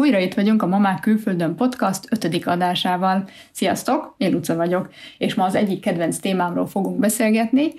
Újra 0.00 0.18
itt 0.18 0.34
vagyunk 0.34 0.62
a 0.62 0.66
Mamák 0.66 1.00
Külföldön 1.00 1.54
podcast 1.54 2.04
ötödik 2.10 2.46
adásával. 2.46 3.28
Sziasztok, 3.52 4.14
én 4.18 4.32
Luca 4.32 4.56
vagyok, 4.56 4.90
és 5.18 5.34
ma 5.34 5.44
az 5.44 5.54
egyik 5.54 5.80
kedvenc 5.80 6.18
témámról 6.18 6.66
fogunk 6.66 6.98
beszélgetni, 6.98 7.72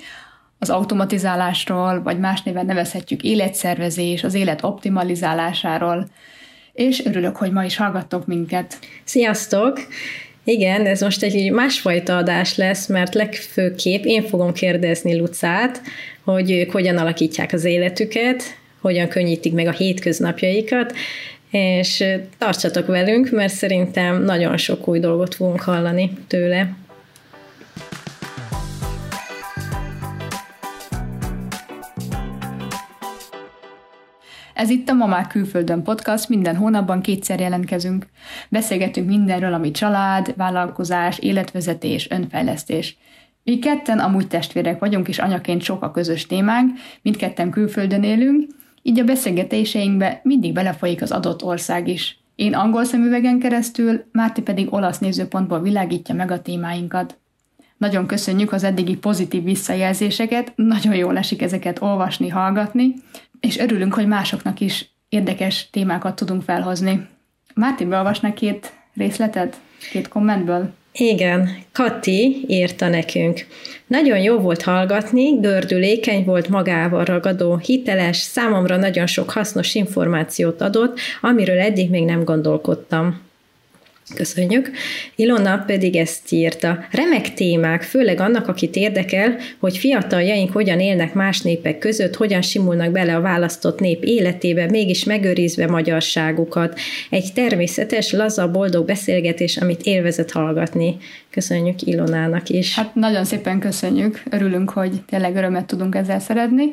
az 0.59 0.69
automatizálásról, 0.69 2.01
vagy 2.01 2.19
más 2.19 2.41
néven 2.41 2.65
nevezhetjük 2.65 3.23
életszervezés, 3.23 4.23
az 4.23 4.33
élet 4.33 4.63
optimalizálásáról, 4.63 6.07
és 6.73 7.05
örülök, 7.05 7.35
hogy 7.35 7.51
ma 7.51 7.63
is 7.63 7.77
hallgattok 7.77 8.27
minket. 8.27 8.79
Sziasztok! 9.03 9.79
Igen, 10.43 10.85
ez 10.85 11.01
most 11.01 11.23
egy 11.23 11.51
másfajta 11.51 12.17
adás 12.17 12.57
lesz, 12.57 12.87
mert 12.87 13.13
legfőképp 13.13 14.03
én 14.03 14.23
fogom 14.23 14.53
kérdezni 14.53 15.17
Lucát, 15.17 15.81
hogy 16.23 16.51
ők 16.51 16.71
hogyan 16.71 16.97
alakítják 16.97 17.53
az 17.53 17.65
életüket, 17.65 18.43
hogyan 18.81 19.07
könnyítik 19.07 19.53
meg 19.53 19.67
a 19.67 19.71
hétköznapjaikat, 19.71 20.93
és 21.51 22.03
tartsatok 22.37 22.87
velünk, 22.87 23.29
mert 23.29 23.53
szerintem 23.53 24.23
nagyon 24.23 24.57
sok 24.57 24.87
új 24.87 24.99
dolgot 24.99 25.35
fogunk 25.35 25.61
hallani 25.61 26.17
tőle. 26.27 26.75
Ez 34.53 34.69
itt 34.69 34.89
a 34.89 34.93
Mamák 34.93 35.27
Külföldön 35.27 35.83
podcast, 35.83 36.29
minden 36.29 36.55
hónapban 36.55 37.01
kétszer 37.01 37.39
jelentkezünk. 37.39 38.05
Beszélgetünk 38.49 39.07
mindenről, 39.07 39.53
ami 39.53 39.71
család, 39.71 40.33
vállalkozás, 40.37 41.19
életvezetés, 41.19 42.07
önfejlesztés. 42.09 42.97
Mi 43.43 43.59
ketten 43.59 43.99
amúgy 43.99 44.27
testvérek 44.27 44.79
vagyunk, 44.79 45.07
és 45.07 45.19
anyaként 45.19 45.61
sok 45.61 45.83
a 45.83 45.91
közös 45.91 46.25
témánk, 46.25 46.71
mindketten 47.01 47.49
külföldön 47.49 48.03
élünk, 48.03 48.49
így 48.81 48.99
a 48.99 49.03
beszélgetéseinkbe 49.03 50.19
mindig 50.23 50.53
belefolyik 50.53 51.01
az 51.01 51.11
adott 51.11 51.43
ország 51.43 51.87
is. 51.87 52.19
Én 52.35 52.53
angol 52.53 52.83
szemüvegen 52.83 53.39
keresztül, 53.39 54.03
Márti 54.11 54.41
pedig 54.41 54.73
olasz 54.73 54.99
nézőpontból 54.99 55.61
világítja 55.61 56.15
meg 56.15 56.31
a 56.31 56.41
témáinkat. 56.41 57.17
Nagyon 57.77 58.05
köszönjük 58.05 58.51
az 58.51 58.63
eddigi 58.63 58.97
pozitív 58.97 59.43
visszajelzéseket, 59.43 60.53
nagyon 60.55 60.95
jól 60.95 61.17
esik 61.17 61.41
ezeket 61.41 61.81
olvasni, 61.81 62.27
hallgatni, 62.27 62.93
és 63.39 63.57
örülünk, 63.57 63.93
hogy 63.93 64.07
másoknak 64.07 64.59
is 64.59 64.89
érdekes 65.09 65.69
témákat 65.69 66.15
tudunk 66.15 66.41
felhozni. 66.41 67.07
Márti, 67.53 67.85
beolvasnak 67.85 68.33
két 68.33 68.73
részletet, 68.93 69.59
két 69.91 70.07
kommentből? 70.07 70.73
Igen, 70.93 71.49
Kati 71.71 72.45
írta 72.47 72.87
nekünk. 72.87 73.45
Nagyon 73.87 74.19
jó 74.19 74.39
volt 74.39 74.61
hallgatni, 74.61 75.39
gördülékeny 75.39 76.23
volt 76.23 76.49
magával 76.49 77.03
ragadó, 77.03 77.57
hiteles, 77.57 78.17
számomra 78.17 78.77
nagyon 78.77 79.07
sok 79.07 79.29
hasznos 79.29 79.75
információt 79.75 80.61
adott, 80.61 80.99
amiről 81.21 81.59
eddig 81.59 81.89
még 81.89 82.05
nem 82.05 82.23
gondolkodtam. 82.23 83.30
Köszönjük. 84.15 84.71
Ilona 85.15 85.63
pedig 85.67 85.95
ezt 85.95 86.31
írta. 86.31 86.85
Remek 86.91 87.33
témák, 87.33 87.81
főleg 87.81 88.19
annak, 88.19 88.47
akit 88.47 88.75
érdekel, 88.75 89.37
hogy 89.59 89.77
fiataljaink 89.77 90.51
hogyan 90.51 90.79
élnek 90.79 91.13
más 91.13 91.41
népek 91.41 91.77
között, 91.77 92.15
hogyan 92.15 92.41
simulnak 92.41 92.91
bele 92.91 93.15
a 93.15 93.21
választott 93.21 93.79
nép 93.79 94.03
életébe, 94.03 94.65
mégis 94.69 95.03
megőrizve 95.03 95.67
magyarságukat. 95.67 96.79
Egy 97.09 97.33
természetes, 97.33 98.11
laza, 98.11 98.51
boldog 98.51 98.85
beszélgetés, 98.85 99.57
amit 99.57 99.81
élvezett 99.83 100.31
hallgatni. 100.31 100.97
Köszönjük 101.29 101.81
Ilonának 101.81 102.49
is. 102.49 102.75
Hát 102.75 102.95
nagyon 102.95 103.25
szépen 103.25 103.59
köszönjük, 103.59 104.23
örülünk, 104.29 104.69
hogy 104.69 104.91
tényleg 105.09 105.35
örömet 105.35 105.65
tudunk 105.65 105.95
ezzel 105.95 106.19
szeretni, 106.19 106.63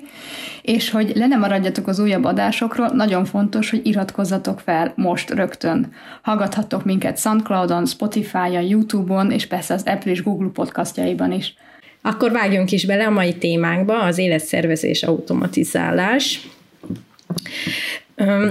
és 0.68 0.90
hogy 0.90 1.12
le 1.14 1.26
nem 1.26 1.40
maradjatok 1.40 1.86
az 1.86 1.98
újabb 1.98 2.24
adásokról, 2.24 2.88
nagyon 2.88 3.24
fontos, 3.24 3.70
hogy 3.70 3.86
iratkozzatok 3.86 4.60
fel 4.60 4.92
most 4.96 5.30
rögtön. 5.30 5.92
Hallgathattok 6.22 6.84
minket 6.84 7.18
Soundcloudon, 7.18 7.86
Spotify-on, 7.86 8.62
YouTube-on, 8.62 9.30
és 9.30 9.46
persze 9.46 9.74
az 9.74 9.82
Apple 9.86 10.10
és 10.10 10.22
Google 10.22 10.50
podcastjaiban 10.52 11.32
is. 11.32 11.54
Akkor 12.02 12.32
vágjunk 12.32 12.72
is 12.72 12.86
bele 12.86 13.06
a 13.06 13.10
mai 13.10 13.34
témánkba, 13.34 13.98
az 13.98 14.18
életszervezés 14.18 15.02
automatizálás. 15.02 16.48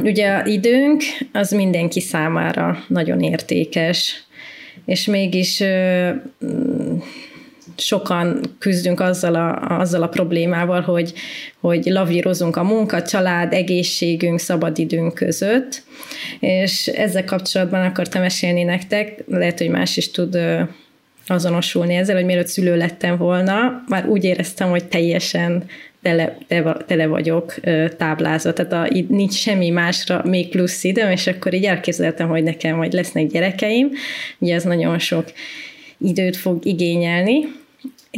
Ugye 0.03 0.41
időnk 0.45 1.03
az 1.31 1.51
mindenki 1.51 1.99
számára 1.99 2.83
nagyon 2.87 3.19
értékes, 3.19 4.23
és 4.85 5.05
mégis 5.05 5.63
sokan 7.77 8.41
küzdünk 8.59 8.99
azzal 8.99 9.35
a, 9.35 9.79
azzal 9.79 10.01
a 10.01 10.07
problémával, 10.07 10.81
hogy, 10.81 11.13
hogy 11.59 11.85
lavírozunk 11.85 12.55
a 12.55 12.63
munka, 12.63 13.01
család, 13.01 13.53
egészségünk, 13.53 14.39
szabadidőnk 14.39 15.13
között, 15.13 15.83
és 16.39 16.87
ezzel 16.87 17.25
kapcsolatban 17.25 17.85
akartam 17.85 18.21
mesélni 18.21 18.63
nektek, 18.63 19.23
lehet, 19.27 19.57
hogy 19.57 19.69
más 19.69 19.97
is 19.97 20.11
tud 20.11 20.37
azonosulni 21.27 21.95
ezzel, 21.95 22.15
hogy 22.15 22.25
mielőtt 22.25 22.47
szülő 22.47 22.77
lettem 22.77 23.17
volna, 23.17 23.83
már 23.87 24.07
úgy 24.07 24.23
éreztem, 24.23 24.69
hogy 24.69 24.85
teljesen 24.85 25.65
tele, 26.01 26.37
tele 26.87 27.07
vagyok 27.07 27.55
táblázva, 27.97 28.53
tehát 28.53 28.73
a, 28.73 28.95
így 28.95 29.07
nincs 29.07 29.33
semmi 29.33 29.69
másra 29.69 30.21
még 30.25 30.49
plusz 30.49 30.83
időm, 30.83 31.11
és 31.11 31.27
akkor 31.27 31.53
így 31.53 31.65
elképzeltem, 31.65 32.27
hogy 32.27 32.43
nekem 32.43 32.75
majd 32.75 32.93
lesznek 32.93 33.27
gyerekeim, 33.27 33.89
ugye 34.37 34.55
ez 34.55 34.63
nagyon 34.63 34.99
sok 34.99 35.25
időt 35.97 36.37
fog 36.37 36.65
igényelni, 36.65 37.39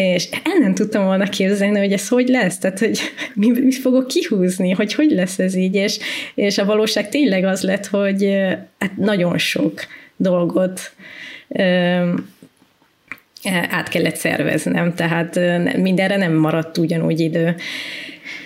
és 0.04 0.30
el 0.32 0.60
nem 0.60 0.74
tudtam 0.74 1.06
volna 1.06 1.30
képzelni, 1.30 1.80
hogy 1.80 1.92
ez 1.92 2.08
hogy 2.08 2.28
lesz, 2.28 2.58
tehát 2.58 2.80
hogy 2.80 3.00
mi, 3.34 3.50
mi 3.50 3.72
fogok 3.72 4.08
kihúzni, 4.08 4.72
hogy 4.72 4.94
hogy 4.94 5.12
lesz 5.12 5.40
ez 5.40 5.56
így, 5.56 5.76
és, 5.76 6.00
és 6.36 6.58
a 6.58 6.66
valóság 6.66 7.10
tényleg 7.10 7.44
az 7.44 7.62
lett, 7.62 7.86
hogy 7.86 8.38
hát 8.80 8.98
nagyon 8.98 9.38
sok 9.38 9.74
dolgot 10.16 10.92
át 13.70 13.90
kellett 13.90 14.16
szerveznem, 14.16 14.96
tehát 14.96 15.40
mindenre 15.78 16.18
nem 16.18 16.34
maradt 16.34 16.78
ugyanúgy 16.78 17.20
idő. 17.20 17.56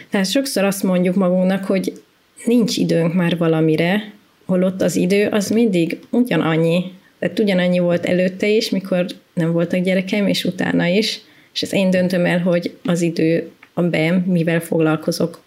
Tehát 0.09 0.30
sokszor 0.30 0.63
azt 0.63 0.84
mondjuk 0.84 1.16
magunknak, 1.16 1.66
hogy 1.66 2.02
nincs 2.46 2.78
időnk 2.78 3.13
már 3.13 3.38
valamire, 3.38 4.12
holott 4.46 4.81
az 4.81 4.96
idő 4.96 5.28
az 5.28 5.50
mindig 5.50 6.00
ugyanannyi. 6.09 6.92
Tehát 7.19 7.40
ugyanannyi 7.40 7.80
volt 7.80 8.06
előtte 8.06 8.47
is, 8.47 8.69
mikor 8.69 9.06
nem 9.34 9.52
voltak 9.52 9.80
gyerekeim, 9.80 10.28
és 10.28 10.44
utána 10.44 10.86
is, 10.86 11.22
és 11.53 11.62
ezt 11.62 11.74
én 11.74 11.90
döntöm 11.90 12.25
el, 12.25 12.40
hogy 12.40 12.78
az 12.86 13.02
idő 13.02 13.52
a 13.74 13.81
be, 13.81 14.24
mivel 14.25 14.59
foglalkozok. 14.59 15.41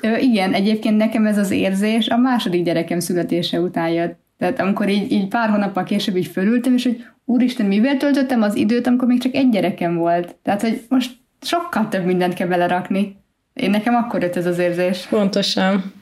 Ö, 0.00 0.16
igen, 0.16 0.52
egyébként 0.52 0.96
nekem 0.96 1.26
ez 1.26 1.38
az 1.38 1.50
érzés 1.50 2.08
a 2.08 2.16
második 2.16 2.64
gyerekem 2.64 3.00
születése 3.00 3.60
után 3.60 3.88
jött. 3.88 4.20
Tehát 4.38 4.60
amikor 4.60 4.88
így, 4.88 5.12
így 5.12 5.28
pár 5.28 5.48
hónappal 5.48 5.84
később 5.84 6.16
így 6.16 6.26
fölültem, 6.26 6.74
és 6.74 6.82
hogy 6.82 7.04
úristen, 7.24 7.66
mivel 7.66 7.96
töltöttem 7.96 8.42
az 8.42 8.56
időt, 8.56 8.86
amikor 8.86 9.08
még 9.08 9.20
csak 9.20 9.34
egy 9.34 9.48
gyerekem 9.48 9.96
volt. 9.96 10.36
Tehát, 10.42 10.60
hogy 10.60 10.82
most 10.88 11.10
sokkal 11.40 11.88
több 11.88 12.04
mindent 12.04 12.34
kell 12.34 12.48
belerakni. 12.48 13.16
Én 13.54 13.70
nekem 13.70 13.94
akkor 13.94 14.22
jött 14.22 14.36
ez 14.36 14.46
az 14.46 14.58
érzés. 14.58 15.06
Pontosan. 15.10 15.92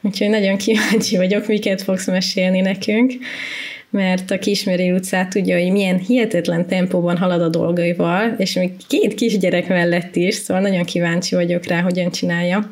Úgyhogy 0.00 0.28
nagyon 0.28 0.56
kíváncsi 0.56 1.16
vagyok, 1.16 1.46
miket 1.46 1.82
fogsz 1.82 2.06
mesélni 2.06 2.60
nekünk, 2.60 3.12
mert 3.90 4.30
a 4.30 4.38
kismeri 4.38 4.92
utcát 4.92 5.30
tudja, 5.30 5.58
hogy 5.58 5.72
milyen 5.72 5.98
hihetetlen 5.98 6.66
tempóban 6.66 7.16
halad 7.16 7.42
a 7.42 7.48
dolgaival, 7.48 8.34
és 8.38 8.54
még 8.54 8.70
két 8.88 9.14
kisgyerek 9.14 9.68
mellett 9.68 10.16
is, 10.16 10.34
szóval 10.34 10.62
nagyon 10.62 10.84
kíváncsi 10.84 11.34
vagyok 11.34 11.66
rá, 11.66 11.80
hogyan 11.80 12.10
csinálja. 12.10 12.70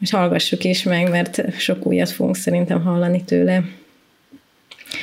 És 0.00 0.10
hallgassuk 0.10 0.64
is 0.64 0.82
meg, 0.82 1.10
mert 1.10 1.58
sok 1.58 1.86
újat 1.86 2.10
fogunk 2.10 2.36
szerintem 2.36 2.82
hallani 2.82 3.22
tőle. 3.24 3.62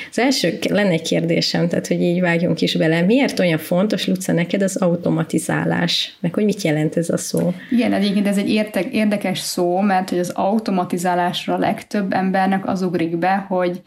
Az 0.10 0.20
első 0.20 0.58
lenne 0.70 0.90
egy 0.90 1.02
kérdésem, 1.02 1.68
tehát 1.68 1.88
hogy 1.88 2.02
így 2.02 2.22
vágjunk 2.22 2.62
is 2.62 2.76
bele. 2.76 3.02
Miért 3.02 3.40
olyan 3.40 3.58
fontos, 3.58 4.08
Luca, 4.08 4.32
neked 4.32 4.62
az 4.62 4.76
automatizálás? 4.76 6.18
Meg 6.20 6.34
hogy 6.34 6.44
mit 6.44 6.62
jelent 6.62 6.98
ez 6.98 7.10
a 7.10 7.18
szó? 7.18 7.54
Igen, 7.72 7.94
egyébként 7.94 8.28
ez 8.28 8.38
egy 8.38 8.50
értek, 8.50 8.94
érdekes 8.94 9.40
szó, 9.40 9.80
mert 9.80 10.10
hogy 10.10 10.20
az 10.20 10.30
automatizálásra 10.30 11.58
legtöbb 11.58 12.14
embernek 12.14 12.68
az 12.68 12.82
ugrik 12.82 13.18
be, 13.18 13.46
hogy, 13.48 13.82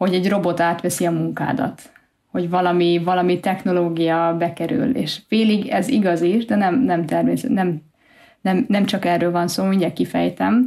hogy 0.00 0.14
egy 0.14 0.28
robot 0.28 0.60
átveszi 0.60 1.06
a 1.06 1.10
munkádat 1.10 1.92
hogy 2.30 2.50
valami, 2.50 3.00
valami 3.04 3.40
technológia 3.40 4.36
bekerül, 4.38 4.96
és 4.96 5.20
félig 5.28 5.66
ez 5.68 5.88
igaz 5.88 6.22
is, 6.22 6.44
de 6.44 6.56
nem, 6.56 6.80
nem 6.80 7.06
természet, 7.06 7.50
nem, 7.50 7.82
nem, 8.40 8.64
nem 8.68 8.84
csak 8.84 9.04
erről 9.04 9.30
van 9.30 9.48
szó, 9.48 9.64
mindjárt 9.64 9.94
kifejtem. 9.94 10.66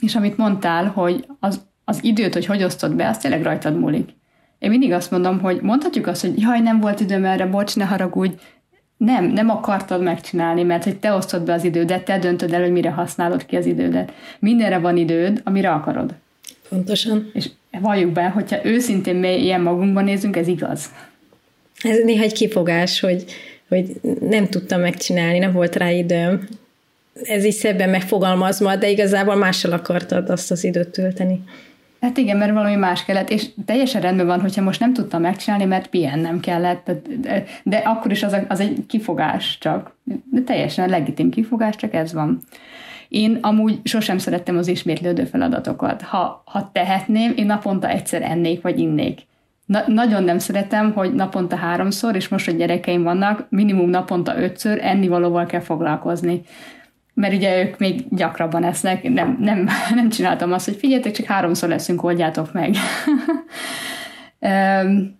És 0.00 0.14
amit 0.14 0.36
mondtál, 0.36 0.86
hogy 0.86 1.26
az 1.40 1.66
az 1.88 2.04
időt, 2.04 2.32
hogy 2.32 2.46
hogy 2.46 2.62
osztod 2.62 2.94
be, 2.94 3.08
az 3.08 3.18
tényleg 3.18 3.42
rajtad 3.42 3.78
múlik. 3.78 4.08
Én 4.58 4.70
mindig 4.70 4.92
azt 4.92 5.10
mondom, 5.10 5.40
hogy 5.40 5.60
mondhatjuk 5.60 6.06
azt, 6.06 6.20
hogy 6.20 6.40
jaj, 6.40 6.60
nem 6.60 6.80
volt 6.80 7.00
időm 7.00 7.24
erre, 7.24 7.46
bocs, 7.46 7.76
ne 7.76 7.84
haragudj. 7.84 8.34
Nem, 8.96 9.24
nem 9.24 9.50
akartad 9.50 10.02
megcsinálni, 10.02 10.62
mert 10.62 10.84
hogy 10.84 10.98
te 10.98 11.12
osztod 11.12 11.42
be 11.42 11.52
az 11.52 11.64
idődet, 11.64 12.04
te 12.04 12.18
döntöd 12.18 12.52
el, 12.52 12.60
hogy 12.60 12.72
mire 12.72 12.90
használod 12.90 13.46
ki 13.46 13.56
az 13.56 13.66
idődet. 13.66 14.12
Mindenre 14.38 14.78
van 14.78 14.96
időd, 14.96 15.40
amire 15.44 15.70
akarod. 15.70 16.14
Pontosan. 16.68 17.30
És 17.32 17.50
valljuk 17.70 18.12
be, 18.12 18.28
hogyha 18.28 18.64
őszintén 18.64 19.24
ilyen 19.24 19.60
magunkban 19.60 20.04
nézünk, 20.04 20.36
ez 20.36 20.48
igaz. 20.48 20.90
Ez 21.82 21.98
néha 22.04 22.22
egy 22.22 22.32
kifogás, 22.32 23.00
hogy, 23.00 23.24
hogy 23.68 24.00
nem 24.20 24.46
tudtam 24.46 24.80
megcsinálni, 24.80 25.38
nem 25.38 25.52
volt 25.52 25.76
rá 25.76 25.90
időm. 25.90 26.48
Ez 27.22 27.44
is 27.44 27.54
szebben 27.54 27.88
megfogalmazva, 27.88 28.76
de 28.76 28.88
igazából 28.88 29.34
mással 29.34 29.72
akartad 29.72 30.30
azt 30.30 30.50
az 30.50 30.64
időt 30.64 30.88
tölteni. 30.88 31.40
Hát 32.00 32.16
igen, 32.16 32.36
mert 32.36 32.52
valami 32.52 32.74
más 32.74 33.04
kellett, 33.04 33.30
és 33.30 33.46
teljesen 33.66 34.00
rendben 34.00 34.26
van, 34.26 34.40
hogyha 34.40 34.62
most 34.62 34.80
nem 34.80 34.92
tudtam 34.92 35.20
megcsinálni, 35.20 35.64
mert 35.64 35.86
pihennem 35.86 36.40
kellett, 36.40 36.90
de, 37.20 37.44
de 37.62 37.76
akkor 37.76 38.10
is 38.10 38.22
az, 38.22 38.32
a, 38.32 38.44
az 38.48 38.60
egy 38.60 38.84
kifogás 38.86 39.58
csak. 39.60 39.94
De 40.30 40.40
teljesen 40.40 40.88
legitim 40.88 41.30
kifogás, 41.30 41.76
csak 41.76 41.94
ez 41.94 42.12
van. 42.12 42.40
Én 43.08 43.38
amúgy 43.40 43.80
sosem 43.84 44.18
szerettem 44.18 44.56
az 44.56 44.68
ismétlődő 44.68 45.24
feladatokat. 45.24 46.02
Ha, 46.02 46.42
ha 46.46 46.70
tehetném, 46.72 47.32
én 47.36 47.46
naponta 47.46 47.88
egyszer 47.88 48.22
ennék, 48.22 48.62
vagy 48.62 48.78
innék. 48.78 49.20
Na, 49.66 49.82
nagyon 49.86 50.24
nem 50.24 50.38
szeretem, 50.38 50.92
hogy 50.92 51.14
naponta 51.14 51.56
háromszor, 51.56 52.16
és 52.16 52.28
most, 52.28 52.44
hogy 52.44 52.56
gyerekeim 52.56 53.02
vannak, 53.02 53.46
minimum 53.50 53.90
naponta 53.90 54.38
ötször 54.38 54.78
ennivalóval 54.82 55.46
kell 55.46 55.60
foglalkozni 55.60 56.42
mert 57.18 57.34
ugye 57.34 57.64
ők 57.64 57.78
még 57.78 58.04
gyakrabban 58.10 58.64
esznek, 58.64 59.02
nem, 59.02 59.36
nem, 59.40 59.68
nem 59.94 60.08
csináltam 60.08 60.52
azt, 60.52 60.64
hogy 60.64 60.76
figyeljetek, 60.76 61.12
csak 61.12 61.26
háromszor 61.26 61.68
leszünk, 61.68 62.02
oldjátok 62.02 62.52
meg. 62.52 62.74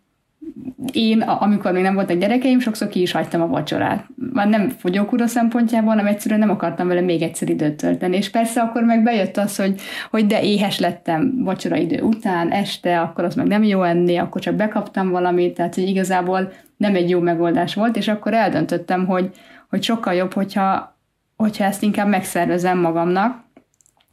Én, 0.93 1.21
amikor 1.21 1.73
még 1.73 1.83
nem 1.83 1.95
voltak 1.95 2.19
gyerekeim, 2.19 2.61
sokszor 2.61 2.89
ki 2.89 3.01
is 3.01 3.13
hagytam 3.13 3.41
a 3.41 3.47
vacsorát. 3.47 4.07
Már 4.33 4.49
nem 4.49 4.69
fogyókúra 4.69 5.27
szempontjából, 5.27 5.89
hanem 5.89 6.07
egyszerűen 6.07 6.41
nem 6.41 6.51
akartam 6.51 6.89
vele 6.89 7.01
még 7.01 7.23
egyszer 7.23 7.49
időt 7.49 7.77
tölteni. 7.77 8.17
És 8.17 8.31
persze 8.31 8.61
akkor 8.61 8.83
meg 8.83 9.03
bejött 9.03 9.37
az, 9.37 9.57
hogy, 9.57 9.81
hogy 10.11 10.27
de 10.27 10.43
éhes 10.43 10.79
lettem 10.79 11.43
vacsora 11.45 11.77
idő 11.77 12.01
után, 12.03 12.51
este, 12.51 13.01
akkor 13.01 13.25
az 13.25 13.35
meg 13.35 13.47
nem 13.47 13.63
jó 13.63 13.83
enni, 13.83 14.17
akkor 14.17 14.41
csak 14.41 14.55
bekaptam 14.55 15.11
valamit, 15.11 15.55
tehát 15.55 15.75
hogy 15.75 15.89
igazából 15.89 16.53
nem 16.77 16.95
egy 16.95 17.11
jó 17.11 17.21
megoldás 17.21 17.75
volt, 17.75 17.97
és 17.97 18.09
akkor 18.09 18.35
eldöntöttem, 18.35 19.07
hogy, 19.07 19.31
hogy 19.69 19.83
sokkal 19.83 20.15
jobb, 20.15 20.33
hogyha 20.33 20.97
hogyha 21.39 21.65
ezt 21.65 21.83
inkább 21.83 22.09
megszervezem 22.09 22.79
magamnak, 22.79 23.45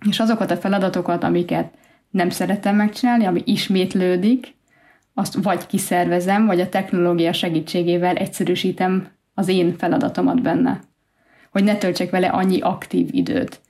és 0.10 0.20
azokat 0.20 0.52
a 0.52 0.58
feladatokat, 0.58 1.24
amiket 1.24 1.74
nem 2.10 2.30
szeretem 2.30 2.76
megcsinálni, 2.76 3.26
ami 3.26 3.42
ismétlődik, 3.46 4.55
azt 5.18 5.34
vagy 5.34 5.66
kiszervezem, 5.66 6.46
vagy 6.46 6.60
a 6.60 6.70
technológia 6.70 7.34
segítségével 7.34 8.16
egyszerűsítem 8.16 9.08
az 9.34 9.48
én 9.48 9.78
feladatomat 9.78 10.42
benne. 10.42 10.80
Hogy 11.52 11.64
ne 11.64 11.76
töltsek 11.76 12.10
vele 12.10 12.28
annyi 12.28 12.60
aktív 12.60 13.08
időt. 13.12 13.62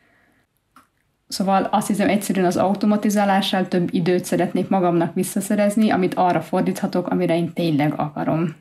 Szóval 1.27 1.63
azt 1.71 1.87
hiszem 1.87 2.09
egyszerűen 2.09 2.45
az 2.45 2.57
automatizálással 2.57 3.67
több 3.67 3.93
időt 3.93 4.25
szeretnék 4.25 4.69
magamnak 4.69 5.13
visszaszerezni, 5.13 5.89
amit 5.89 6.13
arra 6.13 6.41
fordíthatok, 6.41 7.07
amire 7.07 7.37
én 7.37 7.53
tényleg 7.53 7.93
akarom. 7.95 8.55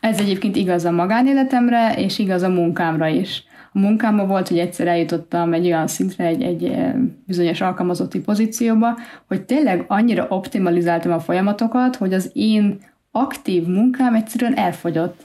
Ez 0.00 0.20
egyébként 0.20 0.56
igaz 0.56 0.84
a 0.84 0.90
magánéletemre, 0.90 1.94
és 1.94 2.18
igaz 2.18 2.42
a 2.42 2.48
munkámra 2.48 3.06
is 3.06 3.44
a 3.72 3.78
munkámban 3.78 4.26
volt, 4.26 4.48
hogy 4.48 4.58
egyszer 4.58 4.86
eljutottam 4.86 5.52
egy 5.52 5.66
olyan 5.66 5.86
szintre, 5.86 6.24
egy, 6.24 6.42
egy 6.42 6.64
eh, 6.64 6.94
bizonyos 7.26 7.60
alkalmazotti 7.60 8.20
pozícióba, 8.20 8.98
hogy 9.28 9.42
tényleg 9.42 9.84
annyira 9.88 10.26
optimalizáltam 10.28 11.12
a 11.12 11.20
folyamatokat, 11.20 11.96
hogy 11.96 12.14
az 12.14 12.30
én 12.32 12.80
aktív 13.10 13.66
munkám 13.66 14.14
egyszerűen 14.14 14.56
elfogyott. 14.56 15.24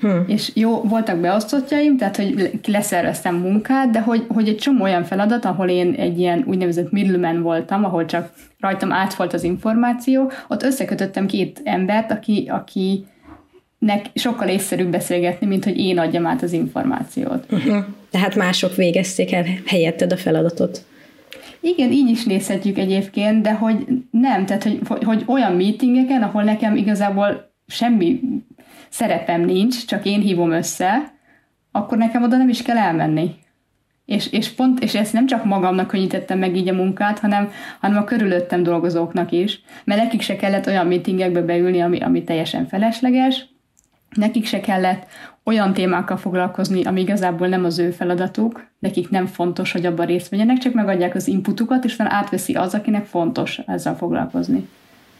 Hmm. 0.00 0.24
És 0.26 0.50
jó, 0.54 0.80
voltak 0.80 1.18
beosztottjaim, 1.18 1.96
tehát 1.96 2.16
hogy 2.16 2.60
leszerveztem 2.66 3.34
munkát, 3.34 3.90
de 3.90 4.00
hogy, 4.00 4.24
hogy 4.28 4.48
egy 4.48 4.56
csomó 4.56 4.82
olyan 4.82 5.04
feladat, 5.04 5.44
ahol 5.44 5.68
én 5.68 5.92
egy 5.92 6.18
ilyen 6.18 6.44
úgynevezett 6.46 6.90
middleman 6.90 7.42
voltam, 7.42 7.84
ahol 7.84 8.04
csak 8.04 8.30
rajtam 8.60 8.92
átfolt 8.92 9.32
az 9.32 9.42
információ, 9.42 10.30
ott 10.48 10.62
összekötöttem 10.62 11.26
két 11.26 11.60
embert, 11.64 12.10
aki, 12.10 12.48
aki 12.50 13.06
nek 13.78 14.06
sokkal 14.14 14.48
észszerűbb 14.48 14.90
beszélgetni, 14.90 15.46
mint 15.46 15.64
hogy 15.64 15.78
én 15.78 15.98
adjam 15.98 16.26
át 16.26 16.42
az 16.42 16.52
információt. 16.52 17.46
Uh-huh. 17.50 17.84
Tehát 18.10 18.34
mások 18.34 18.74
végezték 18.74 19.32
el 19.32 19.44
helyetted 19.66 20.12
a 20.12 20.16
feladatot. 20.16 20.84
Igen, 21.60 21.92
így 21.92 22.10
is 22.10 22.24
nézhetjük 22.24 22.78
egyébként, 22.78 23.42
de 23.42 23.52
hogy 23.52 23.86
nem, 24.10 24.46
tehát 24.46 24.62
hogy, 24.62 25.04
hogy 25.04 25.24
olyan 25.26 25.52
meetingeken, 25.52 26.22
ahol 26.22 26.42
nekem 26.42 26.76
igazából 26.76 27.52
semmi 27.66 28.20
szerepem 28.88 29.40
nincs, 29.40 29.86
csak 29.86 30.06
én 30.06 30.20
hívom 30.20 30.50
össze, 30.50 31.14
akkor 31.72 31.98
nekem 31.98 32.22
oda 32.22 32.36
nem 32.36 32.48
is 32.48 32.62
kell 32.62 32.76
elmenni. 32.76 33.34
És, 34.04 34.32
és 34.32 34.48
pont, 34.48 34.82
és 34.82 34.94
ezt 34.94 35.12
nem 35.12 35.26
csak 35.26 35.44
magamnak 35.44 35.86
könnyítettem 35.86 36.38
meg 36.38 36.56
így 36.56 36.68
a 36.68 36.74
munkát, 36.74 37.18
hanem, 37.18 37.50
hanem 37.80 37.96
a 37.96 38.04
körülöttem 38.04 38.62
dolgozóknak 38.62 39.32
is, 39.32 39.60
mert 39.84 40.02
nekik 40.02 40.20
se 40.20 40.36
kellett 40.36 40.66
olyan 40.66 40.86
meetingekbe 40.86 41.42
beülni, 41.42 41.80
ami, 41.80 42.00
ami 42.00 42.24
teljesen 42.24 42.66
felesleges, 42.66 43.46
Nekik 44.16 44.46
se 44.46 44.60
kellett 44.60 45.06
olyan 45.44 45.72
témákkal 45.72 46.16
foglalkozni, 46.16 46.84
ami 46.84 47.00
igazából 47.00 47.48
nem 47.48 47.64
az 47.64 47.78
ő 47.78 47.90
feladatuk, 47.90 48.66
nekik 48.78 49.10
nem 49.10 49.26
fontos, 49.26 49.72
hogy 49.72 49.86
abban 49.86 50.06
részt 50.06 50.28
vegyenek, 50.28 50.58
csak 50.58 50.72
megadják 50.72 51.14
az 51.14 51.26
inputukat, 51.26 51.84
és 51.84 51.94
utána 51.94 52.14
átveszi 52.14 52.54
az, 52.54 52.74
akinek 52.74 53.04
fontos 53.04 53.60
ezzel 53.66 53.96
foglalkozni. 53.96 54.68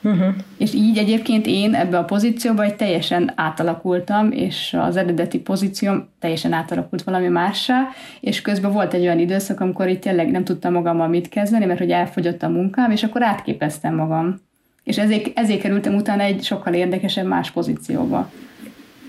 Uh-huh. 0.03 0.35
És 0.59 0.75
így 0.75 0.99
egyébként 0.99 1.47
én 1.47 1.75
ebbe 1.75 1.99
a 1.99 2.05
pozícióba 2.05 2.63
egy 2.63 2.77
teljesen 2.77 3.33
átalakultam, 3.35 4.33
és 4.33 4.77
az 4.81 4.97
eredeti 4.97 5.39
pozícióm 5.39 6.09
teljesen 6.19 6.53
átalakult 6.53 7.03
valami 7.03 7.29
mássá, 7.29 7.89
és 8.21 8.43
közben 8.43 8.73
volt 8.73 8.95
egy 8.95 9.01
olyan 9.01 9.19
időszak, 9.19 9.61
amikor 9.61 9.89
itt 9.89 10.01
tényleg 10.01 10.31
nem 10.31 10.45
tudtam 10.45 10.73
magammal 10.73 11.09
mit 11.09 11.29
kezdeni, 11.29 11.65
mert 11.65 11.79
hogy 11.79 11.91
elfogyott 11.91 12.43
a 12.43 12.49
munkám, 12.49 12.91
és 12.91 13.03
akkor 13.03 13.23
átképeztem 13.23 13.95
magam. 13.95 14.41
És 14.85 14.99
ezért, 14.99 15.39
ezért 15.39 15.61
kerültem 15.61 15.95
utána 15.95 16.23
egy 16.23 16.43
sokkal 16.43 16.75
érdekesebb 16.75 17.27
más 17.27 17.51
pozícióba. 17.51 18.31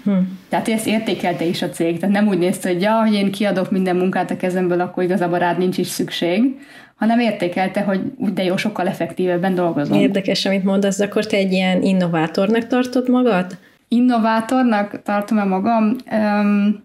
Hm. 0.07 0.17
Tehát 0.49 0.67
ezt 0.67 0.87
értékelte 0.87 1.45
is 1.45 1.61
a 1.61 1.69
cég, 1.69 1.99
tehát 1.99 2.15
nem 2.15 2.27
úgy 2.27 2.37
nézte, 2.37 2.69
hogy 2.69 2.81
ja, 2.81 3.01
hogy 3.01 3.13
én 3.13 3.31
kiadok 3.31 3.71
minden 3.71 3.95
munkát 3.95 4.31
a 4.31 4.37
kezemből, 4.37 4.81
akkor 4.81 5.03
igazából 5.03 5.37
rád 5.37 5.57
nincs 5.57 5.77
is 5.77 5.87
szükség, 5.87 6.59
hanem 6.95 7.19
értékelte, 7.19 7.81
hogy 7.81 8.01
úgy 8.17 8.33
de 8.33 8.43
jó, 8.43 8.57
sokkal 8.57 8.87
effektívebben 8.87 9.55
dolgozom. 9.55 9.99
Érdekes, 9.99 10.45
amit 10.45 10.63
mondasz, 10.63 10.99
akkor 10.99 11.25
te 11.25 11.37
egy 11.37 11.51
ilyen 11.51 11.81
innovátornak 11.81 12.67
tartod 12.67 13.09
magad? 13.09 13.57
Innovátornak 13.87 15.01
tartom-e 15.01 15.43
magam? 15.43 15.95
Um, 16.11 16.83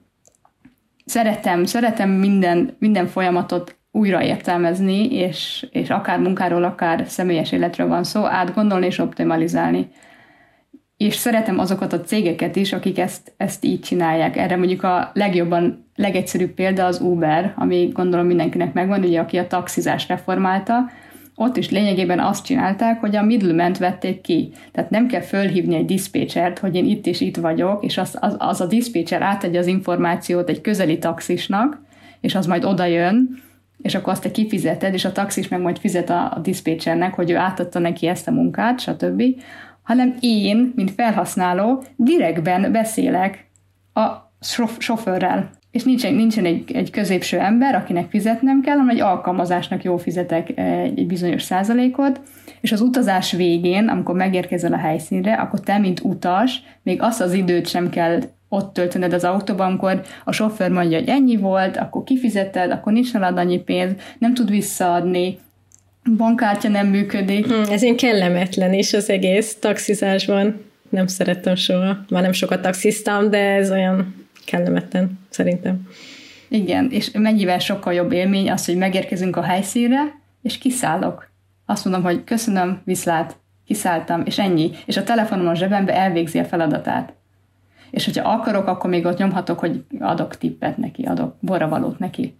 szeretem, 1.04 1.64
szeretem 1.64 2.10
minden, 2.10 2.76
minden 2.78 3.06
folyamatot 3.06 3.76
újra 3.90 4.22
értelmezni, 4.22 5.12
és, 5.12 5.66
és 5.70 5.90
akár 5.90 6.18
munkáról, 6.18 6.64
akár 6.64 7.04
személyes 7.06 7.52
életről 7.52 7.88
van 7.88 8.04
szó, 8.04 8.24
átgondolni 8.24 8.86
és 8.86 8.98
optimalizálni 8.98 9.88
és 11.02 11.14
szeretem 11.14 11.58
azokat 11.58 11.92
a 11.92 12.00
cégeket 12.00 12.56
is, 12.56 12.72
akik 12.72 12.98
ezt, 12.98 13.32
ezt 13.36 13.64
így 13.64 13.80
csinálják. 13.80 14.36
Erre 14.36 14.56
mondjuk 14.56 14.82
a 14.82 15.10
legjobban, 15.14 15.86
legegyszerűbb 15.96 16.50
példa 16.50 16.84
az 16.86 17.00
Uber, 17.00 17.54
ami 17.56 17.90
gondolom 17.92 18.26
mindenkinek 18.26 18.72
megvan, 18.72 19.04
ugye 19.04 19.20
aki 19.20 19.36
a 19.36 19.46
taxizás 19.46 20.08
reformálta, 20.08 20.90
ott 21.34 21.56
is 21.56 21.70
lényegében 21.70 22.20
azt 22.20 22.44
csinálták, 22.44 23.00
hogy 23.00 23.16
a 23.16 23.22
middleman 23.22 23.74
vették 23.78 24.20
ki. 24.20 24.52
Tehát 24.72 24.90
nem 24.90 25.06
kell 25.06 25.20
fölhívni 25.20 25.74
egy 25.74 25.84
diszpécsert, 25.84 26.58
hogy 26.58 26.74
én 26.74 26.84
itt 26.84 27.06
és 27.06 27.20
itt 27.20 27.36
vagyok, 27.36 27.84
és 27.84 27.98
az, 27.98 28.16
az, 28.20 28.36
az 28.38 28.60
a 28.60 28.66
diszpécser 28.66 29.22
átadja 29.22 29.60
az 29.60 29.66
információt 29.66 30.48
egy 30.48 30.60
közeli 30.60 30.98
taxisnak, 30.98 31.80
és 32.20 32.34
az 32.34 32.46
majd 32.46 32.64
oda 32.64 32.84
jön, 32.84 33.42
és 33.82 33.94
akkor 33.94 34.12
azt 34.12 34.22
te 34.22 34.30
kifizeted, 34.30 34.94
és 34.94 35.04
a 35.04 35.12
taxis 35.12 35.48
meg 35.48 35.60
majd 35.60 35.78
fizet 35.78 36.10
a, 36.10 36.32
a 36.36 36.38
diszpécsernek, 36.42 37.14
hogy 37.14 37.30
ő 37.30 37.36
átadta 37.36 37.78
neki 37.78 38.06
ezt 38.06 38.28
a 38.28 38.32
munkát, 38.32 38.80
stb 38.80 39.22
hanem 39.92 40.16
én, 40.20 40.72
mint 40.76 40.90
felhasználó, 40.90 41.82
direktben 41.96 42.72
beszélek 42.72 43.50
a 43.94 44.30
sofőrrel. 44.78 45.50
És 45.70 45.84
nincsen, 45.84 46.14
nincsen 46.14 46.44
egy, 46.44 46.72
egy 46.72 46.90
középső 46.90 47.38
ember, 47.38 47.74
akinek 47.74 48.10
fizetnem 48.10 48.60
kell, 48.60 48.76
hanem 48.76 48.88
egy 48.88 49.00
alkalmazásnak 49.00 49.84
jól 49.84 49.98
fizetek 49.98 50.48
egy, 50.48 50.98
egy 50.98 51.06
bizonyos 51.06 51.42
százalékot, 51.42 52.20
és 52.60 52.72
az 52.72 52.80
utazás 52.80 53.32
végén, 53.32 53.88
amikor 53.88 54.14
megérkezel 54.14 54.72
a 54.72 54.76
helyszínre, 54.76 55.34
akkor 55.34 55.60
te, 55.60 55.78
mint 55.78 56.00
utas, 56.00 56.62
még 56.82 57.02
azt 57.02 57.20
az 57.20 57.32
időt 57.32 57.68
sem 57.68 57.90
kell 57.90 58.20
ott 58.48 58.72
töltened 58.72 59.12
az 59.12 59.24
autóban, 59.24 59.66
amikor 59.66 60.02
a 60.24 60.32
sofőr 60.32 60.70
mondja, 60.70 60.98
hogy 60.98 61.08
ennyi 61.08 61.36
volt, 61.36 61.76
akkor 61.76 62.04
kifizeted, 62.04 62.70
akkor 62.70 62.92
nincs 62.92 63.12
nálad 63.12 63.38
annyi 63.38 63.58
pénz, 63.58 63.92
nem 64.18 64.34
tud 64.34 64.50
visszaadni, 64.50 65.38
bankkártya 66.16 66.68
nem 66.68 66.86
működik. 66.86 67.46
Hmm, 67.46 67.62
ez 67.70 67.82
én 67.82 67.96
kellemetlen 67.96 68.72
is 68.72 68.92
az 68.92 69.10
egész 69.10 69.56
taxizásban. 69.60 70.64
Nem 70.88 71.06
szerettem 71.06 71.54
soha. 71.54 71.96
Már 72.08 72.22
nem 72.22 72.32
sokat 72.32 72.62
taxiztam, 72.62 73.30
de 73.30 73.38
ez 73.38 73.70
olyan 73.70 74.14
kellemetlen 74.44 75.18
szerintem. 75.28 75.88
Igen, 76.48 76.88
és 76.90 77.10
mennyivel 77.10 77.58
sokkal 77.58 77.92
jobb 77.92 78.12
élmény 78.12 78.50
az, 78.50 78.66
hogy 78.66 78.76
megérkezünk 78.76 79.36
a 79.36 79.42
helyszínre, 79.42 80.00
és 80.42 80.58
kiszállok. 80.58 81.30
Azt 81.66 81.84
mondom, 81.84 82.02
hogy 82.02 82.24
köszönöm, 82.24 82.80
viszlát, 82.84 83.36
kiszálltam, 83.66 84.22
és 84.24 84.38
ennyi. 84.38 84.70
És 84.86 84.96
a 84.96 85.02
telefonom 85.02 85.46
a 85.46 85.54
zsebembe 85.54 85.94
elvégzi 85.94 86.38
a 86.38 86.44
feladatát. 86.44 87.12
És 87.90 88.04
hogyha 88.04 88.32
akarok, 88.32 88.66
akkor 88.66 88.90
még 88.90 89.04
ott 89.04 89.18
nyomhatok, 89.18 89.58
hogy 89.58 89.84
adok 90.00 90.36
tippet 90.36 90.76
neki, 90.76 91.02
adok 91.02 91.36
borravalót 91.40 91.98
neki. 91.98 92.36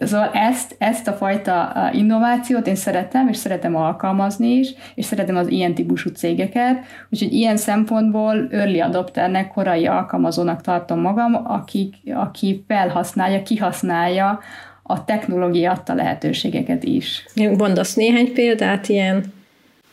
Szóval 0.00 0.30
ezt, 0.32 0.76
ezt 0.78 1.08
a 1.08 1.12
fajta 1.12 1.90
innovációt 1.92 2.66
én 2.66 2.74
szeretem, 2.74 3.28
és 3.28 3.36
szeretem 3.36 3.76
alkalmazni 3.76 4.48
is, 4.48 4.74
és 4.94 5.04
szeretem 5.04 5.36
az 5.36 5.48
ilyen 5.48 5.74
típusú 5.74 6.10
cégeket, 6.10 6.84
úgyhogy 7.10 7.32
ilyen 7.32 7.56
szempontból 7.56 8.48
early 8.50 8.80
adopternek, 8.80 9.52
korai 9.52 9.86
alkalmazónak 9.86 10.60
tartom 10.60 11.00
magam, 11.00 11.34
aki, 11.34 11.94
aki 12.14 12.64
felhasználja, 12.68 13.42
kihasználja 13.42 14.40
a 14.82 15.04
technológia 15.04 15.70
adta 15.70 15.94
lehetőségeket 15.94 16.84
is. 16.84 17.24
Mondasz 17.58 17.94
néhány 17.94 18.32
példát 18.32 18.88
ilyen 18.88 19.24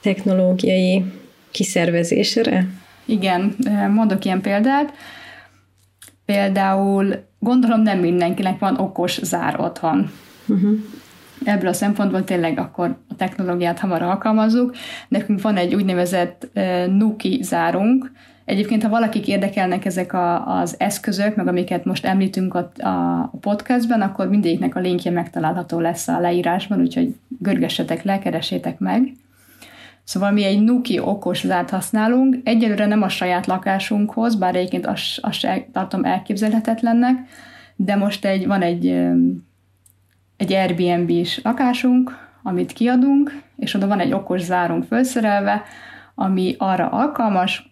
technológiai 0.02 1.04
kiszervezésre? 1.52 2.66
Igen, 3.06 3.56
mondok 3.94 4.26
ilyen 4.26 4.42
példát. 4.42 4.94
Például 6.26 7.26
gondolom 7.40 7.82
nem 7.82 8.00
mindenkinek 8.00 8.60
van 8.60 8.78
okos 8.78 9.20
zár 9.22 9.60
otthon. 9.60 10.12
Uh-huh. 10.48 10.80
Ebből 11.44 11.68
a 11.68 11.74
szempontból 11.74 12.24
tényleg 12.24 12.60
akkor 12.60 12.98
a 13.10 13.16
technológiát 13.16 13.80
hamar 13.80 14.02
alkalmazzuk. 14.02 14.76
Nekünk 15.08 15.42
van 15.42 15.58
egy 15.58 15.76
úgynevezett 15.76 16.50
uh, 16.56 16.88
Nuki 16.88 17.40
zárunk, 17.42 18.12
Egyébként, 18.46 18.84
ha 18.84 18.90
valakik 18.90 19.28
érdekelnek 19.28 19.86
ezek 19.86 20.14
a, 20.14 20.60
az 20.60 20.76
eszközök, 20.78 21.36
meg 21.36 21.48
amiket 21.48 21.86
most 21.86 22.06
említünk 22.06 22.54
a, 22.54 22.72
a 22.78 23.30
podcastben, 23.42 24.02
akkor 24.02 24.30
mindegyiknek 24.30 24.76
a 24.76 24.80
linkje 24.80 25.12
megtalálható 25.12 25.80
lesz 25.80 26.08
a 26.08 26.20
leírásban, 26.20 26.80
úgyhogy 26.80 27.16
görgessetek 27.40 28.04
le, 28.04 28.20
keresétek 28.20 28.80
meg. 28.80 29.14
Szóval 30.04 30.32
mi 30.32 30.44
egy 30.44 30.62
Nuki 30.62 31.00
okos 31.00 31.40
zárt 31.40 31.70
használunk, 31.70 32.36
egyelőre 32.44 32.86
nem 32.86 33.02
a 33.02 33.10
saját 33.10 33.46
lakásunkhoz, 33.46 34.36
bár 34.36 34.56
egyébként 34.56 34.86
azt, 34.86 35.20
azt 35.22 35.48
tartom 35.72 36.04
elképzelhetetlennek, 36.04 37.16
de 37.76 37.96
most 37.96 38.26
egy, 38.26 38.48
van 38.48 38.62
egy, 38.62 38.88
egy 40.38 40.54
Airbnb-s 40.54 41.40
lakásunk, 41.44 42.18
amit 42.44 42.74
kiadunk, 42.74 43.42
és 43.56 43.74
oda 43.74 43.88
van 43.88 44.00
egy 44.00 44.14
okos 44.14 44.42
zárunk 44.42 44.84
felszerelve, 44.84 45.64
ami 46.16 46.56
arra 46.58 46.88
alkalmas, 46.90 47.72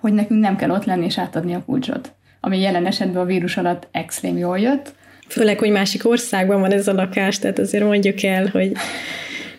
hogy 0.00 0.12
nekünk 0.12 0.40
nem 0.40 0.56
kell 0.56 0.70
ott 0.70 0.84
lenni 0.84 1.04
és 1.04 1.18
átadni 1.18 1.54
a 1.54 1.64
kulcsot. 1.64 2.12
Ami 2.40 2.60
jelen 2.60 2.86
esetben 2.86 3.22
a 3.22 3.24
vírus 3.24 3.56
alatt 3.56 3.88
extrém 3.90 4.36
jól 4.36 4.58
jött. 4.58 4.94
Főleg, 5.28 5.58
hogy 5.58 5.70
másik 5.70 6.08
országban 6.08 6.60
van 6.60 6.72
ez 6.72 6.88
a 6.88 6.92
lakás, 6.92 7.38
tehát 7.38 7.58
azért 7.58 7.84
mondjuk 7.84 8.22
el, 8.22 8.46
hogy 8.46 8.72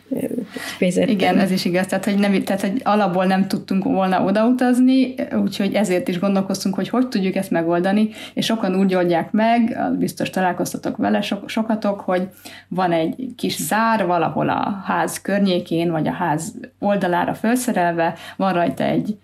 Kifejezetten. 0.09 1.09
Igen, 1.09 1.39
ez 1.39 1.51
is 1.51 1.65
igaz. 1.65 1.85
Tehát 1.85 2.05
hogy, 2.05 2.17
nem, 2.17 2.43
tehát, 2.43 2.61
hogy 2.61 2.81
alapból 2.83 3.25
nem 3.25 3.47
tudtunk 3.47 3.83
volna 3.83 4.23
odautazni, 4.23 5.15
úgyhogy 5.43 5.73
ezért 5.73 6.07
is 6.07 6.19
gondolkoztunk, 6.19 6.75
hogy 6.75 6.89
hogy 6.89 7.07
tudjuk 7.07 7.35
ezt 7.35 7.51
megoldani, 7.51 8.09
és 8.33 8.45
sokan 8.45 8.75
úgy 8.75 8.95
oldják 8.95 9.31
meg, 9.31 9.77
biztos 9.97 10.29
találkoztatok 10.29 10.97
vele 10.97 11.21
so, 11.21 11.35
sokatok, 11.45 11.99
hogy 11.99 12.29
van 12.67 12.91
egy 12.91 13.33
kis 13.35 13.55
zár 13.55 14.05
valahol 14.05 14.49
a 14.49 14.81
ház 14.85 15.21
környékén, 15.21 15.91
vagy 15.91 16.07
a 16.07 16.13
ház 16.13 16.53
oldalára 16.79 17.33
felszerelve, 17.33 18.13
van 18.37 18.53
rajta 18.53 18.83
egy, 18.83 19.17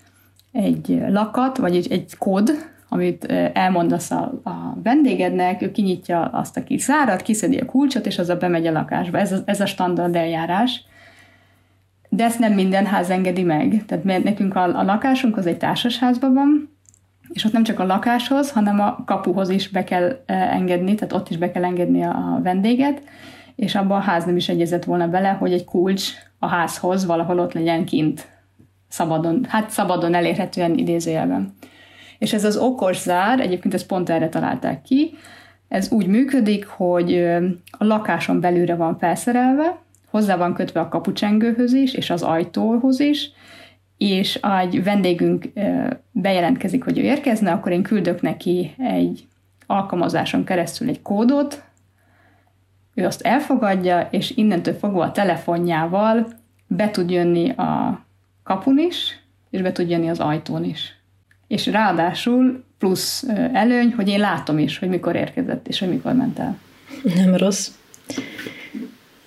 egy 0.52 1.02
lakat, 1.08 1.58
vagy 1.58 1.76
egy, 1.76 1.92
egy 1.92 2.18
kód, 2.18 2.52
amit 2.94 3.26
elmondasz 3.54 4.12
a, 4.12 4.42
a 4.44 4.78
vendégednek, 4.84 5.62
ő 5.62 5.72
kinyitja 5.72 6.22
azt 6.22 6.58
a 6.58 6.64
kis 6.64 6.82
zárat, 6.82 7.22
kiszedi 7.22 7.58
a 7.58 7.66
kulcsot, 7.66 8.06
és 8.06 8.20
a 8.20 8.38
bemegy 8.38 8.68
a 8.68 8.72
lakásba. 8.72 9.18
Ez 9.18 9.32
a, 9.32 9.38
ez 9.46 9.62
a 9.62 9.66
standard 9.66 10.16
eljárás. 10.16 10.84
De 12.10 12.24
ezt 12.24 12.40
nem 12.40 12.54
minden 12.54 12.86
ház 12.86 13.10
engedi 13.10 13.44
meg. 13.44 13.84
Tehát 13.86 14.04
mert 14.04 14.24
nekünk 14.24 14.56
a, 14.56 14.80
a 14.80 14.84
lakásunk 14.84 15.38
az 15.38 15.46
egy 15.46 15.58
társasházban 15.58 16.34
van, 16.34 16.70
és 17.34 17.44
ott 17.44 17.52
nem 17.52 17.64
csak 17.64 17.80
a 17.80 17.86
lakáshoz, 17.86 18.52
hanem 18.52 18.80
a 18.80 19.04
kapuhoz 19.06 19.50
is 19.50 19.70
be 19.70 19.84
kell 19.84 20.24
engedni, 20.26 20.96
tehát 20.96 21.14
ott 21.14 21.30
is 21.30 21.38
be 21.38 21.52
kell 21.52 21.64
engedni 21.64 22.04
a 22.04 22.40
vendéget, 22.44 23.02
és 23.56 23.76
abban 23.76 23.98
a 23.98 24.04
ház 24.04 24.26
nem 24.26 24.36
is 24.36 24.50
egyezett 24.50 24.84
volna 24.84 25.08
bele, 25.08 25.30
hogy 25.30 25.54
egy 25.54 25.66
kulcs 25.66 26.12
a 26.40 26.48
házhoz 26.48 27.06
valahol 27.06 27.40
ott 27.40 27.54
legyen 27.54 27.86
kint, 27.86 28.28
szabadon, 28.88 29.46
hát 29.48 29.70
szabadon 29.70 30.14
elérhetően 30.14 30.78
idézőjelben. 30.78 31.54
És 32.22 32.34
ez 32.34 32.44
az 32.44 32.58
okos 32.58 32.98
zár, 32.98 33.40
egyébként 33.40 33.74
ezt 33.74 33.86
pont 33.86 34.10
erre 34.10 34.30
találták 34.30 34.82
ki, 34.82 35.14
ez 35.68 35.92
úgy 35.92 36.08
működik, 36.08 36.66
hogy 36.66 37.24
a 37.72 37.84
lakáson 37.84 38.40
belülre 38.40 38.76
van 38.76 38.98
felszerelve, 38.98 39.82
hozzá 40.10 40.38
van 40.38 40.54
kötve 40.54 40.80
a 40.80 40.90
kapucsengőhöz 40.90 41.74
is, 41.74 41.94
és 41.94 42.10
az 42.10 42.22
ajtóhoz 42.22 43.00
is, 43.00 43.32
és 43.98 44.40
egy 44.62 44.84
vendégünk 44.84 45.46
bejelentkezik, 46.12 46.84
hogy 46.84 46.98
ő 46.98 47.02
érkezne, 47.02 47.52
akkor 47.52 47.72
én 47.72 47.84
küldök 47.84 48.22
neki 48.22 48.76
egy 48.78 49.28
alkalmazáson 49.66 50.44
keresztül 50.44 50.90
egy 50.90 51.02
kódot, 51.02 51.64
ő 52.94 53.06
azt 53.06 53.22
elfogadja, 53.22 54.08
és 54.12 54.32
innentől 54.36 54.74
fogva 54.74 55.04
a 55.04 55.12
telefonjával 55.12 56.28
be 56.68 56.90
tud 56.90 57.10
jönni 57.10 57.50
a 57.50 58.02
kapun 58.44 58.78
is, 58.78 59.20
és 59.50 59.62
be 59.62 59.72
tud 59.72 59.90
jönni 59.90 60.10
az 60.10 60.20
ajtón 60.20 60.64
is 60.64 61.01
és 61.52 61.66
ráadásul 61.66 62.64
plusz 62.78 63.26
előny, 63.54 63.94
hogy 63.96 64.10
én 64.10 64.20
látom 64.20 64.58
is, 64.58 64.78
hogy 64.78 64.90
mikor 64.90 65.16
érkezett, 65.16 65.68
és 65.68 65.80
hogy 65.80 65.90
mikor 65.90 66.14
ment 66.14 66.40
el. 66.40 66.58
Nem 67.16 67.36
rossz. 67.36 67.70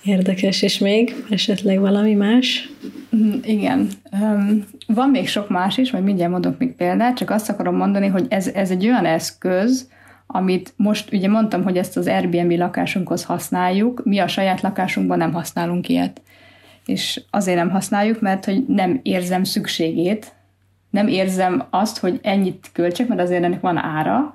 Érdekes, 0.04 0.62
és 0.62 0.78
még 0.78 1.14
esetleg 1.30 1.80
valami 1.80 2.14
más? 2.14 2.70
Mm, 3.16 3.32
igen. 3.42 3.88
Van 4.86 5.10
még 5.10 5.28
sok 5.28 5.48
más 5.48 5.78
is, 5.78 5.90
majd 5.90 6.04
mindjárt 6.04 6.30
mondok 6.30 6.58
még 6.58 6.72
példát, 6.72 7.16
csak 7.16 7.30
azt 7.30 7.50
akarom 7.50 7.76
mondani, 7.76 8.06
hogy 8.06 8.26
ez, 8.28 8.46
ez 8.46 8.70
egy 8.70 8.86
olyan 8.86 9.06
eszköz, 9.06 9.88
amit 10.26 10.72
most 10.76 11.12
ugye 11.12 11.28
mondtam, 11.28 11.62
hogy 11.62 11.76
ezt 11.76 11.96
az 11.96 12.06
Airbnb 12.06 12.50
lakásunkhoz 12.50 13.24
használjuk, 13.24 14.04
mi 14.04 14.18
a 14.18 14.28
saját 14.28 14.60
lakásunkban 14.60 15.18
nem 15.18 15.32
használunk 15.32 15.88
ilyet. 15.88 16.20
És 16.86 17.20
azért 17.30 17.56
nem 17.56 17.70
használjuk, 17.70 18.20
mert 18.20 18.44
hogy 18.44 18.64
nem 18.66 19.00
érzem 19.02 19.44
szükségét 19.44 20.33
nem 20.94 21.08
érzem 21.08 21.66
azt, 21.70 21.98
hogy 21.98 22.18
ennyit 22.22 22.70
költsek, 22.72 23.08
mert 23.08 23.20
azért 23.20 23.42
ennek 23.42 23.60
van 23.60 23.76
ára, 23.76 24.34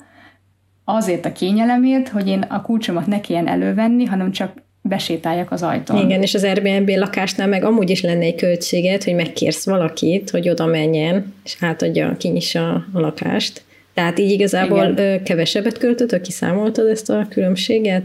azért 0.83 1.25
a 1.25 1.31
kényelemért, 1.31 2.07
hogy 2.09 2.27
én 2.27 2.41
a 2.41 2.61
kulcsomat 2.61 3.07
ne 3.07 3.21
kelljen 3.21 3.47
elővenni, 3.47 4.05
hanem 4.05 4.31
csak 4.31 4.51
besétáljak 4.81 5.51
az 5.51 5.63
ajtón. 5.63 5.97
Igen, 5.97 6.21
és 6.21 6.33
az 6.33 6.43
Airbnb 6.43 6.89
lakásnál 6.89 7.47
meg 7.47 7.63
amúgy 7.63 7.89
is 7.89 8.01
lenne 8.01 8.23
egy 8.23 8.35
költséget, 8.35 9.03
hogy 9.03 9.15
megkérsz 9.15 9.65
valakit, 9.65 10.29
hogy 10.29 10.49
oda 10.49 10.65
menjen, 10.65 11.33
és 11.43 11.57
átadja, 11.59 12.15
kinyissa 12.17 12.69
a 12.73 12.99
lakást. 12.99 13.63
Tehát 13.93 14.19
így 14.19 14.31
igazából 14.31 14.85
Igen. 14.85 15.23
kevesebbet 15.23 15.77
költöttök, 15.77 16.21
kiszámoltad 16.21 16.87
ezt 16.87 17.09
a 17.09 17.25
különbséget? 17.29 18.03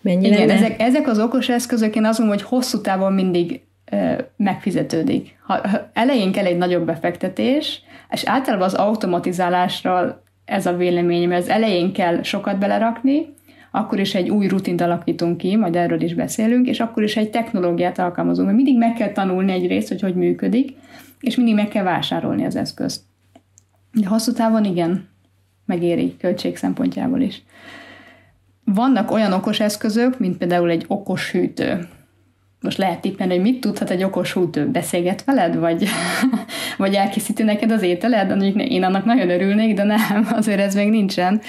Mennyi 0.00 0.26
Igen, 0.26 0.38
lenne? 0.38 0.52
ezek, 0.52 0.80
ezek 0.80 1.08
az 1.08 1.18
okos 1.18 1.48
eszközök, 1.48 1.96
én 1.96 2.04
azt 2.04 2.18
mondom, 2.18 2.36
hogy 2.36 2.46
hosszú 2.46 2.80
távon 2.80 3.12
mindig 3.12 3.60
megfizetődik. 4.36 5.36
Ha, 5.46 5.68
ha 5.68 5.90
elején 5.92 6.32
kell 6.32 6.44
egy 6.44 6.56
nagyobb 6.56 6.86
befektetés, 6.86 7.82
és 8.10 8.24
általában 8.24 8.66
az 8.66 8.74
automatizálásról 8.74 10.22
ez 10.44 10.66
a 10.66 10.76
véleményem, 10.76 11.28
mert 11.28 11.42
az 11.42 11.48
elején 11.48 11.92
kell 11.92 12.22
sokat 12.22 12.58
belerakni, 12.58 13.34
akkor 13.70 14.00
is 14.00 14.14
egy 14.14 14.30
új 14.30 14.46
rutint 14.46 14.80
alakítunk 14.80 15.36
ki, 15.36 15.56
majd 15.56 15.76
erről 15.76 16.02
is 16.02 16.14
beszélünk, 16.14 16.66
és 16.66 16.80
akkor 16.80 17.02
is 17.02 17.16
egy 17.16 17.30
technológiát 17.30 17.98
alkalmazunk, 17.98 18.46
mert 18.46 18.62
mindig 18.62 18.78
meg 18.78 18.92
kell 18.92 19.12
tanulni 19.12 19.52
egy 19.52 19.66
részt, 19.66 19.88
hogy 19.88 20.00
hogy 20.00 20.14
működik, 20.14 20.76
és 21.20 21.36
mindig 21.36 21.54
meg 21.54 21.68
kell 21.68 21.84
vásárolni 21.84 22.44
az 22.44 22.56
eszközt. 22.56 23.02
De 23.92 24.06
hosszú 24.06 24.32
távon 24.32 24.64
igen, 24.64 25.08
megéri 25.66 26.16
költség 26.16 26.56
szempontjából 26.56 27.20
is. 27.20 27.42
Vannak 28.64 29.10
olyan 29.10 29.32
okos 29.32 29.60
eszközök, 29.60 30.18
mint 30.18 30.36
például 30.36 30.70
egy 30.70 30.84
okos 30.88 31.30
hűtő 31.30 31.88
most 32.64 32.78
lehet 32.78 33.00
tippelni, 33.00 33.34
hogy 33.34 33.42
mit 33.42 33.60
tudhat 33.60 33.90
egy 33.90 34.04
okos 34.04 34.32
hútő, 34.32 34.66
beszélget 34.66 35.24
veled, 35.24 35.56
vagy, 35.56 35.88
vagy 36.78 36.94
elkészíti 36.94 37.42
neked 37.42 37.70
az 37.70 37.82
ételed, 37.82 38.28
mondjuk 38.28 38.62
én 38.62 38.82
annak 38.82 39.04
nagyon 39.04 39.30
örülnék, 39.30 39.74
de 39.74 39.84
nem, 39.84 40.28
azért 40.38 40.60
ez 40.60 40.74
még 40.74 40.90
nincsen. 40.90 41.40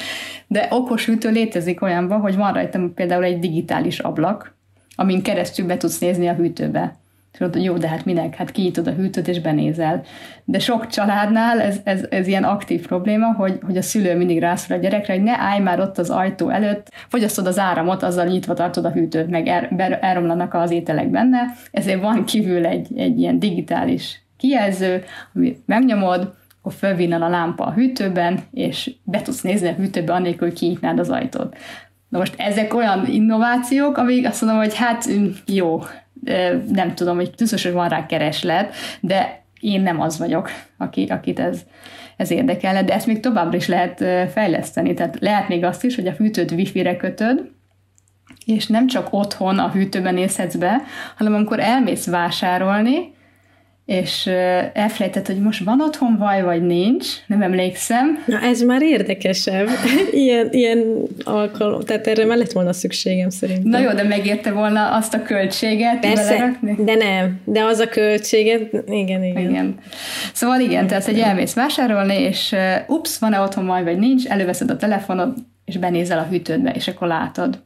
De 0.47 0.67
okos 0.69 1.05
hűtő 1.05 1.29
létezik 1.29 1.81
olyanban, 1.81 2.19
hogy 2.19 2.35
van 2.35 2.53
rajta 2.53 2.79
például 2.95 3.23
egy 3.23 3.39
digitális 3.39 3.99
ablak, 3.99 4.57
amin 4.95 5.21
keresztül 5.21 5.65
be 5.65 5.77
tudsz 5.77 5.99
nézni 5.99 6.27
a 6.27 6.33
hűtőbe. 6.33 6.95
És 7.35 7.41
mondod, 7.41 7.63
jó, 7.63 7.77
de 7.77 7.87
hát 7.87 8.05
minek? 8.05 8.35
Hát 8.35 8.51
kinyitod 8.51 8.87
a 8.87 8.91
hűtőt 8.91 9.27
és 9.27 9.39
benézel. 9.39 10.03
De 10.43 10.59
sok 10.59 10.87
családnál 10.87 11.61
ez, 11.61 11.79
ez, 11.83 12.05
ez 12.09 12.27
ilyen 12.27 12.43
aktív 12.43 12.87
probléma, 12.87 13.33
hogy, 13.33 13.59
hogy 13.61 13.77
a 13.77 13.81
szülő 13.81 14.17
mindig 14.17 14.39
rászól 14.39 14.77
a 14.77 14.79
gyerekre, 14.79 15.13
hogy 15.13 15.23
ne 15.23 15.37
állj 15.37 15.59
már 15.59 15.79
ott 15.79 15.97
az 15.97 16.09
ajtó 16.09 16.49
előtt, 16.49 16.91
fogyasztod 17.07 17.47
az 17.47 17.59
áramot, 17.59 18.03
azzal 18.03 18.25
nyitva 18.25 18.53
tartod 18.53 18.85
a 18.85 18.91
hűtőt, 18.91 19.29
meg 19.29 19.47
el, 19.47 19.67
elromlanak 20.01 20.53
az 20.53 20.71
ételek 20.71 21.09
benne. 21.09 21.39
Ezért 21.71 22.01
van 22.01 22.25
kívül 22.25 22.65
egy, 22.65 22.87
egy 22.97 23.19
ilyen 23.19 23.39
digitális 23.39 24.21
kijelző, 24.37 25.03
amit 25.33 25.59
megnyomod, 25.65 26.33
akkor 26.59 26.73
fölvinnal 26.73 27.21
a 27.21 27.29
lámpa 27.29 27.65
a 27.65 27.73
hűtőben, 27.73 28.39
és 28.51 28.91
be 29.03 29.21
tudsz 29.21 29.41
nézni 29.41 29.67
a 29.67 29.73
hűtőbe, 29.73 30.13
annélkül, 30.13 30.47
hogy 30.47 30.57
kinyitnád 30.57 30.99
az 30.99 31.09
ajtót. 31.09 31.55
Na 32.09 32.17
most 32.17 32.33
ezek 32.37 32.73
olyan 32.73 33.07
innovációk, 33.07 33.97
amik 33.97 34.27
azt 34.27 34.41
mondom, 34.41 34.59
hogy 34.59 34.75
hát 34.75 35.09
jó, 35.45 35.81
nem 36.71 36.95
tudom, 36.95 37.15
hogy 37.15 37.33
biztos, 37.37 37.65
van 37.65 37.89
rá 37.89 38.05
kereslet, 38.05 38.73
de 38.99 39.43
én 39.59 39.81
nem 39.81 40.01
az 40.01 40.17
vagyok, 40.17 40.49
aki, 40.77 41.05
akit 41.09 41.39
ez, 41.39 41.61
ez 42.17 42.31
érdekelne, 42.31 42.83
de 42.83 42.93
ezt 42.93 43.07
még 43.07 43.19
továbbra 43.19 43.57
is 43.57 43.67
lehet 43.67 44.03
fejleszteni. 44.31 44.93
Tehát 44.93 45.17
lehet 45.19 45.47
még 45.47 45.63
azt 45.63 45.83
is, 45.83 45.95
hogy 45.95 46.07
a 46.07 46.13
fűtőt 46.13 46.51
wifi-re 46.51 46.97
kötöd, 46.97 47.49
és 48.45 48.67
nem 48.67 48.87
csak 48.87 49.07
otthon 49.11 49.59
a 49.59 49.71
hűtőben 49.71 50.13
nézhetsz 50.13 50.55
be, 50.55 50.81
hanem 51.15 51.33
amikor 51.33 51.59
elmész 51.59 52.07
vásárolni, 52.07 53.14
és 53.85 54.25
elfelejtett, 54.73 55.25
hogy 55.25 55.39
most 55.39 55.63
van 55.63 55.81
otthon 55.81 56.17
vaj, 56.17 56.41
vagy 56.41 56.61
nincs, 56.61 57.07
nem 57.27 57.41
emlékszem. 57.41 58.23
Na 58.25 58.39
ez 58.39 58.61
már 58.61 58.81
érdekesebb, 58.81 59.67
ilyen, 60.11 60.47
ilyen 60.51 60.79
alkalom, 61.23 61.81
tehát 61.81 62.07
erre 62.07 62.25
már 62.25 62.37
lett 62.37 62.51
volna 62.51 62.73
szükségem 62.73 63.29
szerintem. 63.29 63.69
Na 63.69 63.79
jó, 63.79 63.91
de 63.91 64.03
megérte 64.03 64.51
volna 64.51 64.95
azt 64.95 65.13
a 65.13 65.21
költséget 65.21 65.99
Persze, 65.99 66.59
de 66.77 66.95
nem, 66.95 67.41
de 67.43 67.63
az 67.63 67.79
a 67.79 67.87
költséget, 67.87 68.73
igen, 68.87 69.23
igen. 69.23 69.49
igen. 69.49 69.75
Szóval 70.33 70.59
igen, 70.59 70.87
tehát 70.87 71.07
egy 71.07 71.19
elmész 71.19 71.53
vásárolni, 71.53 72.15
és 72.21 72.55
ups, 72.87 73.19
van-e 73.19 73.39
otthon 73.39 73.65
vaj, 73.65 73.83
vagy 73.83 73.97
nincs, 73.97 74.25
előveszed 74.27 74.69
a 74.69 74.77
telefonod, 74.77 75.33
és 75.65 75.77
benézel 75.77 76.19
a 76.19 76.27
hűtődbe, 76.29 76.71
és 76.71 76.87
akkor 76.87 77.07
látod 77.07 77.63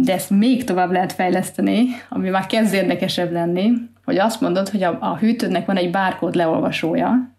de 0.00 0.12
ezt 0.12 0.30
még 0.30 0.64
tovább 0.64 0.90
lehet 0.90 1.12
fejleszteni, 1.12 1.84
ami 2.08 2.28
már 2.28 2.46
kezd 2.46 2.74
érdekesebb 2.74 3.32
lenni, 3.32 3.72
hogy 4.04 4.18
azt 4.18 4.40
mondod, 4.40 4.68
hogy 4.68 4.82
a, 4.82 4.98
a 5.00 5.16
hűtődnek 5.16 5.66
van 5.66 5.76
egy 5.76 5.90
bárkód 5.90 6.34
leolvasója, 6.34 7.36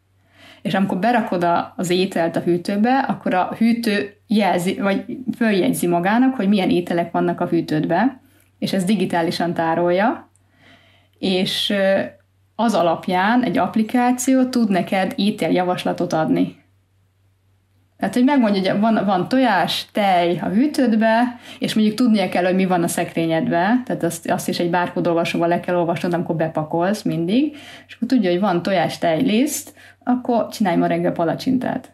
és 0.61 0.73
amikor 0.73 0.97
berakod 0.97 1.43
a, 1.43 1.73
az 1.77 1.89
ételt 1.89 2.35
a 2.35 2.39
hűtőbe, 2.39 2.97
akkor 2.97 3.33
a 3.33 3.55
hűtő 3.57 4.13
jelzi, 4.27 4.79
vagy 4.79 5.17
följegyzi 5.35 5.87
magának, 5.87 6.35
hogy 6.35 6.47
milyen 6.47 6.69
ételek 6.69 7.11
vannak 7.11 7.41
a 7.41 7.47
hűtődbe, 7.47 8.21
és 8.59 8.73
ez 8.73 8.83
digitálisan 8.83 9.53
tárolja, 9.53 10.29
és 11.19 11.73
az 12.55 12.73
alapján 12.73 13.43
egy 13.43 13.57
applikáció 13.57 14.43
tud 14.45 14.69
neked 14.69 15.13
ételjavaslatot 15.15 16.13
adni. 16.13 16.63
Tehát, 18.05 18.19
hogy 18.19 18.29
megmondja, 18.29 18.71
hogy 18.71 18.81
van, 18.81 19.05
van 19.05 19.27
tojás, 19.27 19.85
tej 19.91 20.39
a 20.41 20.47
hűtődbe, 20.47 21.39
és 21.59 21.73
mondjuk 21.73 21.95
tudnia 21.95 22.29
kell, 22.29 22.43
hogy 22.43 22.55
mi 22.55 22.65
van 22.65 22.83
a 22.83 22.87
szekrényedbe, 22.87 23.81
tehát 23.85 24.03
azt, 24.03 24.31
azt 24.31 24.49
is 24.49 24.59
egy 24.59 24.69
bárkód 24.69 25.11
le 25.39 25.59
kell 25.59 25.75
olvasnod, 25.75 26.13
amikor 26.13 26.35
bepakolsz 26.35 27.01
mindig, 27.01 27.57
és 27.87 27.95
akkor 27.95 28.07
tudja, 28.07 28.29
hogy 28.29 28.39
van 28.39 28.61
tojás, 28.61 28.97
tej, 28.97 29.21
liszt, 29.21 29.73
akkor 30.03 30.47
csinálj 30.47 30.77
ma 30.77 30.87
reggel 30.87 31.11
palacsintát. 31.11 31.89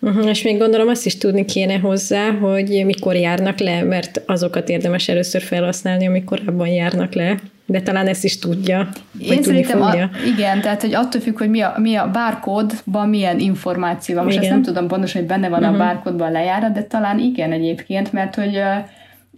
Uh-huh, 0.00 0.28
és 0.28 0.42
még 0.42 0.58
gondolom 0.58 0.88
azt 0.88 1.06
is 1.06 1.18
tudni 1.18 1.44
kéne 1.44 1.78
hozzá, 1.78 2.30
hogy 2.30 2.82
mikor 2.84 3.14
járnak 3.14 3.58
le, 3.58 3.82
mert 3.82 4.22
azokat 4.26 4.68
érdemes 4.68 5.08
először 5.08 5.42
felhasználni, 5.42 6.06
amikor 6.06 6.38
korábban 6.38 6.68
járnak 6.68 7.14
le. 7.14 7.36
De 7.66 7.80
talán 7.80 8.06
ezt 8.06 8.24
is 8.24 8.38
tudja. 8.38 8.88
Én 9.18 9.42
szerintem 9.42 9.82
a, 9.82 9.94
igen, 10.34 10.60
tehát 10.60 10.80
hogy 10.80 10.94
attól 10.94 11.20
függ, 11.20 11.38
hogy 11.38 11.50
mi 11.50 11.60
a, 11.60 11.74
mi 11.76 11.94
a 11.94 12.10
bárkódban 12.10 13.08
milyen 13.08 13.38
információ 13.38 14.14
van. 14.14 14.24
Most 14.24 14.36
igen. 14.36 14.48
ezt 14.48 14.54
nem 14.54 14.74
tudom 14.74 14.88
pontosan, 14.88 15.20
hogy 15.20 15.30
benne 15.30 15.48
van 15.48 15.58
uh-huh. 15.58 15.74
a 15.74 15.76
mhm. 15.76 15.86
bárkódban 15.86 16.32
lejárat, 16.32 16.72
de 16.72 16.82
talán 16.82 17.18
igen 17.18 17.52
egyébként, 17.52 18.12
mert 18.12 18.34
hogy 18.34 18.56
ö, 18.56 18.74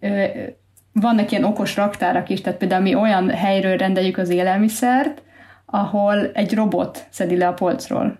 ö, 0.00 0.24
vannak 0.92 1.30
ilyen 1.30 1.44
okos 1.44 1.76
raktárak 1.76 2.28
is, 2.28 2.40
tehát 2.40 2.58
például 2.58 2.82
mi 2.82 2.94
olyan 2.94 3.30
helyről 3.30 3.76
rendeljük 3.76 4.18
az 4.18 4.28
élelmiszert, 4.28 5.22
ahol 5.66 6.30
egy 6.32 6.54
robot 6.54 7.06
szedi 7.10 7.36
le 7.36 7.46
a 7.46 7.52
polcról. 7.52 8.18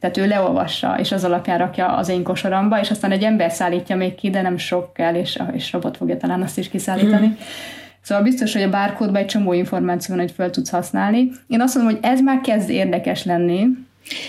Tehát 0.00 0.16
ő 0.16 0.26
leolvassa, 0.26 0.96
és 0.98 1.12
az 1.12 1.24
alapján 1.24 1.58
rakja 1.58 1.96
az 1.96 2.08
én 2.08 2.22
kosaramba, 2.22 2.80
és 2.80 2.90
aztán 2.90 3.10
egy 3.10 3.22
ember 3.22 3.50
szállítja 3.50 3.96
még 3.96 4.14
ki, 4.14 4.30
de 4.30 4.42
nem 4.42 4.56
sok 4.56 4.92
kell, 4.92 5.14
és, 5.14 5.42
és 5.52 5.72
robot 5.72 5.96
fogja 5.96 6.16
talán 6.16 6.42
azt 6.42 6.58
is 6.58 6.68
kiszállítani. 6.68 7.26
Mm. 7.26 7.32
Szóval 8.02 8.24
biztos, 8.24 8.52
hogy 8.52 8.62
a 8.62 8.70
bárkódban 8.70 9.16
egy 9.16 9.26
csomó 9.26 9.52
információ 9.52 10.14
van, 10.14 10.24
hogy 10.24 10.34
fel 10.34 10.50
tudsz 10.50 10.70
használni. 10.70 11.30
Én 11.46 11.60
azt 11.60 11.74
mondom, 11.74 11.94
hogy 11.94 12.04
ez 12.04 12.20
már 12.20 12.40
kezd 12.40 12.70
érdekes 12.70 13.24
lenni, 13.24 13.66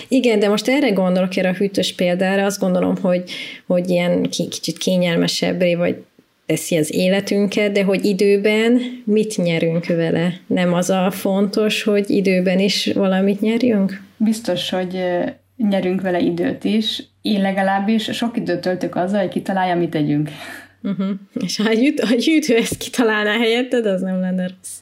igen, 0.07 0.39
de 0.39 0.49
most 0.49 0.67
erre 0.67 0.89
gondolok, 0.89 1.35
erre 1.35 1.49
a 1.49 1.53
hűtős 1.53 1.95
példára, 1.95 2.45
azt 2.45 2.59
gondolom, 2.59 2.95
hogy, 3.01 3.23
hogy 3.67 3.89
ilyen 3.89 4.21
kicsit 4.21 4.77
kényelmesebbré, 4.77 5.75
vagy 5.75 6.03
teszi 6.45 6.77
az 6.77 6.93
életünket, 6.93 7.71
de 7.71 7.83
hogy 7.83 8.05
időben 8.05 8.81
mit 9.03 9.37
nyerünk 9.37 9.85
vele? 9.85 10.33
Nem 10.47 10.73
az 10.73 10.89
a 10.89 11.11
fontos, 11.11 11.83
hogy 11.83 12.09
időben 12.09 12.59
is 12.59 12.91
valamit 12.93 13.41
nyerjünk? 13.41 14.01
Biztos, 14.17 14.69
hogy 14.69 15.03
nyerünk 15.57 16.01
vele 16.01 16.19
időt 16.19 16.63
is. 16.63 17.03
Én 17.21 17.41
legalábbis 17.41 18.03
sok 18.03 18.37
időt 18.37 18.61
töltök 18.61 18.95
azzal, 18.95 19.19
hogy 19.19 19.29
kitalálja, 19.29 19.75
mit 19.75 19.89
tegyünk. 19.89 20.29
Uh-huh. 20.83 21.09
És 21.33 21.57
ha 21.57 21.69
egy, 21.69 21.93
ha 22.07 22.13
egy 22.13 22.25
hűtő 22.25 22.55
ezt 22.55 22.77
kitalálná 22.77 23.31
helyetted, 23.31 23.85
az 23.85 24.01
nem 24.01 24.19
lenne 24.19 24.41
rossz. 24.41 24.79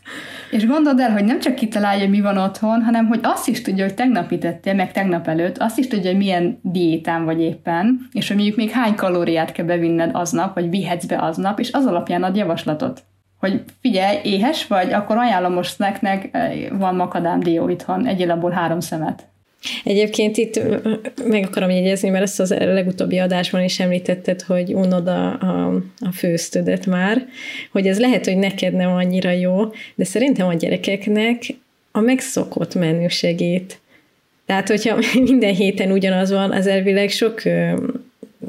És 0.51 0.65
gondold 0.65 0.99
el, 0.99 1.11
hogy 1.11 1.23
nem 1.23 1.39
csak 1.39 1.55
kitalálja, 1.55 2.09
mi 2.09 2.21
van 2.21 2.37
otthon, 2.37 2.83
hanem 2.83 3.07
hogy 3.07 3.19
azt 3.23 3.47
is 3.47 3.61
tudja, 3.61 3.83
hogy 3.83 3.93
tegnap 3.93 4.29
mit 4.29 4.45
ettél, 4.45 4.73
meg 4.73 4.91
tegnap 4.91 5.27
előtt, 5.27 5.57
azt 5.57 5.77
is 5.77 5.88
tudja, 5.88 6.09
hogy 6.09 6.19
milyen 6.19 6.59
diétán 6.62 7.25
vagy 7.25 7.41
éppen, 7.41 8.07
és 8.12 8.27
hogy 8.27 8.35
mondjuk 8.35 8.57
még 8.57 8.69
hány 8.69 8.95
kalóriát 8.95 9.51
kell 9.51 9.65
bevinned 9.65 10.09
aznap, 10.13 10.53
vagy 10.55 10.69
vihetsz 10.69 11.05
be 11.05 11.17
aznap, 11.17 11.59
és 11.59 11.71
az 11.71 11.85
alapján 11.85 12.23
ad 12.23 12.35
javaslatot. 12.35 13.03
Hogy 13.39 13.63
figyelj, 13.81 14.17
éhes 14.23 14.67
vagy, 14.67 14.93
akkor 14.93 15.17
ajánlom 15.17 15.53
most 15.53 15.73
snacknek, 15.73 16.29
eh, 16.31 16.51
van 16.71 16.95
makadám 16.95 17.39
dió 17.39 17.69
itthon, 17.69 18.05
egyél 18.05 18.31
abból 18.31 18.51
három 18.51 18.79
szemet. 18.79 19.27
Egyébként 19.84 20.38
itt 20.38 20.62
meg 21.24 21.43
akarom 21.43 21.69
jegyezni, 21.69 22.10
mert 22.10 22.24
ezt 22.24 22.39
az 22.39 22.50
legutóbbi 22.50 23.17
adásban 23.17 23.63
is 23.63 23.80
említetted, 23.80 24.41
hogy 24.41 24.74
unod 24.74 25.08
a, 25.08 25.28
a, 25.28 25.74
a 26.00 26.12
főztödet 26.13 26.86
már, 26.86 27.28
hogy 27.72 27.88
ez 27.88 28.00
lehet, 28.00 28.26
hogy 28.26 28.38
neked 28.38 28.74
nem 28.74 28.91
annyira 28.91 29.32
jó, 29.32 29.72
de 29.95 30.04
szerintem 30.04 30.48
a 30.48 30.54
gyerekeknek 30.54 31.43
a 31.91 32.00
megszokott 32.00 32.76
menü 32.76 33.08
segít. 33.08 33.80
Tehát, 34.45 34.67
hogyha 34.67 34.98
minden 35.32 35.54
héten 35.54 35.91
ugyanaz 35.91 36.32
van, 36.32 36.52
az 36.52 36.67
elvileg 36.67 37.10
sok 37.10 37.41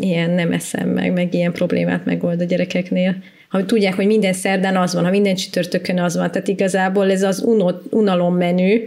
ilyen 0.01 0.31
nem 0.31 0.53
eszem 0.53 0.89
meg, 0.89 1.13
meg 1.13 1.35
ilyen 1.35 1.53
problémát 1.53 2.05
megold 2.05 2.41
a 2.41 2.45
gyerekeknél 2.45 3.17
ha 3.51 3.65
tudják, 3.65 3.95
hogy 3.95 4.07
minden 4.07 4.33
szerdán 4.33 4.77
az 4.77 4.95
van, 4.95 5.05
ha 5.05 5.11
minden 5.11 5.35
csütörtökön 5.35 6.01
az 6.01 6.17
van, 6.17 6.31
tehát 6.31 6.49
igazából 6.49 7.11
ez 7.11 7.23
az 7.23 7.43
unot, 7.43 7.83
unalom 7.91 8.37
menü, 8.37 8.83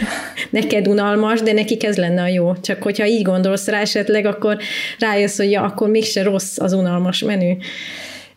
neked 0.50 0.88
unalmas, 0.88 1.42
de 1.42 1.52
nekik 1.52 1.84
ez 1.84 1.96
lenne 1.96 2.22
a 2.22 2.26
jó. 2.26 2.52
Csak 2.60 2.82
hogyha 2.82 3.06
így 3.06 3.22
gondolsz 3.22 3.66
rá 3.66 3.80
esetleg, 3.80 4.26
akkor 4.26 4.58
rájössz, 4.98 5.36
hogy 5.36 5.50
ja, 5.50 5.62
akkor 5.62 5.88
mégse 5.88 6.22
rossz 6.22 6.58
az 6.58 6.72
unalmas 6.72 7.22
menü 7.22 7.56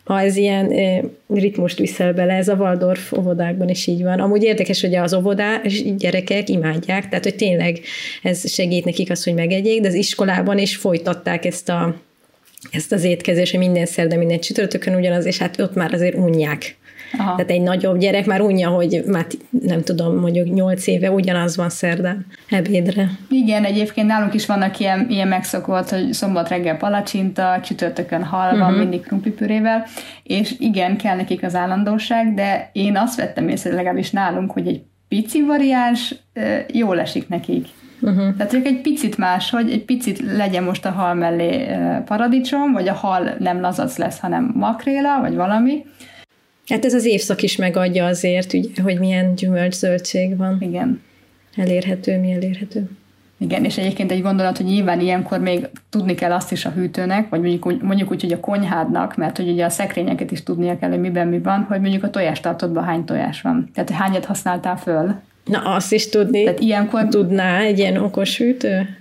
ha 0.04 0.20
ez 0.20 0.36
ilyen 0.36 0.72
ritmust 1.28 1.78
viszel 1.78 2.12
bele, 2.12 2.34
ez 2.34 2.48
a 2.48 2.54
Waldorf 2.54 3.12
óvodákban 3.12 3.68
is 3.68 3.86
így 3.86 4.02
van. 4.02 4.20
Amúgy 4.20 4.42
érdekes, 4.42 4.80
hogy 4.80 4.94
az 4.94 5.14
óvodás 5.14 5.82
gyerekek 5.96 6.48
imádják, 6.48 7.08
tehát 7.08 7.24
hogy 7.24 7.34
tényleg 7.34 7.80
ez 8.22 8.52
segít 8.52 8.84
nekik 8.84 9.10
az, 9.10 9.24
hogy 9.24 9.34
megegyék, 9.34 9.80
de 9.80 9.88
az 9.88 9.94
iskolában 9.94 10.58
is 10.58 10.76
folytatták 10.76 11.44
ezt 11.44 11.68
a 11.68 11.96
ezt 12.70 12.92
az 12.92 13.04
étkezés, 13.04 13.52
minden 13.52 13.86
szerde, 13.86 14.16
minden 14.16 14.40
csütörtökön 14.40 14.94
ugyanaz, 14.94 15.24
és 15.24 15.38
hát 15.38 15.60
ott 15.60 15.74
már 15.74 15.92
azért 15.92 16.16
unják. 16.16 16.76
Aha. 17.18 17.34
Tehát 17.34 17.50
egy 17.50 17.60
nagyobb 17.60 17.98
gyerek 17.98 18.26
már 18.26 18.40
unja, 18.40 18.68
hogy 18.68 19.02
már 19.06 19.26
nem 19.50 19.82
tudom, 19.82 20.16
mondjuk 20.16 20.54
nyolc 20.54 20.86
éve 20.86 21.10
ugyanaz 21.10 21.56
van 21.56 21.70
szerdán 21.70 22.26
ebédre. 22.48 23.10
Igen, 23.30 23.64
egyébként 23.64 24.06
nálunk 24.06 24.34
is 24.34 24.46
vannak 24.46 24.78
ilyen, 24.78 25.06
ilyen 25.10 25.28
megszokott, 25.28 25.88
hogy 25.88 26.12
szombat 26.12 26.48
reggel 26.48 26.76
palacsinta, 26.76 27.60
csütörtökön 27.64 28.24
hal 28.24 28.50
van, 28.50 28.60
uh-huh. 28.60 28.78
mindig 28.78 29.00
krumplipürével, 29.00 29.84
és 30.22 30.54
igen, 30.58 30.96
kell 30.96 31.16
nekik 31.16 31.42
az 31.42 31.54
állandóság, 31.54 32.34
de 32.34 32.70
én 32.72 32.96
azt 32.96 33.16
vettem 33.16 33.48
észre 33.48 33.74
legalábbis 33.74 34.10
nálunk, 34.10 34.50
hogy 34.50 34.66
egy 34.66 34.82
pici 35.08 35.42
variáns 35.42 36.14
jól 36.72 37.00
esik 37.00 37.28
nekik. 37.28 37.66
Uh-huh. 38.02 38.36
Tehát 38.36 38.52
csak 38.52 38.66
egy 38.66 38.80
picit 38.80 39.18
más, 39.18 39.50
hogy 39.50 39.70
egy 39.70 39.84
picit 39.84 40.18
legyen 40.36 40.64
most 40.64 40.86
a 40.86 40.90
hal 40.90 41.14
mellé 41.14 41.66
paradicsom, 42.04 42.72
vagy 42.72 42.88
a 42.88 42.92
hal 42.92 43.34
nem 43.38 43.60
lazac 43.60 43.96
lesz, 43.96 44.18
hanem 44.18 44.52
makréla, 44.54 45.20
vagy 45.20 45.34
valami. 45.34 45.84
Hát 46.68 46.84
ez 46.84 46.94
az 46.94 47.04
évszak 47.04 47.42
is 47.42 47.56
megadja 47.56 48.04
azért, 48.04 48.52
ugye, 48.52 48.82
hogy 48.82 48.98
milyen 48.98 49.34
gyümölcszöldség 49.34 50.36
van. 50.36 50.56
Igen. 50.60 51.02
Elérhető, 51.56 52.20
mi 52.20 52.32
elérhető. 52.32 52.90
Igen, 53.38 53.64
és 53.64 53.78
egyébként 53.78 54.10
egy 54.10 54.22
gondolat, 54.22 54.56
hogy 54.56 54.66
nyilván 54.66 55.00
ilyenkor 55.00 55.40
még 55.40 55.68
tudni 55.90 56.14
kell 56.14 56.32
azt 56.32 56.52
is 56.52 56.64
a 56.64 56.70
hűtőnek, 56.70 57.28
vagy 57.28 57.40
mondjuk, 57.40 57.82
mondjuk 57.82 58.10
úgy, 58.10 58.20
hogy 58.20 58.32
a 58.32 58.40
konyhádnak, 58.40 59.16
mert 59.16 59.36
hogy 59.36 59.48
ugye 59.48 59.64
a 59.64 59.68
szekrényeket 59.68 60.30
is 60.30 60.42
tudnia 60.42 60.78
kell, 60.78 60.90
hogy 60.90 61.00
miben 61.00 61.28
mi 61.28 61.38
van, 61.38 61.62
hogy 61.68 61.80
mondjuk 61.80 62.04
a 62.04 62.10
tojástartódban 62.10 62.84
hány 62.84 63.04
tojás 63.04 63.40
van. 63.40 63.70
Tehát 63.74 63.90
hányat 63.90 64.24
használtál 64.24 64.76
föl, 64.76 65.14
Na, 65.44 65.58
azt 65.58 65.92
is 65.92 66.08
tudni. 66.08 66.42
Tehát 66.42 66.60
ilyenkor 66.60 67.08
tudná 67.08 67.60
egy 67.60 67.78
ilyen 67.78 67.96
okos 67.96 68.38
hűtő? 68.38 68.96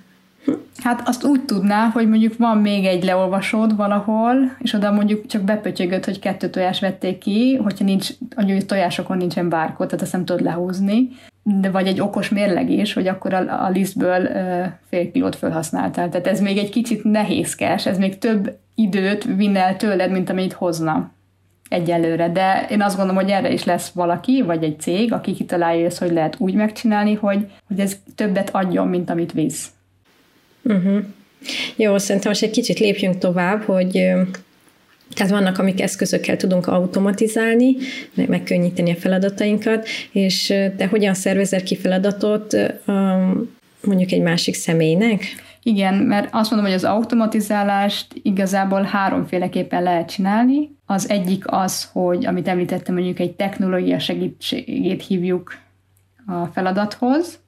Hát 0.77 1.07
azt 1.07 1.23
úgy 1.23 1.41
tudná, 1.41 1.87
hogy 1.87 2.09
mondjuk 2.09 2.37
van 2.37 2.57
még 2.57 2.85
egy 2.85 3.03
leolvasód 3.03 3.75
valahol, 3.75 4.35
és 4.59 4.73
oda 4.73 4.91
mondjuk 4.91 5.25
csak 5.25 5.41
bepötyögött, 5.41 6.05
hogy 6.05 6.19
kettő 6.19 6.49
tojás 6.49 6.79
vették 6.79 7.17
ki, 7.17 7.55
hogyha 7.55 7.85
nincs, 7.85 8.09
a 8.35 8.63
tojásokon 8.65 9.17
nincsen 9.17 9.49
bárkod, 9.49 9.87
tehát 9.87 10.01
azt 10.01 10.11
nem 10.11 10.25
tudod 10.25 10.43
lehúzni, 10.43 11.09
de 11.43 11.69
vagy 11.69 11.87
egy 11.87 12.01
okos 12.01 12.29
mérleg 12.29 12.69
is, 12.69 12.93
hogy 12.93 13.07
akkor 13.07 13.33
a, 13.33 13.65
a 13.65 13.69
lisztből 13.69 14.21
uh, 14.21 14.65
fél 14.89 15.11
kilót 15.11 15.35
felhasználtál. 15.35 16.09
Tehát 16.09 16.27
ez 16.27 16.39
még 16.39 16.57
egy 16.57 16.69
kicsit 16.69 17.03
nehézkes, 17.03 17.85
ez 17.85 17.97
még 17.97 18.17
több 18.17 18.57
időt 18.75 19.23
vinne 19.23 19.59
el 19.59 19.77
tőled, 19.77 20.11
mint 20.11 20.29
amit 20.29 20.53
hozna 20.53 21.11
egyelőre, 21.71 22.29
de 22.29 22.67
én 22.69 22.81
azt 22.81 22.95
gondolom, 22.97 23.21
hogy 23.21 23.31
erre 23.31 23.51
is 23.51 23.63
lesz 23.63 23.89
valaki, 23.89 24.41
vagy 24.41 24.63
egy 24.63 24.79
cég, 24.79 25.13
aki 25.13 25.33
kitalálja 25.33 25.85
ezt, 25.85 25.97
hogy 25.97 26.11
lehet 26.11 26.35
úgy 26.37 26.53
megcsinálni, 26.53 27.13
hogy, 27.13 27.45
hogy 27.67 27.79
ez 27.79 27.97
többet 28.15 28.49
adjon, 28.49 28.87
mint 28.87 29.09
amit 29.09 29.31
visz. 29.31 29.67
Uh-huh. 30.63 31.03
Jó, 31.75 31.97
szerintem 31.97 32.31
most 32.31 32.43
egy 32.43 32.51
kicsit 32.51 32.79
lépjünk 32.79 33.17
tovább, 33.17 33.61
hogy 33.61 33.91
Tehát 35.13 35.31
vannak, 35.31 35.57
amik 35.57 35.81
eszközökkel 35.81 36.37
tudunk 36.37 36.67
automatizálni, 36.67 37.75
megkönnyíteni 38.13 38.91
a 38.91 38.95
feladatainkat, 38.95 39.87
és 40.11 40.47
te 40.77 40.87
hogyan 40.89 41.13
szervezel 41.13 41.63
ki 41.63 41.75
feladatot 41.75 42.55
mondjuk 43.81 44.11
egy 44.11 44.21
másik 44.21 44.55
személynek? 44.55 45.23
Igen, 45.63 45.93
mert 45.93 46.27
azt 46.31 46.51
mondom, 46.51 46.69
hogy 46.69 46.77
az 46.77 46.83
automatizálást 46.83 48.07
igazából 48.21 48.81
háromféleképpen 48.81 49.83
lehet 49.83 50.11
csinálni. 50.11 50.69
Az 50.91 51.09
egyik 51.09 51.51
az, 51.51 51.89
hogy 51.91 52.25
amit 52.25 52.47
említettem, 52.47 52.93
mondjuk 52.93 53.19
egy 53.19 53.35
technológia 53.35 53.99
segítségét 53.99 55.03
hívjuk 55.03 55.53
a 56.25 56.45
feladathoz, 56.45 57.39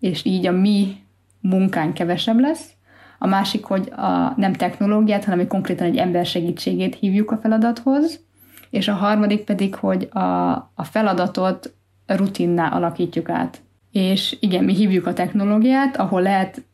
és 0.00 0.24
így 0.24 0.46
a 0.46 0.52
mi 0.52 0.96
munkánk 1.40 1.94
kevesebb 1.94 2.38
lesz. 2.40 2.70
A 3.18 3.26
másik, 3.26 3.64
hogy 3.64 3.92
a, 3.96 4.34
nem 4.36 4.52
technológiát, 4.52 5.24
hanem 5.24 5.46
konkrétan 5.46 5.86
egy 5.86 5.96
ember 5.96 6.26
segítségét 6.26 6.94
hívjuk 6.94 7.30
a 7.30 7.36
feladathoz. 7.36 8.20
És 8.70 8.88
a 8.88 8.94
harmadik 8.94 9.44
pedig, 9.44 9.74
hogy 9.74 10.08
a, 10.12 10.50
a 10.74 10.84
feladatot 10.84 11.74
rutinná 12.06 12.68
alakítjuk 12.68 13.28
át. 13.28 13.62
És 13.92 14.36
igen, 14.40 14.64
mi 14.64 14.74
hívjuk 14.74 15.06
a 15.06 15.12
technológiát, 15.12 15.96
ahol 15.96 16.22
lehet 16.22 16.64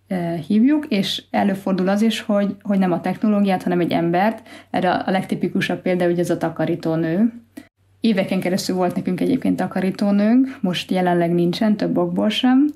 hívjuk, 0.46 0.86
és 0.88 1.22
előfordul 1.30 1.88
az 1.88 2.02
is, 2.02 2.20
hogy, 2.20 2.56
hogy 2.62 2.78
nem 2.78 2.92
a 2.92 3.00
technológiát, 3.00 3.62
hanem 3.62 3.80
egy 3.80 3.92
embert. 3.92 4.48
Erre 4.70 4.90
a 4.90 5.10
legtipikusabb 5.10 5.82
példa 5.82 6.06
ugye 6.06 6.20
ez 6.20 6.30
a 6.30 6.38
takarítónő. 6.38 7.32
Éveken 8.00 8.40
keresztül 8.40 8.76
volt 8.76 8.94
nekünk 8.94 9.20
egyébként 9.20 9.56
takarítónőnk, 9.56 10.58
most 10.60 10.90
jelenleg 10.90 11.32
nincsen, 11.32 11.76
több 11.76 11.96
okból 11.96 12.28
sem. 12.28 12.66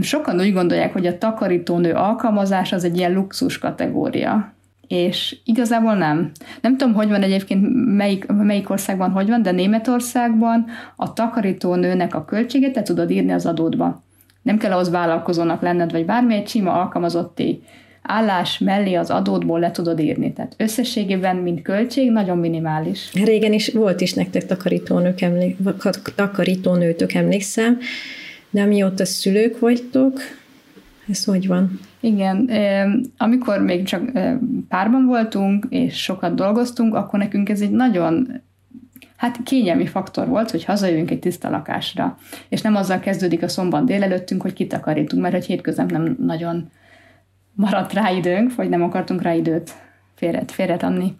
Sokan 0.00 0.40
úgy 0.40 0.52
gondolják, 0.52 0.92
hogy 0.92 1.06
a 1.06 1.18
takarítónő 1.18 1.92
alkalmazás 1.92 2.72
az 2.72 2.84
egy 2.84 2.96
ilyen 2.96 3.12
luxus 3.12 3.58
kategória. 3.58 4.52
És 4.86 5.36
igazából 5.44 5.94
nem. 5.94 6.30
Nem 6.60 6.76
tudom, 6.76 6.94
hogy 6.94 7.08
van 7.08 7.22
egyébként, 7.22 7.94
melyik, 7.96 8.26
melyik 8.26 8.70
országban 8.70 9.10
hogy 9.10 9.28
van, 9.28 9.42
de 9.42 9.50
Németországban 9.50 10.66
a 10.96 11.12
takarítónőnek 11.12 12.14
a 12.14 12.24
költséget 12.24 12.72
te 12.72 12.82
tudod 12.82 13.10
írni 13.10 13.32
az 13.32 13.46
adódba. 13.46 14.02
Nem 14.42 14.58
kell 14.58 14.72
ahhoz 14.72 14.90
vállalkozónak 14.90 15.62
lenned, 15.62 15.92
vagy 15.92 16.04
bármi, 16.04 16.34
egy 16.34 16.48
sima 16.48 16.72
alkalmazotti 16.72 17.62
állás 18.02 18.58
mellé 18.58 18.94
az 18.94 19.10
adódból 19.10 19.60
le 19.60 19.70
tudod 19.70 20.00
írni. 20.00 20.32
Tehát 20.32 20.54
összességében, 20.56 21.36
mint 21.36 21.62
költség, 21.62 22.10
nagyon 22.10 22.38
minimális. 22.38 23.12
Régen 23.24 23.52
is 23.52 23.68
volt 23.68 24.00
is 24.00 24.14
nektek 24.14 24.46
takarítónők, 24.46 25.20
emlék, 25.20 25.56
takarítónőtök, 26.14 27.12
emlékszem, 27.12 27.78
de 28.50 28.64
mióta 28.64 29.04
szülők 29.04 29.58
vagytok, 29.58 30.20
ez 31.08 31.24
hogy 31.24 31.46
van? 31.46 31.80
Igen, 32.00 32.50
amikor 33.16 33.62
még 33.62 33.84
csak 33.84 34.10
párban 34.68 35.06
voltunk, 35.06 35.66
és 35.68 36.02
sokat 36.02 36.34
dolgoztunk, 36.34 36.94
akkor 36.94 37.18
nekünk 37.18 37.48
ez 37.48 37.60
egy 37.60 37.70
nagyon 37.70 38.42
hát 39.18 39.42
kényelmi 39.42 39.86
faktor 39.86 40.28
volt, 40.28 40.50
hogy 40.50 40.64
hazajövünk 40.64 41.10
egy 41.10 41.18
tiszta 41.18 41.50
lakásra. 41.50 42.18
És 42.48 42.60
nem 42.60 42.76
azzal 42.76 42.98
kezdődik 42.98 43.42
a 43.42 43.48
szombat 43.48 43.84
délelőttünk, 43.84 44.42
hogy 44.42 44.52
kitakarítunk, 44.52 45.22
mert 45.22 45.34
hogy 45.34 45.46
hétköznap 45.46 45.90
nem 45.90 46.16
nagyon 46.18 46.70
maradt 47.52 47.92
rá 47.92 48.10
időnk, 48.10 48.54
vagy 48.54 48.68
nem 48.68 48.82
akartunk 48.82 49.22
rá 49.22 49.32
időt 49.32 49.74
félret, 50.14 50.50
félretenni. 50.50 51.16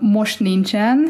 Most 0.00 0.40
nincsen. 0.40 1.06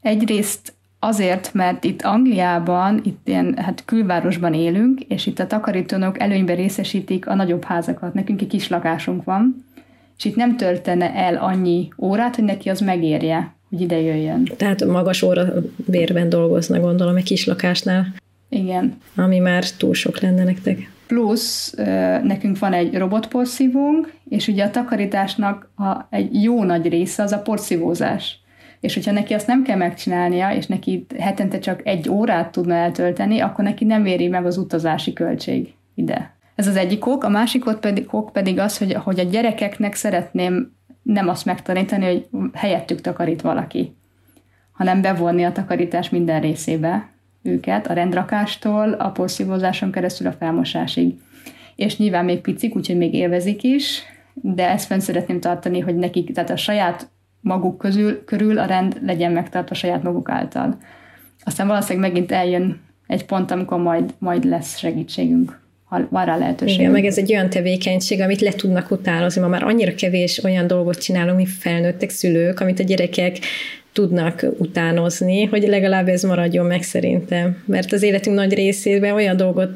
Egyrészt 0.00 0.72
azért, 0.98 1.54
mert 1.54 1.84
itt 1.84 2.02
Angliában, 2.02 3.00
itt 3.04 3.28
ilyen 3.28 3.56
hát 3.56 3.84
külvárosban 3.84 4.54
élünk, 4.54 5.00
és 5.00 5.26
itt 5.26 5.38
a 5.38 5.46
takarítónok 5.46 6.20
előnyben 6.20 6.56
részesítik 6.56 7.26
a 7.26 7.34
nagyobb 7.34 7.64
házakat. 7.64 8.14
Nekünk 8.14 8.40
egy 8.40 8.46
kis 8.46 8.68
lakásunk 8.68 9.24
van, 9.24 9.64
és 10.16 10.24
itt 10.24 10.36
nem 10.36 10.56
töltene 10.56 11.14
el 11.14 11.36
annyi 11.36 11.88
órát, 11.98 12.34
hogy 12.34 12.44
neki 12.44 12.68
az 12.68 12.80
megérje 12.80 13.54
hogy 13.74 13.82
ide 13.82 14.00
jöjjön. 14.00 14.44
Tehát 14.56 14.84
magas 14.84 15.22
óra 15.22 15.44
bérben 15.86 16.28
dolgozna, 16.28 16.80
gondolom, 16.80 17.16
egy 17.16 17.24
kis 17.24 17.46
lakásnál. 17.46 18.06
Igen. 18.48 18.96
Ami 19.16 19.38
már 19.38 19.64
túl 19.64 19.94
sok 19.94 20.20
lenne 20.20 20.44
nektek. 20.44 20.92
Plusz 21.06 21.74
nekünk 22.22 22.58
van 22.58 22.72
egy 22.72 22.94
robotporszívónk, 22.94 24.12
és 24.28 24.48
ugye 24.48 24.64
a 24.64 24.70
takarításnak 24.70 25.70
a, 25.76 26.06
egy 26.10 26.42
jó 26.42 26.64
nagy 26.64 26.88
része 26.88 27.22
az 27.22 27.32
a 27.32 27.38
porszívózás. 27.38 28.38
És 28.80 28.94
hogyha 28.94 29.12
neki 29.12 29.34
azt 29.34 29.46
nem 29.46 29.62
kell 29.62 29.76
megcsinálnia, 29.76 30.54
és 30.54 30.66
neki 30.66 31.06
hetente 31.18 31.58
csak 31.58 31.80
egy 31.86 32.08
órát 32.08 32.52
tudna 32.52 32.74
eltölteni, 32.74 33.40
akkor 33.40 33.64
neki 33.64 33.84
nem 33.84 34.06
éri 34.06 34.28
meg 34.28 34.46
az 34.46 34.56
utazási 34.56 35.12
költség 35.12 35.72
ide. 35.94 36.36
Ez 36.54 36.66
az 36.66 36.76
egyik 36.76 37.06
ok, 37.06 37.24
a 37.24 37.28
másik 37.28 37.66
ok 37.66 37.80
pedig, 37.80 38.06
ok 38.10 38.32
pedig 38.32 38.58
az, 38.58 38.78
hogy, 38.78 38.92
hogy 38.92 39.20
a 39.20 39.22
gyerekeknek 39.22 39.94
szeretném 39.94 40.72
nem 41.04 41.28
azt 41.28 41.44
megtanítani, 41.44 42.04
hogy 42.04 42.26
helyettük 42.52 43.00
takarít 43.00 43.40
valaki, 43.40 43.96
hanem 44.72 45.00
bevonni 45.00 45.44
a 45.44 45.52
takarítás 45.52 46.10
minden 46.10 46.40
részébe 46.40 47.08
őket, 47.42 47.86
a 47.86 47.92
rendrakástól, 47.92 48.92
a 48.92 49.10
porszívózáson 49.10 49.90
keresztül 49.90 50.26
a 50.26 50.32
felmosásig. 50.32 51.14
És 51.76 51.96
nyilván 51.98 52.24
még 52.24 52.40
picik, 52.40 52.76
úgyhogy 52.76 52.96
még 52.96 53.14
élvezik 53.14 53.62
is, 53.62 54.02
de 54.34 54.70
ezt 54.70 54.86
fenn 54.86 54.98
szeretném 54.98 55.40
tartani, 55.40 55.80
hogy 55.80 55.96
nekik, 55.96 56.32
tehát 56.32 56.50
a 56.50 56.56
saját 56.56 57.08
maguk 57.40 57.78
közül, 57.78 58.24
körül 58.24 58.58
a 58.58 58.64
rend 58.64 59.00
legyen 59.02 59.32
megtartva 59.32 59.74
saját 59.74 60.02
maguk 60.02 60.30
által. 60.30 60.78
Aztán 61.44 61.66
valószínűleg 61.66 62.10
megint 62.10 62.32
eljön 62.32 62.80
egy 63.06 63.24
pont, 63.24 63.50
amikor 63.50 63.78
majd, 63.78 64.14
majd 64.18 64.44
lesz 64.44 64.78
segítségünk 64.78 65.62
ha 65.94 66.06
van 66.10 66.24
rá 66.24 66.36
lehetőség. 66.36 66.78
Igen, 66.78 66.90
meg 66.90 67.04
ez 67.04 67.18
egy 67.18 67.32
olyan 67.32 67.50
tevékenység, 67.50 68.20
amit 68.20 68.40
le 68.40 68.52
tudnak 68.52 68.90
utánozni. 68.90 69.40
Ma 69.40 69.48
már 69.48 69.62
annyira 69.62 69.94
kevés 69.94 70.44
olyan 70.44 70.66
dolgot 70.66 70.98
csinálunk, 70.98 71.36
mi 71.36 71.46
felnőttek 71.46 72.10
szülők, 72.10 72.60
amit 72.60 72.80
a 72.80 72.82
gyerekek 72.82 73.38
tudnak 73.92 74.46
utánozni, 74.58 75.44
hogy 75.44 75.62
legalább 75.62 76.08
ez 76.08 76.22
maradjon 76.22 76.66
meg 76.66 76.82
szerintem. 76.82 77.62
Mert 77.66 77.92
az 77.92 78.02
életünk 78.02 78.36
nagy 78.36 78.54
részében 78.54 79.14
olyan 79.14 79.36
dolgot 79.36 79.70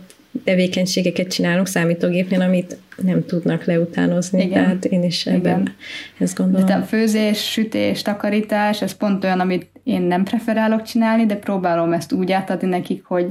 tevékenységeket 0.45 1.29
csinálunk 1.29 1.67
számítógépnél, 1.67 2.41
amit 2.41 2.77
nem 3.03 3.25
tudnak 3.25 3.65
leutánozni. 3.65 4.43
Igen. 4.43 4.63
Tehát 4.63 4.85
én 4.85 5.03
is 5.03 5.27
ebben 5.27 5.39
Igen. 5.61 5.75
ezt 6.19 6.37
gondolom. 6.37 6.67
De 6.67 6.75
a 6.75 6.83
főzés, 6.83 7.51
sütés, 7.51 8.03
takarítás, 8.03 8.83
ez 8.83 8.93
pont 8.93 9.25
olyan, 9.25 9.41
amit 9.41 9.67
én 9.85 10.03
nem 10.03 10.25
preferálok 10.25 10.83
csinálni, 10.83 11.27
de 11.27 11.37
próbálom 11.37 11.93
ezt 11.93 12.13
úgy 12.13 12.33
átadni 12.33 12.69
nekik, 12.69 13.05
hogy 13.05 13.27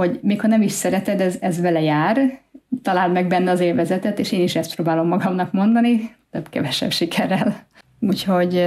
hogy 0.00 0.18
még 0.22 0.40
ha 0.40 0.46
nem 0.46 0.62
is 0.62 0.72
szereted, 0.72 1.20
ez, 1.20 1.36
ez 1.40 1.60
vele 1.60 1.82
jár, 1.82 2.40
találd 2.82 3.12
meg 3.12 3.26
benne 3.26 3.50
az 3.50 3.60
élvezetet, 3.60 4.18
és 4.18 4.32
én 4.32 4.42
is 4.42 4.56
ezt 4.56 4.74
próbálom 4.74 5.08
magamnak 5.08 5.52
mondani, 5.52 6.14
több-kevesebb 6.30 6.90
sikerrel. 6.90 7.56
Úgyhogy 8.00 8.66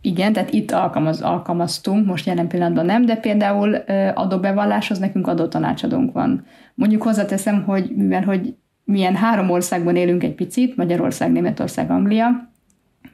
igen, 0.00 0.32
tehát 0.32 0.52
itt 0.52 0.70
alkalmaz, 0.70 1.22
alkalmaztunk, 1.22 2.06
most 2.06 2.26
jelen 2.26 2.48
pillanatban 2.48 2.84
nem, 2.84 3.04
de 3.04 3.16
például 3.16 3.74
adóbevalláshoz 4.14 4.98
nekünk 4.98 5.26
adótanácsadónk 5.26 6.12
van. 6.12 6.46
Mondjuk 6.74 7.02
hozzáteszem, 7.02 7.62
hogy 7.62 7.92
mivel 7.96 8.22
hogy 8.22 8.54
milyen 8.84 9.14
három 9.14 9.50
országban 9.50 9.96
élünk 9.96 10.22
egy 10.22 10.34
picit, 10.34 10.76
Magyarország, 10.76 11.32
Németország, 11.32 11.90
Anglia, 11.90 12.50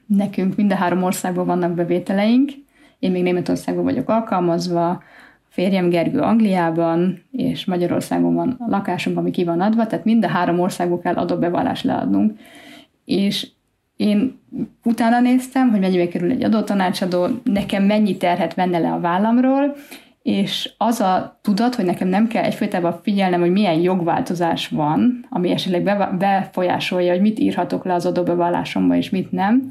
nekünk 0.07 0.57
mind 0.57 0.73
a 0.73 0.77
három 0.77 1.03
országban 1.03 1.47
vannak 1.47 1.73
bevételeink, 1.73 2.51
én 2.99 3.11
még 3.11 3.23
Németországban 3.23 3.85
vagyok 3.85 4.09
alkalmazva, 4.09 5.03
férjem 5.53 5.89
Gergő 5.89 6.19
Angliában, 6.19 7.23
és 7.31 7.65
Magyarországon 7.65 8.35
van 8.35 8.57
a 8.59 8.69
lakásunk, 8.69 9.17
ami 9.17 9.31
ki 9.31 9.45
van 9.45 9.61
adva, 9.61 9.87
tehát 9.87 10.05
mind 10.05 10.25
a 10.25 10.29
három 10.29 10.61
országból 10.61 10.99
kell 10.99 11.15
adóbevallást 11.15 11.85
leadnunk. 11.85 12.39
És 13.05 13.49
én 13.97 14.41
utána 14.85 15.21
néztem, 15.21 15.71
hogy 15.71 15.81
mennyibe 15.81 16.09
kerül 16.09 16.31
egy 16.31 16.45
adótanácsadó, 16.45 17.27
nekem 17.45 17.85
mennyi 17.85 18.17
terhet 18.17 18.55
venne 18.55 18.79
le 18.79 18.93
a 18.93 19.01
vállamról, 19.01 19.77
és 20.23 20.73
az 20.79 21.01
a 21.01 21.39
tudat, 21.43 21.75
hogy 21.75 21.85
nekem 21.85 22.09
nem 22.09 22.27
kell 22.27 22.45
egyfajtában 22.45 23.01
figyelnem, 23.03 23.41
hogy 23.41 23.53
milyen 23.53 23.81
jogváltozás 23.81 24.69
van, 24.69 25.27
ami 25.31 25.51
esetleg 25.51 26.17
befolyásolja, 26.19 27.13
hogy 27.13 27.21
mit 27.21 27.39
írhatok 27.39 27.85
le 27.85 27.95
az 27.95 28.07
adóbevallásomba, 28.07 28.97
és 28.97 29.11
mit 29.11 29.33
nem, 29.33 29.71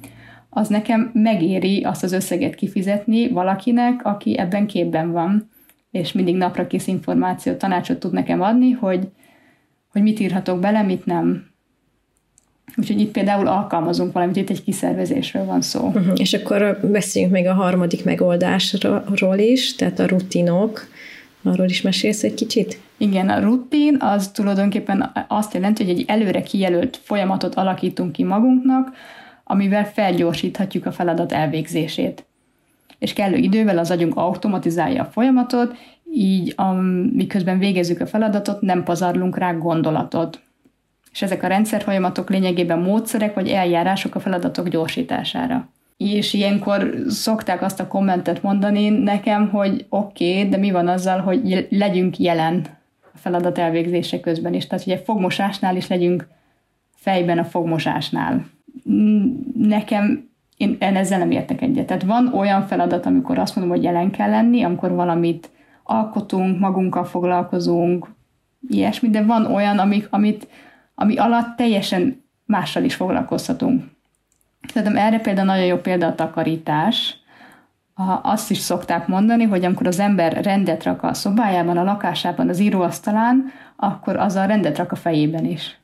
az 0.49 0.67
nekem 0.67 1.11
megéri 1.13 1.83
azt 1.83 2.03
az 2.03 2.11
összeget 2.11 2.55
kifizetni 2.55 3.29
valakinek, 3.29 4.05
aki 4.05 4.37
ebben 4.37 4.67
képben 4.67 5.11
van 5.11 5.49
és 5.91 6.11
mindig 6.11 6.35
napra 6.35 6.67
kész 6.67 6.87
információt, 6.87 7.57
tanácsot 7.57 7.99
tud 7.99 8.13
nekem 8.13 8.41
adni, 8.41 8.71
hogy, 8.71 9.07
hogy 9.91 10.01
mit 10.01 10.19
írhatok 10.19 10.59
bele, 10.59 10.81
mit 10.81 11.05
nem. 11.05 11.49
Úgyhogy 12.75 12.99
itt 12.99 13.11
például 13.11 13.47
alkalmazunk 13.47 14.13
valamit, 14.13 14.35
itt 14.35 14.49
egy 14.49 14.63
kiszervezésről 14.63 15.45
van 15.45 15.61
szó. 15.61 15.85
Uh-huh. 15.87 16.13
És 16.15 16.33
akkor 16.33 16.79
beszéljünk 16.91 17.33
még 17.33 17.47
a 17.47 17.53
harmadik 17.53 18.03
megoldásról 18.03 19.37
is, 19.37 19.75
tehát 19.75 19.99
a 19.99 20.05
rutinok. 20.05 20.87
Arról 21.43 21.65
is 21.65 21.81
mesélsz 21.81 22.23
egy 22.23 22.33
kicsit? 22.33 22.79
Igen, 22.97 23.29
a 23.29 23.39
rutin 23.39 23.97
az 23.99 24.31
tulajdonképpen 24.31 25.11
azt 25.27 25.53
jelenti, 25.53 25.83
hogy 25.83 25.93
egy 25.93 26.05
előre 26.07 26.41
kijelölt 26.41 26.99
folyamatot 27.03 27.55
alakítunk 27.55 28.11
ki 28.11 28.23
magunknak, 28.23 28.91
amivel 29.43 29.85
felgyorsíthatjuk 29.85 30.85
a 30.85 30.91
feladat 30.91 31.31
elvégzését 31.31 32.25
és 33.01 33.13
kellő 33.13 33.35
idővel 33.35 33.77
az 33.77 33.91
agyunk 33.91 34.15
automatizálja 34.15 35.01
a 35.01 35.05
folyamatot, 35.05 35.75
így 36.13 36.53
a, 36.55 36.71
miközben 37.13 37.59
végezzük 37.59 37.99
a 37.99 38.05
feladatot, 38.05 38.61
nem 38.61 38.83
pazarlunk 38.83 39.37
rá 39.37 39.51
gondolatot. 39.51 40.41
És 41.11 41.21
ezek 41.21 41.43
a 41.43 41.47
rendszerfolyamatok 41.47 42.29
lényegében 42.29 42.79
módszerek 42.79 43.33
vagy 43.33 43.49
eljárások 43.49 44.15
a 44.15 44.19
feladatok 44.19 44.67
gyorsítására. 44.67 45.69
és 45.97 46.33
ilyenkor 46.33 47.03
szokták 47.07 47.61
azt 47.61 47.79
a 47.79 47.87
kommentet 47.87 48.41
mondani 48.41 48.89
nekem, 48.89 49.49
hogy 49.49 49.85
oké, 49.89 50.37
okay, 50.37 50.49
de 50.49 50.57
mi 50.57 50.71
van 50.71 50.87
azzal, 50.87 51.19
hogy 51.19 51.67
legyünk 51.69 52.17
jelen 52.17 52.65
a 53.13 53.17
feladat 53.17 53.57
elvégzése 53.57 54.19
közben 54.19 54.53
is. 54.53 54.67
Tehát, 54.67 54.87
egy 54.87 55.01
fogmosásnál 55.05 55.75
is 55.75 55.87
legyünk 55.87 56.27
fejben 56.95 57.37
a 57.37 57.43
fogmosásnál. 57.43 58.45
Nekem 59.57 60.30
én, 60.61 60.77
én 60.79 60.95
ezzel 60.95 61.19
nem 61.19 61.31
értek 61.31 61.61
egyet. 61.61 61.85
Tehát 61.85 62.03
van 62.03 62.33
olyan 62.33 62.67
feladat, 62.67 63.05
amikor 63.05 63.39
azt 63.39 63.55
mondom, 63.55 63.75
hogy 63.75 63.83
jelen 63.83 64.11
kell 64.11 64.29
lenni, 64.29 64.63
amikor 64.63 64.91
valamit 64.91 65.49
alkotunk, 65.83 66.59
magunkkal 66.59 67.03
foglalkozunk, 67.03 68.07
ilyesmi, 68.69 69.09
de 69.09 69.23
van 69.23 69.45
olyan, 69.45 69.77
amik, 69.77 70.07
amit, 70.09 70.47
ami 70.95 71.17
alatt 71.17 71.55
teljesen 71.55 72.23
mással 72.45 72.83
is 72.83 72.95
foglalkozhatunk. 72.95 73.83
Szerintem 74.67 74.97
erre 74.97 75.19
például 75.19 75.47
nagyon 75.47 75.65
jó 75.65 75.77
példa 75.77 76.07
a 76.07 76.15
takarítás. 76.15 77.19
Azt 78.21 78.51
is 78.51 78.57
szokták 78.57 79.07
mondani, 79.07 79.43
hogy 79.43 79.65
amikor 79.65 79.87
az 79.87 79.99
ember 79.99 80.43
rendet 80.43 80.83
rak 80.83 81.03
a 81.03 81.13
szobájában, 81.13 81.77
a 81.77 81.83
lakásában, 81.83 82.49
az 82.49 82.59
íróasztalán, 82.59 83.51
akkor 83.75 84.15
az 84.15 84.35
a 84.35 84.45
rendet 84.45 84.77
rak 84.77 84.91
a 84.91 84.95
fejében 84.95 85.45
is. 85.45 85.79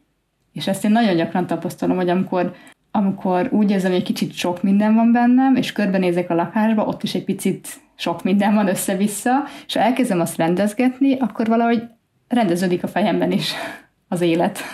És 0.53 0.67
ezt 0.67 0.85
én 0.85 0.91
nagyon 0.91 1.15
gyakran 1.15 1.47
tapasztalom, 1.47 1.95
hogy 1.95 2.09
amikor, 2.09 2.55
amikor 2.97 3.47
úgy 3.51 3.71
érzem, 3.71 3.91
hogy 3.91 3.99
egy 3.99 4.05
kicsit 4.05 4.33
sok 4.33 4.63
minden 4.63 4.95
van 4.95 5.11
bennem, 5.11 5.55
és 5.55 5.71
körbenézek 5.71 6.29
a 6.29 6.35
lakásba, 6.35 6.85
ott 6.85 7.03
is 7.03 7.13
egy 7.13 7.23
picit 7.23 7.67
sok 7.95 8.23
minden 8.23 8.53
van 8.53 8.67
össze-vissza, 8.67 9.43
és 9.67 9.73
ha 9.73 9.79
elkezdem 9.79 10.19
azt 10.19 10.37
rendezgetni, 10.37 11.17
akkor 11.19 11.47
valahogy 11.47 11.83
rendeződik 12.27 12.83
a 12.83 12.87
fejemben 12.87 13.31
is 13.31 13.53
az 14.13 14.21
élet. 14.21 14.59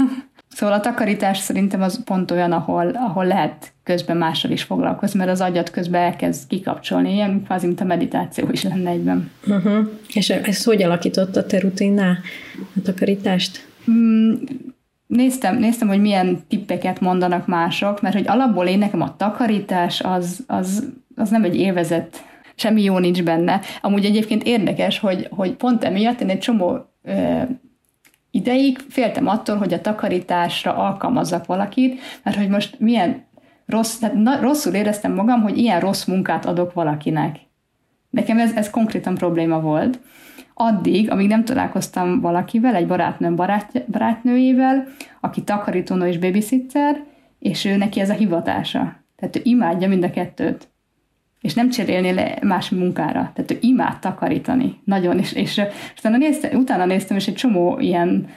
Szóval 0.55 0.75
a 0.75 0.79
takarítás 0.79 1.38
szerintem 1.38 1.81
az 1.81 2.03
pont 2.03 2.31
olyan, 2.31 2.51
ahol, 2.51 2.89
ahol 2.89 3.25
lehet 3.25 3.73
közben 3.83 4.17
mással 4.17 4.51
is 4.51 4.63
foglalkozni, 4.63 5.19
mert 5.19 5.31
az 5.31 5.41
agyat 5.41 5.71
közben 5.71 6.01
elkezd 6.01 6.47
kikapcsolni, 6.47 7.13
ilyen 7.13 7.43
kvázi, 7.43 7.65
mint 7.65 7.81
a 7.81 7.83
meditáció 7.83 8.49
is 8.51 8.63
lenne 8.63 8.89
egyben. 8.89 9.31
Uh-huh. 9.47 9.89
És 10.13 10.29
ezt 10.29 10.65
hogy 10.65 10.83
alakította 10.83 11.39
a 11.39 11.45
te 11.45 11.59
rutinnál, 11.59 12.17
a 12.75 12.81
takarítást? 12.81 13.67
Mm, 13.91 14.33
néztem, 15.15 15.58
néztem, 15.58 15.88
hogy 15.88 16.02
milyen 16.02 16.39
tippeket 16.47 16.99
mondanak 16.99 17.47
mások, 17.47 18.02
mert 18.02 18.15
hogy 18.15 18.28
alapból 18.28 18.65
én 18.65 18.78
nekem 18.78 19.02
a 19.02 19.15
takarítás 19.15 20.02
az, 20.02 20.43
az, 20.47 20.93
az 21.15 21.30
nem 21.30 21.43
egy 21.43 21.56
élvezet, 21.56 22.23
semmi 22.56 22.84
jó 22.84 22.97
nincs 22.97 23.23
benne. 23.23 23.62
Amúgy 23.82 24.06
egyébként 24.06 24.43
érdekes, 24.43 24.99
hogy, 24.99 25.28
hogy 25.32 25.52
pont 25.52 25.84
emiatt 25.84 26.21
én 26.21 26.30
egy 26.30 26.39
csomó 26.39 26.78
ö, 27.04 27.41
ideig 28.32 28.78
féltem 28.89 29.28
attól, 29.28 29.58
hogy 29.58 29.73
a 29.73 29.82
takarításra 29.82 30.76
alkalmazzak 30.76 31.45
valakit, 31.45 32.02
mert 32.23 32.38
hogy 32.38 32.49
most 32.49 32.80
milyen 32.80 33.26
rossz, 33.65 33.97
tehát 33.97 34.15
na, 34.15 34.41
rosszul 34.41 34.73
éreztem 34.73 35.13
magam, 35.13 35.41
hogy 35.41 35.58
ilyen 35.58 35.80
rossz 35.80 36.06
munkát 36.06 36.45
adok 36.45 36.73
valakinek. 36.73 37.39
Nekem 38.10 38.39
ez, 38.39 38.52
ez 38.56 38.69
konkrétan 38.69 39.15
probléma 39.15 39.60
volt. 39.60 39.99
Addig, 40.53 41.11
amíg 41.11 41.27
nem 41.27 41.45
találkoztam 41.45 42.21
valakivel, 42.21 42.75
egy 42.75 42.87
barátnőm 42.87 43.35
barát, 43.35 43.91
barátnőjével, 43.91 44.87
aki 45.19 45.43
takarítónő 45.43 46.07
és 46.07 46.17
babysitter, 46.17 47.03
és 47.39 47.65
ő 47.65 47.75
neki 47.75 47.99
ez 47.99 48.09
a 48.09 48.13
hivatása. 48.13 48.95
Tehát 49.15 49.35
ő 49.35 49.41
imádja 49.43 49.87
mind 49.87 50.03
a 50.03 50.09
kettőt 50.09 50.71
és 51.43 51.53
nem 51.53 51.69
cserélni 51.69 52.13
le 52.13 52.37
más 52.41 52.69
munkára. 52.69 53.31
Tehát 53.33 53.51
ő 53.51 53.57
imád 53.61 53.99
takarítani. 53.99 54.79
Nagyon, 54.83 55.19
és, 55.19 55.33
és, 55.33 55.57
és 55.57 55.99
utána, 55.99 56.17
néztem, 56.17 56.59
utána 56.59 56.85
néztem, 56.85 57.17
és 57.17 57.27
egy 57.27 57.33
csomó 57.33 57.79
ilyen 57.79 58.27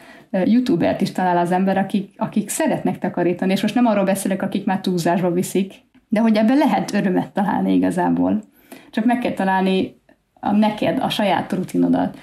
youtubert 0.45 1.01
is 1.01 1.13
talál 1.13 1.37
az 1.37 1.53
ember, 1.53 1.79
akik, 1.79 2.13
akik 2.17 2.49
szeretnek 2.49 2.99
takarítani, 2.99 3.53
és 3.53 3.63
most 3.63 3.75
nem 3.75 3.87
arról 3.87 4.05
beszélek, 4.05 4.43
akik 4.43 4.65
már 4.65 4.81
túlzásba 4.81 5.31
viszik, 5.31 5.73
de 6.09 6.21
hogy 6.21 6.37
ebben 6.37 6.57
lehet 6.57 6.95
örömet 6.95 7.33
találni 7.33 7.75
igazából. 7.75 8.43
Csak 8.91 9.05
meg 9.05 9.19
kell 9.19 9.33
találni 9.33 10.01
a 10.41 10.53
neked, 10.53 10.99
a 11.03 11.09
saját 11.09 11.53
rutinodat. 11.53 12.19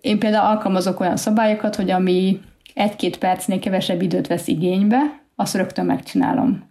Én 0.00 0.18
például 0.18 0.46
alkalmazok 0.46 1.00
olyan 1.00 1.16
szabályokat, 1.16 1.76
hogy 1.76 1.90
ami 1.90 2.40
egy-két 2.74 3.18
percnél 3.18 3.58
kevesebb 3.58 4.02
időt 4.02 4.26
vesz 4.26 4.48
igénybe, 4.48 4.98
azt 5.36 5.54
rögtön 5.54 5.86
megcsinálom. 5.86 6.70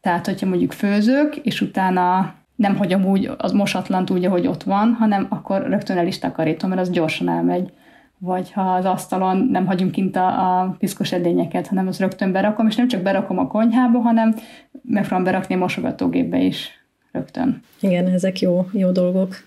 Tehát, 0.00 0.26
hogyha 0.26 0.46
mondjuk 0.46 0.72
főzök, 0.72 1.36
és 1.36 1.60
utána 1.60 2.34
nem 2.56 2.76
hagyom 2.76 3.04
úgy 3.04 3.30
az 3.36 3.52
mosatlant 3.52 4.10
úgy, 4.10 4.24
ahogy 4.24 4.46
ott 4.46 4.62
van, 4.62 4.96
hanem 4.98 5.26
akkor 5.28 5.62
rögtön 5.62 5.98
el 5.98 6.06
is 6.06 6.18
takarítom, 6.18 6.68
mert 6.68 6.80
az 6.80 6.90
gyorsan 6.90 7.28
elmegy. 7.28 7.72
Vagy 8.18 8.52
ha 8.52 8.74
az 8.74 8.84
asztalon 8.84 9.48
nem 9.50 9.66
hagyunk 9.66 9.90
kint 9.90 10.16
a, 10.16 10.60
a 10.60 10.76
piszkos 10.78 11.12
edényeket, 11.12 11.66
hanem 11.66 11.86
az 11.86 11.98
rögtön 11.98 12.32
berakom, 12.32 12.66
és 12.66 12.76
nem 12.76 12.88
csak 12.88 13.02
berakom 13.02 13.38
a 13.38 13.46
konyhába, 13.46 14.00
hanem 14.00 14.34
megpróbálom 14.82 15.24
berakni 15.24 15.54
a 15.54 15.58
mosogatógépbe 15.58 16.38
is 16.38 16.70
rögtön. 17.12 17.62
Igen, 17.80 18.06
ezek 18.06 18.40
jó, 18.40 18.68
jó 18.72 18.90
dolgok. 18.90 19.46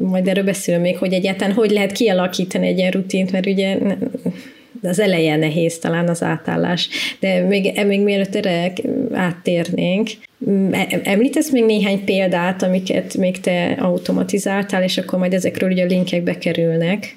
Majd 0.00 0.28
erről 0.28 0.44
beszél 0.44 0.78
még, 0.78 0.98
hogy 0.98 1.12
egyáltalán 1.12 1.54
hogy 1.54 1.70
lehet 1.70 1.92
kialakítani 1.92 2.66
egy 2.66 2.78
ilyen 2.78 2.90
rutint, 2.90 3.32
mert 3.32 3.46
ugye 3.46 3.78
az 4.82 4.98
eleje 4.98 5.36
nehéz 5.36 5.78
talán 5.78 6.08
az 6.08 6.22
átállás. 6.22 6.88
De 7.20 7.42
még, 7.42 7.80
még 7.86 8.00
mielőtt 8.00 8.34
erre 8.34 8.72
áttérnénk, 9.12 10.08
e, 10.70 11.00
említesz 11.02 11.50
még 11.50 11.64
néhány 11.64 12.04
példát, 12.04 12.62
amiket 12.62 13.16
még 13.16 13.40
te 13.40 13.76
automatizáltál, 13.78 14.82
és 14.82 14.98
akkor 14.98 15.18
majd 15.18 15.32
ezekről 15.34 15.70
ugye 15.70 15.82
a 15.84 15.86
linkek 15.86 16.22
bekerülnek, 16.22 17.16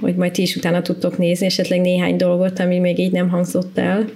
hogy 0.00 0.14
majd 0.14 0.32
ti 0.32 0.42
is 0.42 0.56
utána 0.56 0.82
tudtok 0.82 1.18
nézni 1.18 1.46
esetleg 1.46 1.80
néhány 1.80 2.16
dolgot, 2.16 2.58
ami 2.58 2.78
még 2.78 2.98
így 2.98 3.12
nem 3.12 3.28
hangzott 3.28 3.78
el. 3.78 4.08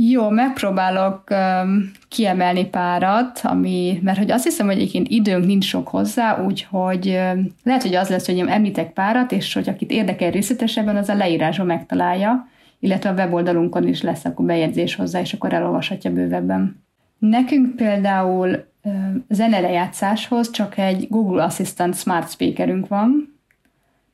Jó, 0.00 0.28
megpróbálok 0.28 1.22
um, 1.30 1.90
kiemelni 2.08 2.66
párat, 2.66 3.40
ami, 3.42 4.00
mert 4.02 4.18
hogy 4.18 4.30
azt 4.30 4.44
hiszem, 4.44 4.66
hogy 4.66 4.76
egyébként 4.76 5.08
időnk 5.08 5.46
nincs 5.46 5.64
sok 5.64 5.88
hozzá, 5.88 6.44
úgyhogy 6.44 7.08
um, 7.08 7.46
lehet, 7.64 7.82
hogy 7.82 7.94
az 7.94 8.08
lesz, 8.08 8.26
hogy 8.26 8.36
én 8.36 8.48
említek 8.48 8.92
párat, 8.92 9.32
és 9.32 9.54
hogy 9.54 9.68
akit 9.68 9.90
érdekel 9.90 10.30
részletesebben, 10.30 10.96
az 10.96 11.08
a 11.08 11.14
leírásban 11.14 11.66
megtalálja, 11.66 12.48
illetve 12.78 13.10
a 13.10 13.12
weboldalunkon 13.12 13.88
is 13.88 14.02
lesz 14.02 14.24
akkor 14.24 14.44
bejegyzés 14.46 14.94
hozzá, 14.94 15.20
és 15.20 15.32
akkor 15.32 15.52
elolvashatja 15.52 16.12
bővebben. 16.12 16.82
Nekünk 17.18 17.76
például 17.76 18.64
um, 18.82 19.24
zenelejátszáshoz 19.28 20.50
csak 20.50 20.78
egy 20.78 21.06
Google 21.08 21.42
Assistant 21.42 21.96
Smart 21.96 22.30
Speakerünk 22.30 22.88
van, 22.88 23.38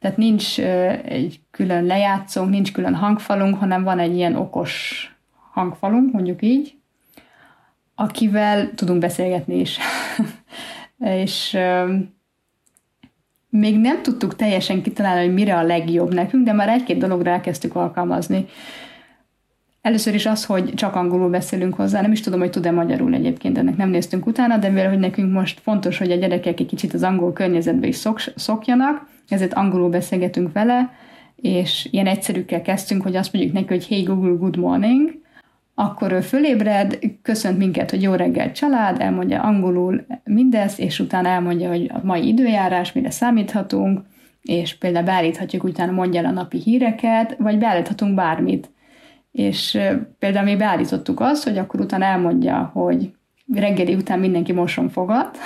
tehát 0.01 0.17
nincs 0.17 0.61
egy 1.05 1.41
külön 1.51 1.85
lejátszónk, 1.85 2.51
nincs 2.51 2.73
külön 2.73 2.95
hangfalunk, 2.95 3.59
hanem 3.59 3.83
van 3.83 3.99
egy 3.99 4.15
ilyen 4.15 4.37
okos 4.37 5.09
hangfalunk, 5.55 6.13
mondjuk 6.13 6.43
így, 6.43 6.75
akivel 7.95 8.75
tudunk 8.75 9.01
beszélgetni 9.01 9.61
is. 9.61 9.79
és 11.25 11.57
még 13.49 13.81
nem 13.81 14.03
tudtuk 14.03 14.37
teljesen 14.37 14.83
kitalálni, 14.83 15.25
hogy 15.25 15.35
mire 15.35 15.57
a 15.57 15.63
legjobb 15.63 16.15
nekünk, 16.15 16.45
de 16.45 16.53
már 16.53 16.69
egy-két 16.69 16.99
dologra 16.99 17.31
elkezdtük 17.31 17.75
alkalmazni. 17.75 18.47
Először 19.81 20.15
is 20.15 20.27
az, 20.27 20.45
hogy 20.45 20.75
csak 20.75 20.95
angolul 20.95 21.31
beszélünk 21.31 21.75
hozzá, 21.75 22.01
nem 22.01 22.13
is 22.13 22.21
tudom, 22.21 22.41
hogy 22.41 22.51
tud-e 22.51 22.71
magyarul 22.71 23.15
egyébként, 23.15 23.59
ennek 23.59 23.77
nem 23.77 23.89
néztünk 23.89 24.27
utána, 24.27 24.57
de 24.57 24.69
mivel 24.69 24.89
hogy 24.89 24.99
nekünk 24.99 25.33
most 25.33 25.61
fontos, 25.61 25.99
hogy 25.99 26.11
a 26.11 26.17
gyerekek 26.17 26.61
egy 26.61 26.67
kicsit 26.67 26.95
az 26.95 27.03
angol 27.03 27.33
környezetbe 27.33 27.87
is 27.87 27.97
szok, 27.97 28.21
szokjanak, 28.35 29.09
ezért 29.29 29.53
angolul 29.53 29.89
beszélgetünk 29.89 30.53
vele, 30.53 30.93
és 31.37 31.89
ilyen 31.91 32.07
egyszerűkkel 32.07 32.63
kezdtünk, 32.63 33.03
hogy 33.03 33.17
azt 33.17 33.33
mondjuk 33.33 33.55
neki, 33.55 33.67
hogy 33.67 33.87
hey 33.87 34.03
Google, 34.03 34.37
good 34.37 34.57
morning, 34.57 35.23
akkor 35.75 36.13
ő 36.13 36.21
fölébred, 36.21 36.99
köszönt 37.23 37.59
minket, 37.59 37.91
hogy 37.91 38.03
jó 38.03 38.15
reggel 38.15 38.53
család, 38.53 39.01
elmondja 39.01 39.43
angolul 39.43 40.07
mindezt, 40.25 40.81
és 40.81 40.99
utána 40.99 41.29
elmondja, 41.29 41.69
hogy 41.69 41.91
a 41.95 42.01
mai 42.03 42.27
időjárás, 42.27 42.93
mire 42.93 43.11
számíthatunk, 43.11 44.01
és 44.43 44.75
például 44.75 45.05
beállíthatjuk, 45.05 45.65
utána 45.65 45.93
mondja 45.93 46.21
el 46.21 46.27
a 46.27 46.31
napi 46.31 46.59
híreket, 46.59 47.37
vagy 47.39 47.59
beállíthatunk 47.59 48.15
bármit. 48.15 48.71
És 49.33 49.79
például 50.19 50.45
mi 50.45 50.57
beállítottuk 50.57 51.21
azt, 51.21 51.45
hogy 51.45 51.59
akkor 51.59 51.81
utána 51.81 52.05
elmondja, 52.05 52.71
hogy 52.73 53.13
reggeli 53.55 53.95
után 53.95 54.19
mindenki 54.19 54.53
moson 54.53 54.89
fogat, 54.89 55.39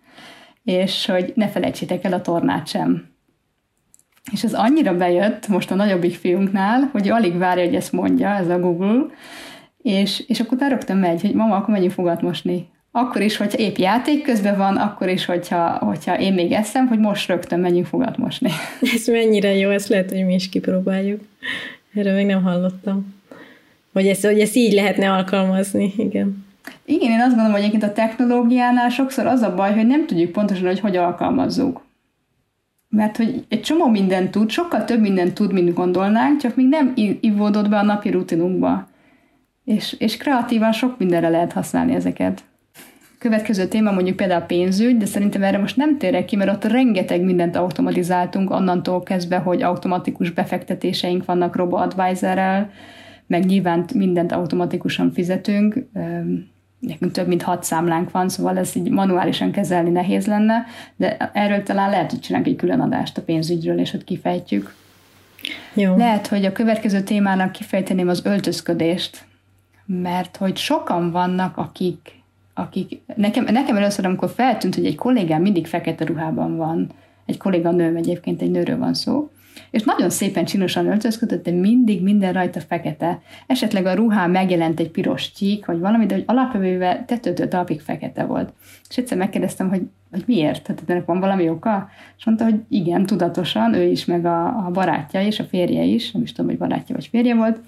és 0.62 1.06
hogy 1.06 1.32
ne 1.34 1.48
felejtsétek 1.48 2.04
el 2.04 2.12
a 2.12 2.20
tornát 2.20 2.66
sem. 2.66 3.10
És 4.32 4.44
ez 4.44 4.54
annyira 4.54 4.96
bejött 4.96 5.48
most 5.48 5.70
a 5.70 5.74
nagyobbik 5.74 6.14
fiunknál, 6.14 6.88
hogy 6.92 7.08
alig 7.08 7.38
várja, 7.38 7.64
hogy 7.64 7.74
ezt 7.74 7.92
mondja, 7.92 8.28
ez 8.28 8.48
a 8.48 8.58
Google, 8.58 9.04
és, 9.82 10.24
és 10.26 10.40
akkor 10.40 10.52
utána 10.52 10.72
rögtön 10.72 10.96
megy, 10.96 11.20
hogy 11.20 11.34
mama, 11.34 11.56
akkor 11.56 11.68
menjünk 11.74 11.92
fogat 11.92 12.22
mosni. 12.22 12.70
Akkor 12.90 13.20
is, 13.20 13.36
hogyha 13.36 13.58
épp 13.58 13.76
játék 13.76 14.22
közben 14.22 14.56
van, 14.56 14.76
akkor 14.76 15.08
is, 15.08 15.24
hogyha, 15.24 15.70
hogyha 15.70 16.18
én 16.18 16.32
még 16.32 16.52
eszem, 16.52 16.86
hogy 16.86 16.98
most 16.98 17.28
rögtön 17.28 17.60
menjünk 17.60 17.86
fogat 17.86 18.16
mosni. 18.16 18.50
Ez 18.94 19.06
mennyire 19.06 19.54
jó, 19.54 19.70
ezt 19.70 19.88
lehet, 19.88 20.10
hogy 20.10 20.26
mi 20.26 20.34
is 20.34 20.48
kipróbáljuk. 20.48 21.20
Erről 21.94 22.14
még 22.14 22.26
nem 22.26 22.42
hallottam. 22.42 23.14
Hogy 23.92 24.06
ezt, 24.06 24.24
hogy 24.24 24.40
ezt 24.40 24.56
így 24.56 24.72
lehetne 24.72 25.12
alkalmazni, 25.12 25.92
igen. 25.96 26.44
Igen, 26.84 27.10
én 27.10 27.20
azt 27.20 27.28
gondolom, 27.28 27.52
hogy 27.52 27.60
egyébként 27.60 27.82
a 27.82 27.92
technológiánál 27.92 28.88
sokszor 28.88 29.26
az 29.26 29.40
a 29.40 29.54
baj, 29.54 29.74
hogy 29.74 29.86
nem 29.86 30.06
tudjuk 30.06 30.32
pontosan, 30.32 30.66
hogy 30.66 30.80
hogy 30.80 30.96
alkalmazzuk. 30.96 31.84
Mert 32.88 33.16
hogy 33.16 33.44
egy 33.48 33.60
csomó 33.60 33.88
mindent 33.88 34.30
tud, 34.30 34.50
sokkal 34.50 34.84
több 34.84 35.00
mindent 35.00 35.34
tud, 35.34 35.52
mint 35.52 35.74
gondolnánk, 35.74 36.40
csak 36.40 36.56
még 36.56 36.68
nem 36.68 36.92
ivódott 37.20 37.68
be 37.68 37.78
a 37.78 37.82
napi 37.82 38.10
rutinunkba 38.10 38.90
és, 39.64 39.96
és 39.98 40.16
kreatívan 40.16 40.72
sok 40.72 40.98
mindenre 40.98 41.28
lehet 41.28 41.52
használni 41.52 41.94
ezeket. 41.94 42.44
Következő 43.18 43.66
téma 43.66 43.90
mondjuk 43.90 44.16
például 44.16 44.42
a 44.42 44.46
pénzügy, 44.46 44.96
de 44.96 45.06
szerintem 45.06 45.42
erre 45.42 45.58
most 45.58 45.76
nem 45.76 45.98
térek 45.98 46.24
ki, 46.24 46.36
mert 46.36 46.50
ott 46.50 46.72
rengeteg 46.72 47.22
mindent 47.22 47.56
automatizáltunk, 47.56 48.50
onnantól 48.50 49.02
kezdve, 49.02 49.36
hogy 49.36 49.62
automatikus 49.62 50.30
befektetéseink 50.30 51.24
vannak 51.24 51.56
robo-advisorrel, 51.56 52.70
meg 53.26 53.44
nyilván 53.44 53.84
mindent 53.94 54.32
automatikusan 54.32 55.12
fizetünk, 55.12 55.74
nekünk 56.78 57.12
több 57.12 57.26
mint 57.26 57.42
hat 57.42 57.64
számlánk 57.64 58.10
van, 58.10 58.28
szóval 58.28 58.58
ez 58.58 58.76
így 58.76 58.90
manuálisan 58.90 59.50
kezelni 59.50 59.90
nehéz 59.90 60.26
lenne, 60.26 60.64
de 60.96 61.16
erről 61.32 61.62
talán 61.62 61.90
lehet, 61.90 62.10
hogy 62.10 62.20
csinálunk 62.20 62.48
egy 62.48 62.56
külön 62.56 62.80
adást 62.80 63.18
a 63.18 63.22
pénzügyről, 63.22 63.78
és 63.78 63.94
ott 63.94 64.04
kifejtjük. 64.04 64.74
Jó. 65.74 65.96
Lehet, 65.96 66.26
hogy 66.26 66.44
a 66.44 66.52
következő 66.52 67.00
témának 67.00 67.52
kifejteném 67.52 68.08
az 68.08 68.24
öltözködést, 68.24 69.24
mert 69.86 70.36
hogy 70.36 70.56
sokan 70.56 71.10
vannak, 71.10 71.56
akik, 71.56 72.22
akik 72.54 73.00
nekem, 73.16 73.44
nekem 73.44 73.76
először, 73.76 74.04
amikor 74.04 74.30
feltűnt, 74.30 74.74
hogy 74.74 74.86
egy 74.86 74.96
kollégám 74.96 75.42
mindig 75.42 75.66
fekete 75.66 76.04
ruhában 76.04 76.56
van, 76.56 76.90
egy 77.26 77.36
kolléga 77.36 77.70
nőm 77.70 77.96
egyébként, 77.96 78.42
egy 78.42 78.50
nőről 78.50 78.78
van 78.78 78.94
szó, 78.94 79.30
és 79.70 79.82
nagyon 79.82 80.10
szépen 80.10 80.44
csinosan 80.44 80.86
öltözködött, 80.86 81.44
de 81.44 81.50
mindig 81.50 82.02
minden 82.02 82.32
rajta 82.32 82.60
fekete. 82.60 83.20
Esetleg 83.46 83.86
a 83.86 83.94
ruhán 83.94 84.30
megjelent 84.30 84.80
egy 84.80 84.90
piros 84.90 85.32
csík, 85.32 85.66
vagy 85.66 85.78
valami, 85.78 86.06
de 86.06 86.14
hogy 86.14 86.24
alapvetően 86.26 87.06
tetőtől 87.06 87.48
talpig 87.48 87.80
fekete 87.80 88.24
volt. 88.24 88.52
És 88.88 88.96
egyszer 88.96 89.18
megkérdeztem, 89.18 89.68
hogy, 89.68 89.82
hogy 90.10 90.22
miért? 90.26 90.62
Tehát 90.62 90.82
ennek 90.86 91.04
van 91.04 91.20
valami 91.20 91.48
oka? 91.48 91.88
És 92.18 92.24
mondta, 92.24 92.44
hogy 92.44 92.60
igen, 92.68 93.06
tudatosan, 93.06 93.74
ő 93.74 93.82
is, 93.82 94.04
meg 94.04 94.24
a, 94.24 94.46
a 94.46 94.70
barátja 94.72 95.20
is, 95.20 95.40
a 95.40 95.44
férje 95.44 95.82
is, 95.82 96.10
nem 96.10 96.22
is 96.22 96.32
tudom, 96.32 96.50
hogy 96.50 96.58
barátja 96.58 96.94
vagy 96.94 97.06
férje 97.06 97.34
volt, 97.34 97.60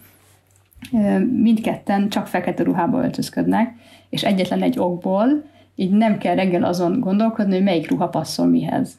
mindketten 1.40 2.08
csak 2.08 2.26
fekete 2.26 2.62
ruhába 2.62 3.02
öltözködnek, 3.02 3.74
és 4.08 4.22
egyetlen 4.22 4.62
egy 4.62 4.78
okból, 4.78 5.44
így 5.74 5.90
nem 5.90 6.18
kell 6.18 6.34
reggel 6.34 6.64
azon 6.64 7.00
gondolkodni, 7.00 7.54
hogy 7.54 7.64
melyik 7.64 7.90
ruha 7.90 8.08
passzol 8.08 8.46
mihez. 8.46 8.98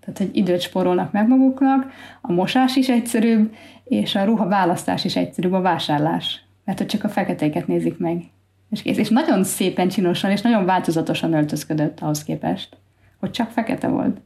Tehát, 0.00 0.18
hogy 0.18 0.30
időt 0.32 0.60
spórolnak 0.60 1.12
meg 1.12 1.28
maguknak, 1.28 1.92
a 2.20 2.32
mosás 2.32 2.76
is 2.76 2.88
egyszerűbb, 2.88 3.54
és 3.84 4.14
a 4.14 4.24
ruha 4.24 4.48
választás 4.48 5.04
is 5.04 5.16
egyszerűbb, 5.16 5.52
a 5.52 5.60
vásárlás. 5.60 6.42
Mert 6.64 6.78
hogy 6.78 6.86
csak 6.86 7.04
a 7.04 7.08
feketéket 7.08 7.66
nézik 7.66 7.98
meg. 7.98 8.22
És 8.70 8.82
kész. 8.82 8.98
És 8.98 9.08
nagyon 9.08 9.44
szépen 9.44 9.88
csinosan, 9.88 10.30
és 10.30 10.40
nagyon 10.40 10.64
változatosan 10.64 11.32
öltözködött 11.32 12.00
ahhoz 12.00 12.24
képest, 12.24 12.76
hogy 13.20 13.30
csak 13.30 13.50
fekete 13.50 13.88
volt. 13.88 14.20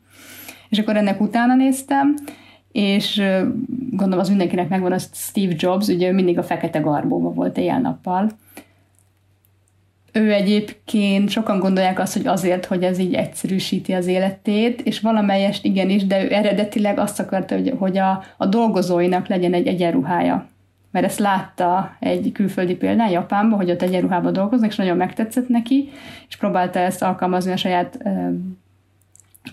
És 0.68 0.78
akkor 0.78 0.96
ennek 0.96 1.20
utána 1.20 1.54
néztem, 1.54 2.14
és 2.72 3.22
gondolom 3.90 4.18
az 4.18 4.28
mindenkinek 4.28 4.68
megvan, 4.68 4.92
az 4.92 5.10
Steve 5.12 5.54
Jobs, 5.56 5.88
ugye 5.88 6.12
mindig 6.12 6.38
a 6.38 6.42
fekete 6.42 6.78
garbóban 6.78 7.34
volt 7.34 7.58
éjjel-nappal, 7.58 8.30
ő 10.12 10.32
egyébként 10.32 11.30
sokan 11.30 11.58
gondolják 11.58 11.98
azt, 11.98 12.16
hogy 12.16 12.26
azért, 12.26 12.64
hogy 12.64 12.82
ez 12.82 12.98
így 12.98 13.14
egyszerűsíti 13.14 13.92
az 13.92 14.06
életét, 14.06 14.80
és 14.80 15.00
valamelyest 15.00 15.64
igenis, 15.64 16.06
de 16.06 16.24
ő 16.24 16.32
eredetileg 16.32 16.98
azt 16.98 17.20
akarta, 17.20 17.54
hogy, 17.54 17.74
hogy 17.78 17.98
a, 17.98 18.22
a 18.36 18.46
dolgozóinak 18.46 19.26
legyen 19.28 19.54
egy 19.54 19.66
egyenruhája. 19.66 20.46
Mert 20.90 21.06
ezt 21.06 21.18
látta 21.18 21.96
egy 21.98 22.32
külföldi 22.32 22.74
példán, 22.74 23.10
Japánban, 23.10 23.58
hogy 23.58 23.70
ott 23.70 23.82
egyenruhában 23.82 24.32
dolgoznak, 24.32 24.70
és 24.70 24.76
nagyon 24.76 24.96
megtetszett 24.96 25.48
neki, 25.48 25.88
és 26.28 26.36
próbálta 26.36 26.78
ezt 26.78 27.02
alkalmazni 27.02 27.52
a 27.52 27.56
saját 27.56 27.98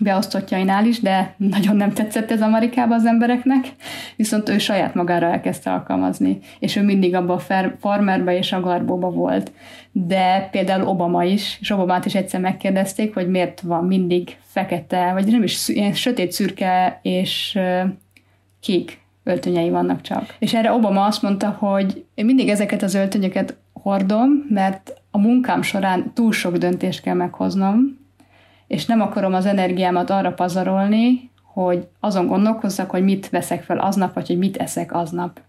beosztottjainál 0.00 0.86
is, 0.86 1.00
de 1.00 1.34
nagyon 1.36 1.76
nem 1.76 1.92
tetszett 1.92 2.30
ez 2.30 2.42
Amerikában 2.42 2.98
az 2.98 3.06
embereknek, 3.06 3.66
viszont 4.16 4.48
ő 4.48 4.58
saját 4.58 4.94
magára 4.94 5.26
elkezdte 5.26 5.72
alkalmazni, 5.72 6.38
és 6.58 6.76
ő 6.76 6.82
mindig 6.82 7.14
abban 7.14 7.36
a 7.36 7.72
farmerbe 7.80 8.36
és 8.36 8.52
a 8.52 8.60
garbóba 8.60 9.10
volt. 9.10 9.52
De 9.92 10.48
például 10.50 10.88
Obama 10.88 11.24
is, 11.24 11.58
és 11.60 11.70
Obamát 11.70 12.04
is 12.04 12.14
egyszer 12.14 12.40
megkérdezték, 12.40 13.14
hogy 13.14 13.28
miért 13.28 13.60
van 13.60 13.84
mindig 13.84 14.36
fekete, 14.42 15.12
vagy 15.12 15.26
nem 15.26 15.42
is 15.42 15.68
ilyen 15.68 15.92
sötét 15.92 16.32
szürke 16.32 16.98
és 17.02 17.58
kék 18.60 19.00
öltönyei 19.24 19.70
vannak 19.70 20.00
csak. 20.00 20.34
És 20.38 20.54
erre 20.54 20.72
Obama 20.72 21.04
azt 21.04 21.22
mondta, 21.22 21.48
hogy 21.58 22.04
én 22.14 22.24
mindig 22.24 22.48
ezeket 22.48 22.82
az 22.82 22.94
öltönyöket 22.94 23.56
hordom, 23.72 24.46
mert 24.48 25.00
a 25.10 25.18
munkám 25.18 25.62
során 25.62 26.12
túl 26.14 26.32
sok 26.32 26.56
döntést 26.56 27.02
kell 27.02 27.14
meghoznom, 27.14 27.95
és 28.66 28.86
nem 28.86 29.00
akarom 29.00 29.34
az 29.34 29.46
energiámat 29.46 30.10
arra 30.10 30.32
pazarolni, 30.32 31.30
hogy 31.42 31.86
azon 32.00 32.26
gondolkozzak, 32.26 32.90
hogy 32.90 33.04
mit 33.04 33.30
veszek 33.30 33.62
fel 33.62 33.78
aznap, 33.78 34.14
vagy 34.14 34.26
hogy 34.26 34.38
mit 34.38 34.56
eszek 34.56 34.94
aznap. 34.94 35.40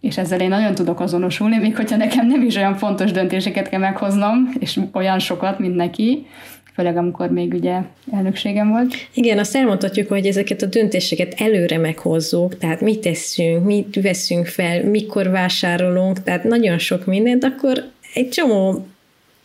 És 0.00 0.18
ezzel 0.18 0.40
én 0.40 0.48
nagyon 0.48 0.74
tudok 0.74 1.00
azonosulni, 1.00 1.58
még 1.58 1.76
hogyha 1.76 1.96
nekem 1.96 2.26
nem 2.26 2.42
is 2.42 2.56
olyan 2.56 2.76
fontos 2.76 3.12
döntéseket 3.12 3.68
kell 3.68 3.80
meghoznom, 3.80 4.50
és 4.58 4.80
olyan 4.92 5.18
sokat, 5.18 5.58
mint 5.58 5.74
neki, 5.74 6.26
főleg 6.74 6.96
amikor 6.96 7.30
még 7.30 7.52
ugye 7.54 7.80
elnökségem 8.12 8.68
volt. 8.68 8.94
Igen, 9.14 9.38
azt 9.38 9.56
elmondhatjuk, 9.56 10.08
hogy 10.08 10.26
ezeket 10.26 10.62
a 10.62 10.66
döntéseket 10.66 11.34
előre 11.40 11.78
meghozzuk, 11.78 12.58
tehát 12.58 12.80
mit 12.80 13.00
teszünk, 13.00 13.64
mit 13.64 14.00
veszünk 14.02 14.46
fel, 14.46 14.84
mikor 14.84 15.30
vásárolunk, 15.30 16.22
tehát 16.22 16.44
nagyon 16.44 16.78
sok 16.78 17.04
mindent, 17.06 17.44
akkor 17.44 17.84
egy 18.14 18.28
csomó 18.28 18.86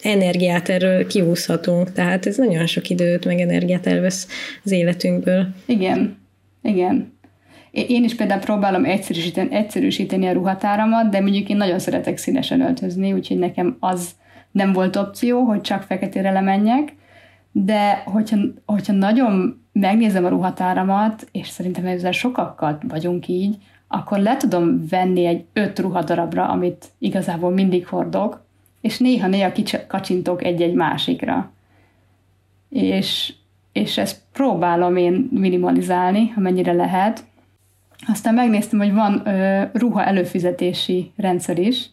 energiát 0.03 0.69
erről 0.69 1.07
kihúzhatunk, 1.07 1.91
tehát 1.91 2.25
ez 2.25 2.37
nagyon 2.37 2.65
sok 2.65 2.89
időt, 2.89 3.25
meg 3.25 3.39
energiát 3.39 3.87
elvesz 3.87 4.27
az 4.63 4.71
életünkből. 4.71 5.47
Igen, 5.65 6.17
igen. 6.61 7.13
Én 7.71 8.03
is 8.03 8.15
például 8.15 8.41
próbálom 8.41 8.85
egyszerűsíteni, 8.85 9.55
egyszerűsíteni 9.55 10.27
a 10.27 10.33
ruhatáramat, 10.33 11.09
de 11.09 11.21
mondjuk 11.21 11.49
én 11.49 11.57
nagyon 11.57 11.79
szeretek 11.79 12.17
színesen 12.17 12.61
öltözni, 12.61 13.13
úgyhogy 13.13 13.37
nekem 13.37 13.77
az 13.79 14.09
nem 14.51 14.73
volt 14.73 14.95
opció, 14.95 15.43
hogy 15.43 15.61
csak 15.61 15.83
feketére 15.83 16.31
lemenjek, 16.31 16.93
de 17.51 18.03
hogyha, 18.05 18.37
hogyha 18.65 18.93
nagyon 18.93 19.61
megnézem 19.71 20.25
a 20.25 20.29
ruhatáramat, 20.29 21.27
és 21.31 21.47
szerintem 21.47 21.85
ezzel 21.85 22.11
sokakkal 22.11 22.77
vagyunk 22.87 23.27
így, 23.27 23.57
akkor 23.87 24.19
le 24.19 24.37
tudom 24.37 24.87
venni 24.89 25.25
egy 25.25 25.45
öt 25.53 25.79
ruhadarabra, 25.79 26.47
amit 26.47 26.85
igazából 26.99 27.51
mindig 27.51 27.87
hordok, 27.87 28.45
és 28.81 28.97
néha-néha 28.97 29.51
kacsintok 29.87 30.43
egy-egy 30.43 30.73
másikra. 30.73 31.51
És, 32.69 33.33
és 33.71 33.97
ezt 33.97 34.21
próbálom 34.33 34.95
én 34.95 35.29
minimalizálni, 35.31 36.33
amennyire 36.35 36.73
lehet. 36.73 37.23
Aztán 38.07 38.33
megnéztem, 38.33 38.79
hogy 38.79 38.93
van 38.93 39.21
ö, 39.27 39.63
ruha 39.73 40.03
előfizetési 40.05 41.11
rendszer 41.15 41.57
is, 41.57 41.89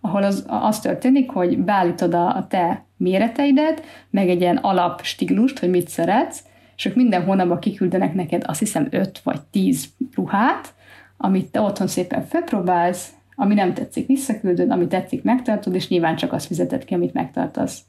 ahol 0.00 0.22
az, 0.22 0.44
az 0.46 0.80
történik, 0.80 1.30
hogy 1.30 1.58
beállítod 1.58 2.14
a, 2.14 2.36
a 2.36 2.46
te 2.46 2.84
méreteidet, 2.96 3.82
meg 4.10 4.28
egy 4.28 4.40
ilyen 4.40 4.56
alap 4.56 5.02
stílust, 5.02 5.58
hogy 5.58 5.70
mit 5.70 5.88
szeretsz, 5.88 6.44
és 6.76 6.84
ők 6.84 6.94
minden 6.94 7.24
hónapban 7.24 7.58
kiküldenek 7.58 8.14
neked 8.14 8.42
azt 8.46 8.58
hiszem 8.58 8.86
5 8.90 9.20
vagy 9.24 9.40
10 9.40 9.88
ruhát, 10.14 10.74
amit 11.16 11.50
te 11.50 11.60
otthon 11.60 11.86
szépen 11.86 12.24
felpróbálsz, 12.24 13.08
ami 13.34 13.54
nem 13.54 13.74
tetszik, 13.74 14.06
visszaküldöd, 14.06 14.70
ami 14.70 14.86
tetszik, 14.86 15.22
megtartod, 15.22 15.74
és 15.74 15.88
nyilván 15.88 16.16
csak 16.16 16.32
azt 16.32 16.46
fizeted 16.46 16.84
ki, 16.84 16.94
amit 16.94 17.12
megtartasz. 17.12 17.82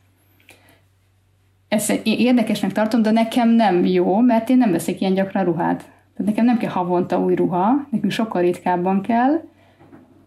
Ezt 1.67 1.99
érdekesnek 2.03 2.71
tartom, 2.71 3.01
de 3.01 3.11
nekem 3.11 3.49
nem 3.49 3.85
jó, 3.85 4.19
mert 4.19 4.49
én 4.49 4.57
nem 4.57 4.71
veszek 4.71 5.01
ilyen 5.01 5.13
gyakran 5.13 5.43
ruhát. 5.43 5.77
Tehát 5.77 6.31
nekem 6.31 6.45
nem 6.45 6.57
kell 6.57 6.69
havonta 6.69 7.19
új 7.19 7.35
ruha, 7.35 7.87
nekünk 7.89 8.11
sokkal 8.11 8.41
ritkábban 8.41 9.01
kell, 9.01 9.41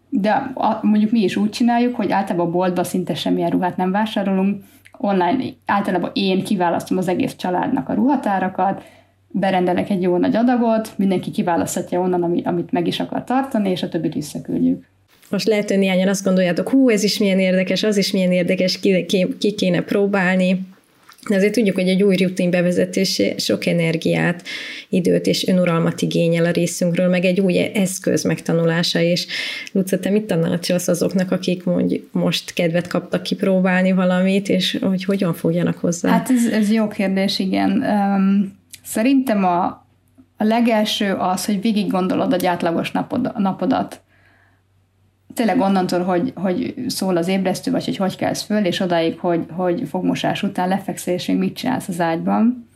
de 0.09 0.53
mondjuk 0.81 1.11
mi 1.11 1.19
is 1.19 1.35
úgy 1.35 1.49
csináljuk, 1.49 1.95
hogy 1.95 2.11
általában 2.11 2.47
a 2.47 2.51
boltban 2.51 2.83
szinte 2.83 3.15
semmilyen 3.15 3.49
ruhát 3.49 3.77
nem 3.77 3.91
vásárolunk, 3.91 4.63
online 4.97 5.43
általában 5.65 6.11
én 6.13 6.43
kiválasztom 6.43 6.97
az 6.97 7.07
egész 7.07 7.35
családnak 7.35 7.89
a 7.89 7.93
ruhatárakat, 7.93 8.83
berendelek 9.27 9.89
egy 9.89 10.01
jó 10.01 10.17
nagy 10.17 10.35
adagot, 10.35 10.93
mindenki 10.97 11.31
kiválaszthatja 11.31 11.99
onnan, 11.99 12.41
amit 12.43 12.71
meg 12.71 12.87
is 12.87 12.99
akar 12.99 13.23
tartani, 13.23 13.69
és 13.69 13.83
a 13.83 13.89
többit 13.89 14.13
visszaküldjük 14.13 14.85
most 15.29 15.47
lehet, 15.47 15.69
hogy 15.69 15.77
néhányan 15.77 16.07
azt 16.07 16.23
gondoljátok, 16.23 16.69
hú, 16.69 16.89
ez 16.89 17.03
is 17.03 17.17
milyen 17.17 17.39
érdekes, 17.39 17.83
az 17.83 17.97
is 17.97 18.11
milyen 18.11 18.31
érdekes, 18.31 18.79
ki, 18.79 19.05
ki, 19.05 19.27
ki 19.39 19.53
kéne 19.53 19.81
próbálni, 19.81 20.65
de 21.29 21.35
azért 21.35 21.53
tudjuk, 21.53 21.75
hogy 21.75 21.87
egy 21.87 22.03
új 22.03 22.15
rutin 22.15 22.49
bevezetése 22.49 23.37
sok 23.37 23.65
energiát, 23.65 24.43
időt 24.89 25.25
és 25.25 25.47
önuralmat 25.47 26.01
igényel 26.01 26.45
a 26.45 26.51
részünkről, 26.51 27.07
meg 27.07 27.25
egy 27.25 27.39
új 27.39 27.57
eszköz 27.57 28.23
megtanulása, 28.23 28.99
és 28.99 29.27
Luca, 29.71 29.99
te 29.99 30.09
mit 30.09 30.23
tanácsolsz 30.23 30.87
azoknak, 30.87 31.31
akik 31.31 31.63
mondj, 31.63 32.03
most 32.11 32.53
kedvet 32.53 32.87
kaptak 32.87 33.23
kipróbálni 33.23 33.91
valamit, 33.91 34.49
és 34.49 34.77
hogy 34.81 35.03
hogyan 35.03 35.33
fogjanak 35.33 35.77
hozzá? 35.77 36.09
Hát 36.09 36.29
ez, 36.29 36.45
ez 36.45 36.71
jó 36.71 36.87
kérdés, 36.87 37.39
igen. 37.39 37.71
Um, 37.71 38.57
szerintem 38.83 39.43
a, 39.43 39.65
a 40.37 40.43
legelső 40.43 41.13
az, 41.13 41.45
hogy 41.45 41.61
végig 41.61 41.87
gondolod 41.87 42.33
a 42.33 42.47
átlagos 42.47 42.91
napod, 42.91 43.31
napodat 43.37 44.01
tényleg 45.37 45.59
onnantól, 45.59 46.03
hogy, 46.03 46.33
hogy 46.35 46.73
szól 46.87 47.17
az 47.17 47.27
ébresztő, 47.27 47.71
vagy 47.71 47.85
hogy 47.85 47.97
hogy 47.97 48.15
kelsz 48.15 48.43
föl, 48.43 48.65
és 48.65 48.79
odáig, 48.79 49.19
hogy, 49.19 49.45
hogy 49.51 49.87
fogmosás 49.87 50.43
után 50.43 50.67
lefekszel, 50.67 51.13
és 51.13 51.25
még 51.25 51.37
mit 51.37 51.55
csinálsz 51.55 51.87
az 51.87 52.01
ágyban. 52.01 52.67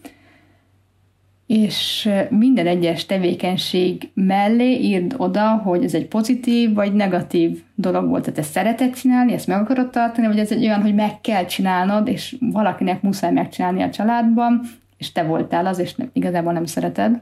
és 1.48 2.10
minden 2.30 2.68
egyes 2.68 3.06
tevékenység 3.06 4.10
mellé 4.14 4.80
írd 4.80 5.14
oda, 5.18 5.48
hogy 5.48 5.84
ez 5.84 5.94
egy 5.94 6.08
pozitív 6.08 6.74
vagy 6.74 6.94
negatív 6.94 7.62
dolog 7.76 8.10
volt. 8.10 8.24
Tehát 8.24 8.40
ezt 8.40 8.52
szereted 8.52 8.94
csinálni, 8.94 9.34
ezt 9.34 9.48
meg 9.48 9.60
akarod 9.60 9.90
tartani, 9.90 10.28
vagy 10.28 10.40
ez 10.40 10.52
egy 10.52 10.66
olyan, 10.66 10.82
hogy 10.82 10.96
meg 10.96 11.22
kell 11.22 11.46
csinálnod, 11.46 12.08
és 12.08 12.36
valakinek 12.40 13.02
muszáj 13.02 13.32
megcsinálni 13.32 13.82
a 13.82 13.90
családban, 13.90 14.62
és 14.98 15.12
te 15.12 15.24
voltál 15.24 15.66
az, 15.66 15.80
és 15.80 15.96
igazából 16.14 16.54
nem 16.54 16.66
szereted. 16.66 17.22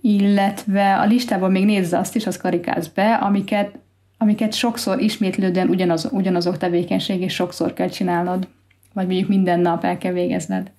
Illetve 0.00 0.96
a 0.96 1.04
listában 1.04 1.50
még 1.50 1.64
nézze 1.64 1.98
azt 1.98 2.16
is, 2.16 2.26
az 2.26 2.36
karikálsz 2.36 2.88
be, 2.88 3.14
amiket, 3.14 3.78
amiket 4.18 4.52
sokszor 4.52 5.00
ismétlődően 5.00 5.68
ugyanaz, 5.68 6.08
ugyanazok 6.12 6.56
tevékenység, 6.56 7.20
és 7.20 7.34
sokszor 7.34 7.72
kell 7.72 7.88
csinálnod. 7.88 8.48
Vagy 8.92 9.06
mondjuk 9.06 9.28
minden 9.28 9.60
nap 9.60 9.84
el 9.84 9.98
kell 9.98 10.12
végezned 10.12 10.70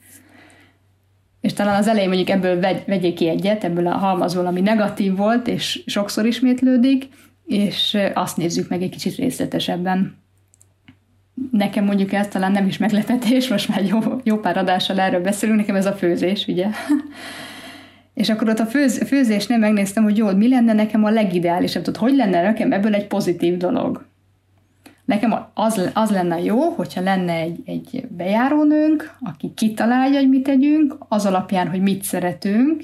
és 1.41 1.53
talán 1.53 1.75
az 1.75 1.87
elején 1.87 2.07
mondjuk 2.07 2.29
ebből 2.29 2.59
vegy, 2.59 2.83
vegyék 2.87 3.15
ki 3.15 3.27
egyet, 3.27 3.63
ebből 3.63 3.87
a 3.87 3.97
halmazból, 3.97 4.45
ami 4.45 4.61
negatív 4.61 5.15
volt, 5.15 5.47
és 5.47 5.83
sokszor 5.85 6.25
ismétlődik, 6.25 7.07
és 7.45 7.97
azt 8.13 8.37
nézzük 8.37 8.69
meg 8.69 8.81
egy 8.81 8.89
kicsit 8.89 9.15
részletesebben. 9.15 10.19
Nekem 11.51 11.85
mondjuk 11.85 12.13
ez 12.13 12.27
talán 12.27 12.51
nem 12.51 12.67
is 12.67 12.77
meglepetés, 12.77 13.47
most 13.47 13.67
már 13.67 13.85
jó, 13.85 13.99
jó 14.23 14.37
pár 14.37 14.57
adással 14.57 14.99
erről 14.99 15.21
beszélünk, 15.21 15.59
nekem 15.59 15.75
ez 15.75 15.85
a 15.85 15.93
főzés, 15.93 16.47
ugye. 16.47 16.67
és 18.13 18.29
akkor 18.29 18.49
ott 18.49 18.59
a 18.59 18.65
főz, 18.65 19.03
főzésnél 19.07 19.57
megnéztem, 19.57 20.03
hogy 20.03 20.17
jó, 20.17 20.35
mi 20.35 20.47
lenne 20.47 20.73
nekem 20.73 21.03
a 21.03 21.09
legideálisabb, 21.09 21.83
tudod, 21.83 22.01
hogy 22.01 22.15
lenne 22.15 22.41
nekem 22.41 22.71
ebből 22.71 22.95
egy 22.95 23.07
pozitív 23.07 23.57
dolog. 23.57 24.05
Nekem 25.05 25.35
az, 25.53 25.91
az 25.93 26.09
lenne 26.11 26.39
jó, 26.39 26.59
hogyha 26.59 27.01
lenne 27.01 27.33
egy, 27.33 27.59
egy 27.65 28.07
bejárónőnk, 28.09 29.17
aki 29.19 29.51
kitalálja, 29.55 30.19
hogy 30.19 30.29
mit 30.29 30.43
tegyünk, 30.43 30.95
az 31.07 31.25
alapján, 31.25 31.69
hogy 31.69 31.81
mit 31.81 32.03
szeretünk, 32.03 32.83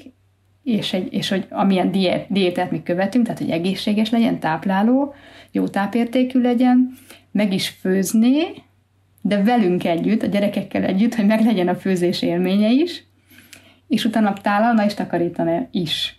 és, 0.62 0.92
egy, 0.92 1.12
és 1.12 1.28
hogy 1.28 1.46
amilyen 1.50 1.90
diét, 1.90 2.26
diétát 2.28 2.70
mi 2.70 2.82
követünk, 2.82 3.24
tehát 3.24 3.40
hogy 3.40 3.50
egészséges 3.50 4.10
legyen, 4.10 4.38
tápláló, 4.38 5.14
jó 5.50 5.68
tápértékű 5.68 6.40
legyen, 6.40 6.90
meg 7.32 7.52
is 7.52 7.68
főzni, 7.68 8.40
de 9.22 9.42
velünk 9.42 9.84
együtt, 9.84 10.22
a 10.22 10.26
gyerekekkel 10.26 10.82
együtt, 10.82 11.14
hogy 11.14 11.26
meg 11.26 11.44
legyen 11.44 11.68
a 11.68 11.74
főzés 11.74 12.22
élménye 12.22 12.70
is, 12.70 13.04
és 13.88 14.04
utána 14.04 14.32
tálalna 14.32 14.84
és 14.84 14.94
takarítani 14.94 15.68
is 15.70 16.18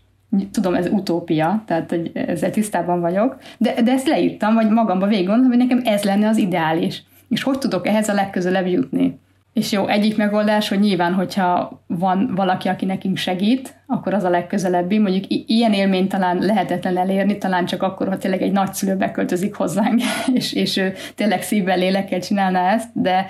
tudom, 0.52 0.74
ez 0.74 0.88
utópia, 0.88 1.64
tehát 1.66 1.90
hogy 1.90 2.12
ezzel 2.14 2.50
tisztában 2.50 3.00
vagyok, 3.00 3.38
de, 3.58 3.82
de 3.82 3.92
ezt 3.92 4.08
leírtam, 4.08 4.54
vagy 4.54 4.70
magamba 4.70 5.08
végig 5.08 5.26
gondolom, 5.26 5.50
hogy 5.50 5.68
nekem 5.68 5.82
ez 5.84 6.04
lenne 6.04 6.28
az 6.28 6.38
ideális. 6.38 7.04
És 7.30 7.44
hogy 7.44 7.58
tudok 7.58 7.88
ehhez 7.88 8.10
a 8.10 8.14
legközelebb 8.14 8.68
jutni? 8.68 9.20
És 9.54 9.72
jó, 9.72 9.88
egyik 9.88 10.18
megoldás, 10.18 10.70
hogy 10.70 10.80
nyilván, 10.80 11.14
hogyha 11.14 11.82
van 11.88 12.32
valaki, 12.36 12.68
aki 12.68 12.86
nekünk 12.86 13.18
segít, 13.18 13.76
akkor 13.88 14.14
az 14.14 14.24
a 14.24 14.30
legközelebbi. 14.30 14.98
Mondjuk 14.98 15.24
ilyen 15.28 15.74
élményt 15.74 16.10
talán 16.10 16.38
lehetetlen 16.38 16.98
elérni, 16.98 17.38
talán 17.38 17.66
csak 17.66 17.84
akkor, 17.84 18.08
ha 18.08 18.18
tényleg 18.18 18.42
egy 18.42 18.52
nagyszülő 18.52 18.96
beköltözik 18.96 19.56
hozzánk, 19.56 20.02
és, 20.34 20.54
és 20.54 20.78
ő 20.78 20.94
tényleg 21.16 21.42
szívvel, 21.42 21.78
lélekkel 21.78 22.20
csinálná 22.20 22.74
ezt, 22.74 22.90
de 22.94 23.30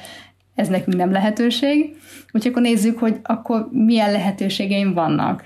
ez 0.60 0.68
nekünk 0.68 0.97
nem 0.97 1.12
lehetőség. 1.12 1.95
Úgyhogy 2.32 2.51
akkor 2.51 2.62
nézzük, 2.62 2.99
hogy 2.99 3.20
akkor 3.24 3.68
milyen 3.72 4.12
lehetőségeim 4.12 4.93
vannak 4.93 5.43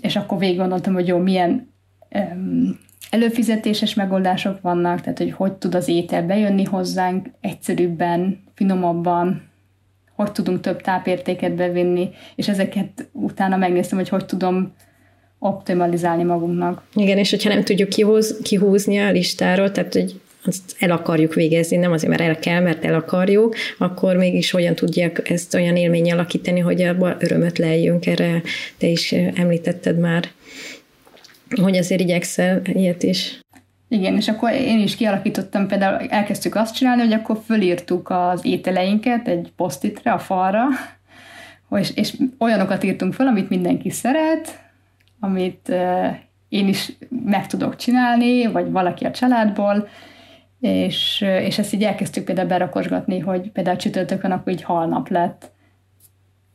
és 0.00 0.16
akkor 0.16 0.38
végig 0.38 0.56
gondoltam, 0.56 0.94
hogy 0.94 1.06
jó, 1.06 1.18
milyen 1.18 1.72
előfizetéses 3.10 3.94
megoldások 3.94 4.60
vannak, 4.60 5.00
tehát 5.00 5.18
hogy 5.18 5.32
hogy 5.32 5.52
tud 5.52 5.74
az 5.74 5.88
étel 5.88 6.22
bejönni 6.22 6.64
hozzánk 6.64 7.28
egyszerűbben, 7.40 8.42
finomabban, 8.54 9.42
hogy 10.14 10.32
tudunk 10.32 10.60
több 10.60 10.80
tápértéket 10.80 11.54
bevinni, 11.54 12.10
és 12.36 12.48
ezeket 12.48 13.08
utána 13.12 13.56
megnéztem, 13.56 13.98
hogy 13.98 14.08
hogy 14.08 14.26
tudom 14.26 14.72
optimalizálni 15.38 16.22
magunknak. 16.22 16.82
Igen, 16.94 17.18
és 17.18 17.30
hogyha 17.30 17.48
nem 17.48 17.64
tudjuk 17.64 17.88
kihúz, 17.88 18.40
kihúzni 18.42 18.98
a 18.98 19.10
listáról, 19.10 19.70
tehát 19.70 19.92
hogy 19.92 20.20
azt 20.44 20.76
el 20.78 20.90
akarjuk 20.90 21.34
végezni, 21.34 21.76
nem 21.76 21.92
azért, 21.92 22.10
mert 22.10 22.22
el 22.22 22.38
kell, 22.38 22.60
mert 22.60 22.84
el 22.84 22.94
akarjuk, 22.94 23.54
akkor 23.78 24.16
mégis 24.16 24.50
hogyan 24.50 24.74
tudják 24.74 25.30
ezt 25.30 25.54
olyan 25.54 25.76
élmény 25.76 26.12
alakítani, 26.12 26.60
hogy 26.60 26.82
abban 26.82 27.16
örömöt 27.18 27.58
leljünk, 27.58 28.06
erre 28.06 28.42
te 28.78 28.86
is 28.86 29.12
említetted 29.12 29.98
már, 29.98 30.28
hogy 31.60 31.76
azért 31.76 32.00
igyekszel 32.00 32.60
ilyet 32.64 33.02
is. 33.02 33.40
Igen, 33.88 34.16
és 34.16 34.28
akkor 34.28 34.52
én 34.52 34.80
is 34.80 34.96
kialakítottam, 34.96 35.66
például 35.66 36.08
elkezdtük 36.08 36.54
azt 36.54 36.74
csinálni, 36.74 37.02
hogy 37.02 37.12
akkor 37.12 37.38
fölírtuk 37.46 38.10
az 38.10 38.44
ételeinket 38.44 39.28
egy 39.28 39.52
posztitre 39.56 40.12
a 40.12 40.18
falra, 40.18 40.64
és, 41.70 41.90
és 41.94 42.14
olyanokat 42.38 42.84
írtunk 42.84 43.12
föl, 43.12 43.26
amit 43.26 43.48
mindenki 43.48 43.90
szeret, 43.90 44.60
amit 45.20 45.72
én 46.48 46.68
is 46.68 46.92
meg 47.24 47.46
tudok 47.46 47.76
csinálni, 47.76 48.46
vagy 48.46 48.70
valaki 48.70 49.04
a 49.04 49.10
családból, 49.10 49.88
és, 50.62 51.20
és 51.20 51.58
ezt 51.58 51.72
így 51.72 51.82
elkezdtük 51.82 52.24
például 52.24 52.48
berakosgatni, 52.48 53.18
hogy 53.18 53.50
például 53.50 53.76
csütörtökön 53.76 54.30
akkor 54.30 54.52
így 54.52 54.62
halnap 54.62 55.08
lett, 55.08 55.50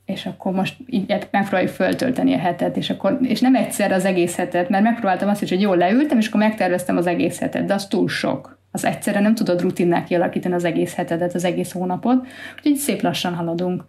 és 0.05 0.25
akkor 0.25 0.53
most 0.53 0.75
így 0.85 1.27
megpróbáljuk 1.31 1.71
föltölteni 1.71 2.33
a 2.33 2.37
hetet, 2.37 2.77
és, 2.77 2.89
akkor, 2.89 3.17
és 3.21 3.39
nem 3.39 3.55
egyszer 3.55 3.91
az 3.91 4.05
egész 4.05 4.35
hetet, 4.35 4.69
mert 4.69 4.83
megpróbáltam 4.83 5.29
azt 5.29 5.41
is, 5.41 5.49
hogy 5.49 5.61
jól 5.61 5.77
leültem, 5.77 6.17
és 6.17 6.27
akkor 6.27 6.39
megterveztem 6.39 6.97
az 6.97 7.07
egész 7.07 7.39
hetet, 7.39 7.65
de 7.65 7.73
az 7.73 7.87
túl 7.87 8.07
sok. 8.07 8.59
Az 8.71 8.85
egyszerre 8.85 9.19
nem 9.19 9.35
tudod 9.35 9.61
rutinná 9.61 10.03
kialakítani 10.03 10.53
az 10.53 10.65
egész 10.65 10.95
hetedet, 10.95 11.33
az 11.33 11.43
egész 11.43 11.71
hónapot, 11.71 12.27
úgyhogy 12.55 12.75
szép 12.75 13.01
lassan 13.01 13.33
haladunk. 13.35 13.85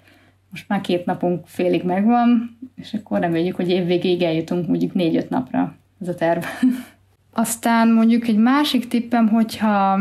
Most 0.51 0.69
már 0.69 0.81
két 0.81 1.05
napunk 1.05 1.47
félig 1.47 1.85
megvan, 1.85 2.59
és 2.77 2.95
akkor 2.95 3.21
reméljük, 3.21 3.57
hogy 3.57 3.69
évvégéig 3.71 4.23
eljutunk 4.23 4.69
mondjuk 4.69 4.95
négy-öt 4.95 5.31
napra. 5.31 5.75
Ez 6.01 6.09
a 6.09 6.15
terv. 6.15 6.45
Aztán 7.39 7.89
mondjuk 7.89 8.27
egy 8.27 8.37
másik 8.37 8.89
tippem, 8.89 9.29
hogyha 9.29 10.01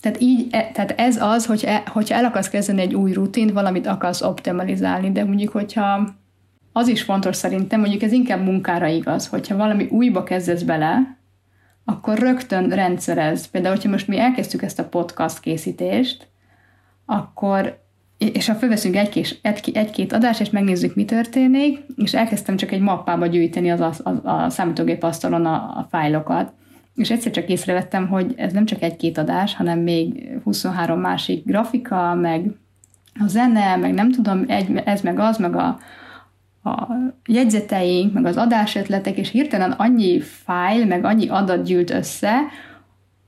tehát, 0.00 0.20
így, 0.20 0.46
e, 0.50 0.70
tehát 0.72 0.90
ez 0.90 1.22
az, 1.22 1.46
hogy 1.46 1.64
e, 1.64 1.82
hogyha 1.86 2.14
el 2.14 2.24
akarsz 2.24 2.48
kezdeni 2.48 2.80
egy 2.80 2.94
új 2.94 3.12
rutint, 3.12 3.52
valamit 3.52 3.86
akarsz 3.86 4.22
optimalizálni, 4.22 5.12
de 5.12 5.24
mondjuk, 5.24 5.52
hogyha 5.52 6.14
az 6.72 6.88
is 6.88 7.02
fontos 7.02 7.36
szerintem, 7.36 7.80
mondjuk 7.80 8.02
ez 8.02 8.12
inkább 8.12 8.44
munkára 8.44 8.86
igaz, 8.86 9.26
hogyha 9.26 9.56
valami 9.56 9.88
újba 9.90 10.22
kezdesz 10.22 10.62
bele, 10.62 11.18
akkor 11.84 12.18
rögtön 12.18 12.68
rendszerez. 12.68 13.46
Például, 13.46 13.74
hogyha 13.74 13.90
most 13.90 14.08
mi 14.08 14.18
elkezdtük 14.18 14.62
ezt 14.62 14.78
a 14.78 14.88
podcast 14.88 15.40
készítést, 15.40 16.28
akkor 17.06 17.82
és 18.18 18.46
ha 18.46 18.54
fölveszünk 18.54 18.96
egy-két, 18.96 19.40
egy-két 19.76 20.12
adást, 20.12 20.40
és 20.40 20.50
megnézzük, 20.50 20.94
mi 20.94 21.04
történik, 21.04 21.78
és 21.96 22.14
elkezdtem 22.14 22.56
csak 22.56 22.72
egy 22.72 22.80
mappába 22.80 23.26
gyűjteni 23.26 23.70
az, 23.70 23.80
az, 23.80 24.00
az 24.04 24.18
a 24.22 24.46
számítógép 24.48 25.02
asztalon 25.02 25.46
a, 25.46 25.54
a 25.54 25.86
fájlokat, 25.90 26.52
és 26.94 27.10
egyszer 27.10 27.32
csak 27.32 27.48
észrevettem, 27.48 28.08
hogy 28.08 28.34
ez 28.36 28.52
nem 28.52 28.64
csak 28.64 28.82
egy-két 28.82 29.18
adás, 29.18 29.54
hanem 29.54 29.78
még 29.78 30.30
23 30.44 31.00
másik 31.00 31.44
grafika, 31.44 32.14
meg 32.14 32.50
a 33.20 33.26
zene, 33.26 33.76
meg 33.76 33.94
nem 33.94 34.10
tudom, 34.10 34.44
egy, 34.46 34.82
ez 34.84 35.00
meg 35.00 35.18
az, 35.18 35.38
meg 35.38 35.56
a, 35.56 35.78
a 36.62 36.88
jegyzeteink, 37.26 38.12
meg 38.12 38.24
az 38.24 38.36
adásötletek, 38.36 39.16
és 39.16 39.30
hirtelen 39.30 39.70
annyi 39.70 40.20
fájl, 40.20 40.86
meg 40.86 41.04
annyi 41.04 41.28
adat 41.28 41.64
gyűlt 41.64 41.90
össze, 41.90 42.40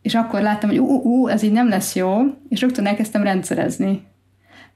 és 0.03 0.15
akkor 0.15 0.41
láttam, 0.41 0.69
hogy 0.69 0.79
ú, 0.79 1.01
ú, 1.03 1.29
ez 1.29 1.43
így 1.43 1.53
nem 1.53 1.69
lesz 1.69 1.95
jó, 1.95 2.19
és 2.49 2.61
rögtön 2.61 2.87
elkezdtem 2.87 3.23
rendszerezni. 3.23 4.03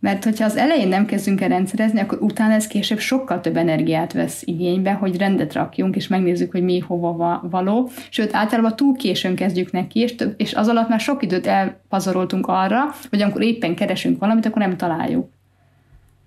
Mert 0.01 0.25
hogyha 0.25 0.45
az 0.45 0.57
elején 0.57 0.89
nem 0.89 1.07
kezdünk 1.07 1.41
el 1.41 1.49
rendszerezni, 1.49 2.01
akkor 2.01 2.19
utána 2.21 2.55
ez 2.55 2.67
később 2.67 2.99
sokkal 2.99 3.41
több 3.41 3.57
energiát 3.57 4.13
vesz 4.13 4.43
igénybe, 4.45 4.93
hogy 4.93 5.17
rendet 5.17 5.53
rakjunk, 5.53 5.97
és 5.97 6.09
megnézzük, 6.09 6.51
hogy 6.51 6.63
mi 6.63 6.79
hova 6.79 7.47
való. 7.51 7.91
Sőt, 8.09 8.35
általában 8.35 8.77
túl 8.77 8.97
későn 8.97 9.35
kezdjük 9.35 9.73
neki, 9.73 10.01
és, 10.01 10.15
több, 10.15 10.35
és 10.37 10.55
az 10.55 10.69
alatt 10.69 10.89
már 10.89 11.01
sok 11.01 11.23
időt 11.23 11.47
elpazaroltunk 11.47 12.47
arra, 12.47 12.95
hogy 13.11 13.23
amikor 13.23 13.43
éppen 13.43 13.75
keresünk 13.75 14.19
valamit, 14.19 14.47
akkor 14.47 14.63
nem 14.63 14.77
találjuk. 14.77 15.29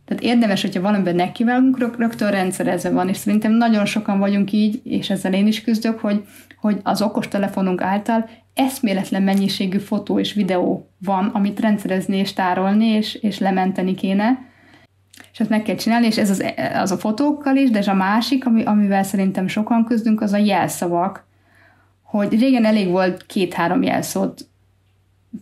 Tehát 0.05 0.23
érdemes, 0.23 0.61
hogyha 0.61 0.81
valamiben 0.81 1.15
nekivágunk, 1.15 1.97
rögtön 1.97 2.31
rendszerezve 2.31 2.89
van, 2.89 3.09
és 3.09 3.17
szerintem 3.17 3.51
nagyon 3.51 3.85
sokan 3.85 4.19
vagyunk 4.19 4.51
így, 4.51 4.81
és 4.83 5.09
ezzel 5.09 5.33
én 5.33 5.47
is 5.47 5.61
küzdök, 5.61 5.99
hogy, 5.99 6.23
hogy 6.59 6.79
az 6.83 7.01
okostelefonunk 7.01 7.81
által 7.81 8.29
eszméletlen 8.53 9.23
mennyiségű 9.23 9.77
fotó 9.77 10.19
és 10.19 10.33
videó 10.33 10.89
van, 10.97 11.25
amit 11.25 11.59
rendszerezni 11.59 12.17
és 12.17 12.33
tárolni, 12.33 12.85
és, 12.85 13.13
és 13.15 13.39
lementeni 13.39 13.95
kéne, 13.95 14.51
és 15.31 15.39
ezt 15.39 15.49
meg 15.49 15.63
kell 15.63 15.75
csinálni, 15.75 16.05
és 16.05 16.17
ez 16.17 16.29
az, 16.29 16.45
az 16.73 16.91
a 16.91 16.97
fotókkal 16.97 17.55
is, 17.55 17.69
de 17.69 17.77
ez 17.77 17.87
a 17.87 17.93
másik, 17.93 18.45
ami, 18.45 18.63
amivel 18.63 19.03
szerintem 19.03 19.47
sokan 19.47 19.85
küzdünk, 19.85 20.21
az 20.21 20.33
a 20.33 20.37
jelszavak, 20.37 21.25
hogy 22.01 22.39
régen 22.39 22.65
elég 22.65 22.89
volt 22.89 23.25
két-három 23.25 23.83
jelszót 23.83 24.47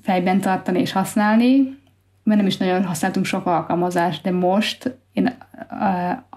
fejben 0.01 0.41
tartani 0.41 0.79
és 0.79 0.91
használni, 0.91 1.79
mert 2.23 2.39
nem 2.39 2.47
is 2.47 2.57
nagyon 2.57 2.85
használtunk 2.85 3.25
sok 3.25 3.45
alkalmazást, 3.45 4.23
de 4.23 4.31
most 4.31 4.97
én 5.13 5.37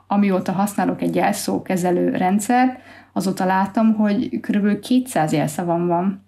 amióta 0.07 0.53
használok 0.53 1.03
egy 1.03 1.15
jelszókezelő 1.15 2.11
rendszer, 2.11 2.81
azóta 3.13 3.45
látom, 3.45 3.95
hogy 3.95 4.41
kb. 4.41 4.79
200 4.79 5.33
jelszavam 5.33 5.87
van 5.87 6.25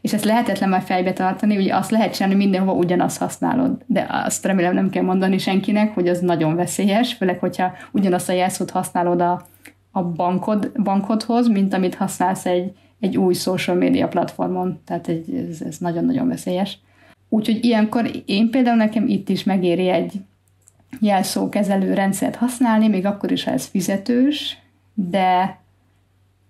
és 0.00 0.12
ezt 0.12 0.24
lehetetlen 0.24 0.68
már 0.68 0.82
fejbe 0.82 1.12
tartani, 1.12 1.56
ugye 1.56 1.74
azt 1.74 1.90
lehet 1.90 2.14
csinálni, 2.14 2.36
mindenhova 2.36 2.72
ugyanazt 2.72 3.18
használod, 3.18 3.82
de 3.86 4.06
azt 4.10 4.44
remélem 4.44 4.74
nem 4.74 4.90
kell 4.90 5.02
mondani 5.02 5.38
senkinek, 5.38 5.94
hogy 5.94 6.08
az 6.08 6.20
nagyon 6.20 6.54
veszélyes, 6.54 7.14
főleg, 7.14 7.38
hogyha 7.38 7.72
ugyanazt 7.92 8.28
a 8.28 8.32
jelszót 8.32 8.70
használod 8.70 9.20
a, 9.20 9.46
a 9.90 10.02
bankod, 10.02 10.72
bankodhoz, 10.82 11.48
mint 11.48 11.74
amit 11.74 11.94
használsz 11.94 12.46
egy, 12.46 12.72
egy 13.00 13.16
új 13.16 13.34
social 13.34 13.76
media 13.76 14.08
platformon, 14.08 14.80
tehát 14.84 15.08
egy, 15.08 15.46
ez, 15.50 15.60
ez 15.60 15.78
nagyon-nagyon 15.78 16.28
veszélyes. 16.28 16.78
Úgyhogy 17.28 17.64
ilyenkor 17.64 18.10
én 18.24 18.50
például 18.50 18.76
nekem 18.76 19.08
itt 19.08 19.28
is 19.28 19.44
megéri 19.44 19.88
egy 19.88 20.12
jelszókezelő 21.00 21.94
rendszert 21.94 22.36
használni, 22.36 22.88
még 22.88 23.06
akkor 23.06 23.32
is, 23.32 23.44
ha 23.44 23.50
ez 23.50 23.66
fizetős, 23.66 24.58
de 24.94 25.59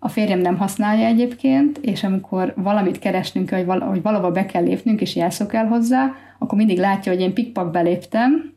a 0.02 0.08
férjem 0.08 0.38
nem 0.38 0.56
használja 0.56 1.06
egyébként, 1.06 1.78
és 1.78 2.04
amikor 2.04 2.52
valamit 2.56 2.98
keresnünk, 2.98 3.50
hogy, 3.50 3.64
val- 3.64 3.82
hogy 3.82 4.02
valahova 4.02 4.30
be 4.30 4.46
kell 4.46 4.62
lépnünk, 4.62 5.00
és 5.00 5.16
jelszó 5.16 5.46
kell 5.46 5.66
hozzá, 5.66 6.14
akkor 6.38 6.58
mindig 6.58 6.78
látja, 6.78 7.12
hogy 7.12 7.20
én 7.20 7.34
pikpak 7.34 7.70
beléptem, 7.70 8.52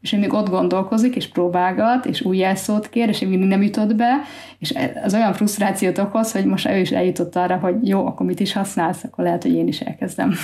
és 0.00 0.12
ő 0.12 0.18
még 0.18 0.32
ott 0.32 0.48
gondolkozik, 0.48 1.16
és 1.16 1.28
próbálgat, 1.28 2.06
és 2.06 2.20
új 2.20 2.36
jelszót 2.36 2.88
kér, 2.88 3.08
és 3.08 3.20
én 3.20 3.28
mindig 3.28 3.48
nem 3.48 3.62
jutott 3.62 3.94
be, 3.94 4.20
és 4.58 4.74
az 5.04 5.14
olyan 5.14 5.32
frusztrációt 5.32 5.98
okoz, 5.98 6.32
hogy 6.32 6.44
most 6.44 6.68
ő 6.68 6.78
is 6.78 6.90
eljutott 6.90 7.36
arra, 7.36 7.56
hogy 7.56 7.88
jó, 7.88 8.06
akkor 8.06 8.26
mit 8.26 8.40
is 8.40 8.52
használsz, 8.52 9.04
akkor 9.04 9.24
lehet, 9.24 9.42
hogy 9.42 9.54
én 9.54 9.68
is 9.68 9.80
elkezdem. 9.80 10.34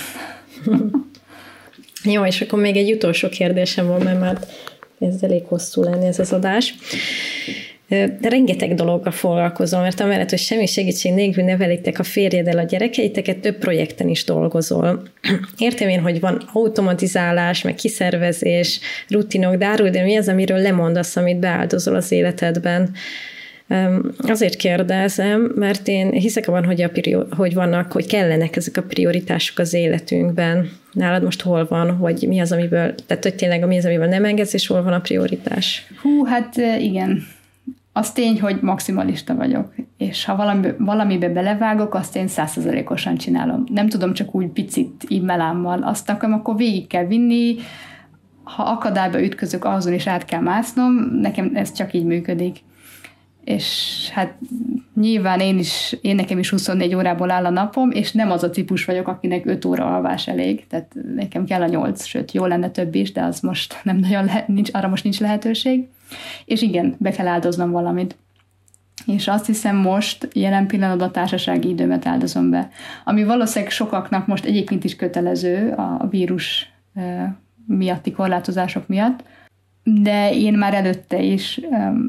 jó, 2.14 2.24
és 2.24 2.40
akkor 2.40 2.60
még 2.60 2.76
egy 2.76 2.92
utolsó 2.92 3.28
kérdésem 3.28 3.86
van, 3.86 4.00
mert 4.02 4.20
már 4.20 4.38
ez 4.98 5.22
elég 5.22 5.44
hosszú 5.44 5.82
lenni 5.82 6.06
ez 6.06 6.18
az 6.18 6.32
adás. 6.32 6.74
Rengeteg 8.22 8.74
dologgal 8.74 9.12
foglalkozom, 9.12 9.80
mert 9.80 10.00
amellett, 10.00 10.30
hogy 10.30 10.38
semmi 10.38 10.66
segítség 10.66 11.12
nélkül 11.12 11.44
nevelitek 11.44 11.98
a 11.98 12.02
férjeddel 12.02 12.58
a 12.58 12.62
gyerekeiteket, 12.62 13.38
több 13.38 13.58
projekten 13.58 14.08
is 14.08 14.24
dolgozol. 14.24 15.02
Értem 15.58 15.88
én, 15.88 16.00
hogy 16.00 16.20
van 16.20 16.48
automatizálás, 16.52 17.62
meg 17.62 17.74
kiszervezés, 17.74 18.80
rutinok, 19.08 19.54
de 19.54 19.90
de 19.90 20.02
mi 20.02 20.16
az, 20.16 20.28
amiről 20.28 20.58
lemondasz, 20.58 21.16
amit 21.16 21.38
beáldozol 21.38 21.94
az 21.94 22.12
életedben? 22.12 22.90
Azért 24.18 24.56
kérdezem, 24.56 25.52
mert 25.54 25.88
én 25.88 26.10
hiszek 26.10 26.48
abban, 26.48 26.64
hogy, 26.64 26.82
a 26.82 26.88
prior, 26.88 27.26
hogy 27.36 27.54
vannak, 27.54 27.92
hogy 27.92 28.06
kellenek 28.06 28.56
ezek 28.56 28.76
a 28.76 28.82
prioritások 28.82 29.58
az 29.58 29.74
életünkben. 29.74 30.70
Nálad 30.92 31.22
most 31.22 31.42
hol 31.42 31.66
van, 31.66 31.90
hogy 31.90 32.24
mi 32.28 32.40
az, 32.40 32.52
amiből, 32.52 32.94
tehát 33.06 33.22
hogy 33.22 33.34
tényleg 33.34 33.66
mi 33.66 33.76
az, 33.76 33.84
amiből 33.84 34.06
nem 34.06 34.24
engedsz, 34.24 34.52
és 34.52 34.66
hol 34.66 34.82
van 34.82 34.92
a 34.92 35.00
prioritás? 35.00 35.86
Hú, 36.02 36.24
hát 36.24 36.56
igen, 36.78 37.26
az 37.92 38.12
tény, 38.12 38.40
hogy 38.40 38.58
maximalista 38.60 39.34
vagyok, 39.34 39.74
és 39.96 40.24
ha 40.24 40.36
valami, 40.36 40.68
valamibe 40.78 41.28
belevágok, 41.28 41.94
azt 41.94 42.16
én 42.16 42.28
százszerzalékosan 42.28 43.16
csinálom. 43.16 43.64
Nem 43.72 43.88
tudom 43.88 44.12
csak 44.12 44.34
úgy 44.34 44.48
picit 44.48 45.06
e-mailámmal 45.08 45.82
azt 45.82 46.10
akarom, 46.10 46.34
akkor 46.34 46.56
végig 46.56 46.86
kell 46.86 47.06
vinni, 47.06 47.56
ha 48.42 48.62
akadályba 48.62 49.22
ütközök, 49.22 49.64
azon 49.64 49.92
is 49.92 50.06
át 50.06 50.24
kell 50.24 50.40
másznom, 50.40 50.92
nekem 51.20 51.50
ez 51.54 51.72
csak 51.72 51.92
így 51.92 52.04
működik. 52.04 52.58
És 53.44 54.08
hát 54.12 54.34
nyilván 54.94 55.40
én 55.40 55.58
is, 55.58 55.96
én 56.00 56.14
nekem 56.14 56.38
is 56.38 56.50
24 56.50 56.94
órából 56.94 57.30
áll 57.30 57.44
a 57.44 57.50
napom, 57.50 57.90
és 57.90 58.12
nem 58.12 58.30
az 58.30 58.42
a 58.42 58.50
típus 58.50 58.84
vagyok, 58.84 59.08
akinek 59.08 59.46
5 59.46 59.64
óra 59.64 59.94
alvás 59.94 60.28
elég, 60.28 60.66
tehát 60.66 60.94
nekem 61.14 61.44
kell 61.44 61.62
a 61.62 61.66
8, 61.66 62.04
sőt, 62.04 62.32
jó 62.32 62.46
lenne 62.46 62.70
több 62.70 62.94
is, 62.94 63.12
de 63.12 63.22
az 63.22 63.40
most 63.40 63.80
nem 63.84 63.96
nagyon 63.96 64.24
lehet, 64.24 64.48
nincs, 64.48 64.70
arra 64.72 64.88
most 64.88 65.04
nincs 65.04 65.20
lehetőség. 65.20 65.88
És 66.44 66.62
igen, 66.62 66.96
be 66.98 67.10
kell 67.10 67.26
áldoznom 67.26 67.70
valamit. 67.70 68.16
És 69.06 69.28
azt 69.28 69.46
hiszem 69.46 69.76
most 69.76 70.28
jelen 70.32 70.66
pillanatban 70.66 71.08
a 71.08 71.10
társasági 71.10 71.68
időmet 71.68 72.06
áldozom 72.06 72.50
be. 72.50 72.70
Ami 73.04 73.24
valószínűleg 73.24 73.72
sokaknak 73.72 74.26
most 74.26 74.44
egyébként 74.44 74.84
is 74.84 74.96
kötelező 74.96 75.70
a 75.70 76.06
vírus 76.10 76.72
miatti 77.66 78.12
korlátozások 78.12 78.88
miatt, 78.88 79.24
de 79.84 80.34
én 80.34 80.54
már 80.54 80.74
előtte 80.74 81.22
is, 81.22 81.60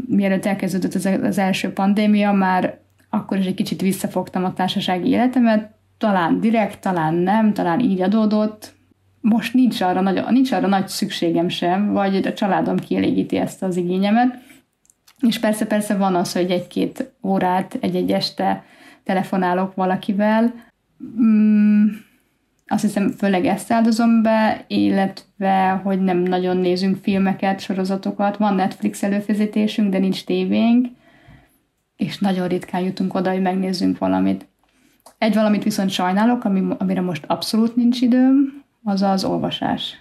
mielőtt 0.07 0.45
elkezdődött 0.45 0.93
az, 1.23 1.37
első 1.37 1.73
pandémia, 1.73 2.31
már 2.31 2.77
akkor 3.09 3.37
is 3.37 3.45
egy 3.45 3.53
kicsit 3.53 3.81
visszafogtam 3.81 4.43
a 4.43 4.53
társasági 4.53 5.09
életemet, 5.09 5.71
talán 5.97 6.39
direkt, 6.39 6.81
talán 6.81 7.13
nem, 7.13 7.53
talán 7.53 7.79
így 7.79 8.01
adódott, 8.01 8.73
most 9.21 9.53
nincs 9.53 9.81
arra, 9.81 10.01
nagy, 10.01 10.23
nincs 10.29 10.51
arra 10.51 10.67
nagy 10.67 10.87
szükségem 10.87 11.49
sem, 11.49 11.91
vagy 11.91 12.15
a 12.15 12.33
családom 12.33 12.77
kielégíti 12.77 13.37
ezt 13.37 13.63
az 13.63 13.77
igényemet. 13.77 14.37
És 15.27 15.39
persze, 15.39 15.65
persze 15.65 15.95
van 15.95 16.15
az, 16.15 16.33
hogy 16.33 16.51
egy-két 16.51 17.13
órát, 17.21 17.77
egy-egy 17.81 18.11
este 18.11 18.63
telefonálok 19.03 19.75
valakivel. 19.75 20.53
Mm, 21.21 21.87
azt 22.67 22.81
hiszem, 22.81 23.09
főleg 23.09 23.45
ezt 23.45 23.71
áldozom 23.71 24.21
be, 24.21 24.65
illetve, 24.67 25.81
hogy 25.83 26.01
nem 26.01 26.17
nagyon 26.17 26.57
nézünk 26.57 26.97
filmeket, 27.01 27.59
sorozatokat. 27.59 28.37
Van 28.37 28.55
Netflix 28.55 29.03
előfizetésünk, 29.03 29.91
de 29.91 29.97
nincs 29.97 30.25
tévénk, 30.25 30.87
és 31.95 32.17
nagyon 32.17 32.47
ritkán 32.47 32.81
jutunk 32.81 33.13
oda, 33.13 33.31
hogy 33.31 33.41
megnézzünk 33.41 33.97
valamit. 33.97 34.47
Egy 35.17 35.33
valamit 35.33 35.63
viszont 35.63 35.89
sajnálok, 35.89 36.43
ami, 36.43 36.67
amire 36.77 37.01
most 37.01 37.25
abszolút 37.27 37.75
nincs 37.75 38.01
időm, 38.01 38.63
az 38.83 39.01
az 39.01 39.23
olvasás. 39.23 39.97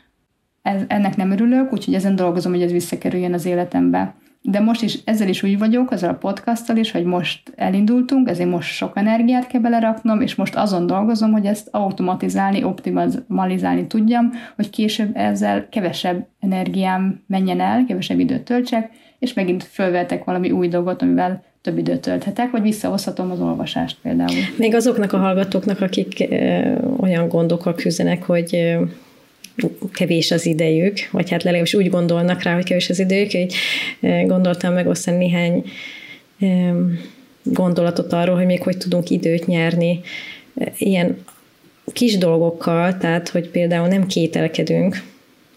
Ez, 0.62 0.82
ennek 0.86 1.16
nem 1.16 1.30
örülök, 1.30 1.72
úgyhogy 1.72 1.94
ezen 1.94 2.16
dolgozom, 2.16 2.52
hogy 2.52 2.62
ez 2.62 2.72
visszakerüljön 2.72 3.32
az 3.32 3.44
életembe. 3.44 4.14
De 4.43 4.61
most 4.61 4.82
is 4.82 4.99
ezzel 5.05 5.28
is 5.28 5.43
úgy 5.43 5.59
vagyok, 5.59 5.93
ezzel 5.93 6.11
a 6.11 6.14
podcasttal 6.14 6.76
is, 6.76 6.90
hogy 6.90 7.05
most 7.05 7.53
elindultunk, 7.57 8.28
ezért 8.28 8.51
most 8.51 8.74
sok 8.74 8.97
energiát 8.97 9.47
kell 9.47 9.61
beleraknom, 9.61 10.20
és 10.20 10.34
most 10.34 10.55
azon 10.55 10.86
dolgozom, 10.86 11.32
hogy 11.32 11.47
ezt 11.47 11.68
automatizálni, 11.70 12.64
optimalizálni 12.64 13.86
tudjam, 13.86 14.32
hogy 14.57 14.70
később 14.70 15.16
ezzel 15.16 15.68
kevesebb 15.68 16.26
energiám 16.40 17.22
menjen 17.26 17.61
el, 17.61 17.84
kevesebb 17.84 18.18
időt 18.18 18.43
töltsek, 18.43 18.90
és 19.18 19.32
megint 19.32 19.64
fölvetek 19.64 20.24
valami 20.24 20.51
új 20.51 20.68
dolgot, 20.68 21.03
amivel 21.03 21.43
több 21.61 21.78
időt 21.78 22.01
tölthetek, 22.01 22.51
vagy 22.51 22.62
visszahozhatom 22.62 23.30
az 23.30 23.40
olvasást 23.40 23.97
például. 24.03 24.40
Még 24.57 24.74
azoknak 24.74 25.12
a 25.12 25.18
hallgatóknak, 25.18 25.80
akik 25.80 26.26
ö, 26.30 26.72
olyan 27.01 27.28
gondokkal 27.28 27.74
küzdenek, 27.74 28.22
hogy 28.22 28.55
ö, 28.55 28.82
kevés 29.92 30.30
az 30.30 30.46
idejük, 30.46 31.08
vagy 31.10 31.30
hát 31.30 31.42
legalábbis 31.42 31.74
úgy 31.74 31.90
gondolnak 31.90 32.42
rá, 32.42 32.54
hogy 32.54 32.64
kevés 32.64 32.90
az 32.90 32.98
idejük, 32.98 33.52
ö, 34.00 34.22
gondoltam 34.26 34.72
megosztani 34.74 35.16
néhány 35.16 35.64
gondolatot 37.42 38.12
arról, 38.12 38.36
hogy 38.36 38.46
még 38.46 38.62
hogy 38.62 38.76
tudunk 38.76 39.10
időt 39.10 39.46
nyerni. 39.46 40.00
Ilyen 40.78 41.24
kis 41.92 42.18
dolgokkal, 42.18 42.98
tehát 42.98 43.28
hogy 43.28 43.48
például 43.48 43.88
nem 43.88 44.06
kételkedünk, 44.06 45.02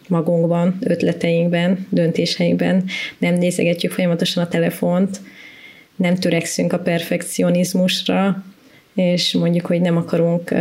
magunkban, 0.08 0.78
ötleteinkben, 0.82 1.88
döntéseinkben, 1.89 2.84
nem 3.18 3.34
nézegetjük 3.34 3.91
folyamatosan 3.91 4.43
a 4.43 4.47
telefont, 4.47 5.20
nem 5.95 6.16
törekszünk 6.16 6.74
a 6.74 6.80
perfekcionizmusra, 6.80 8.43
és 8.95 9.34
mondjuk, 9.34 9.66
hogy 9.66 9.82
nem 9.82 9.97
akarunk 9.97 10.53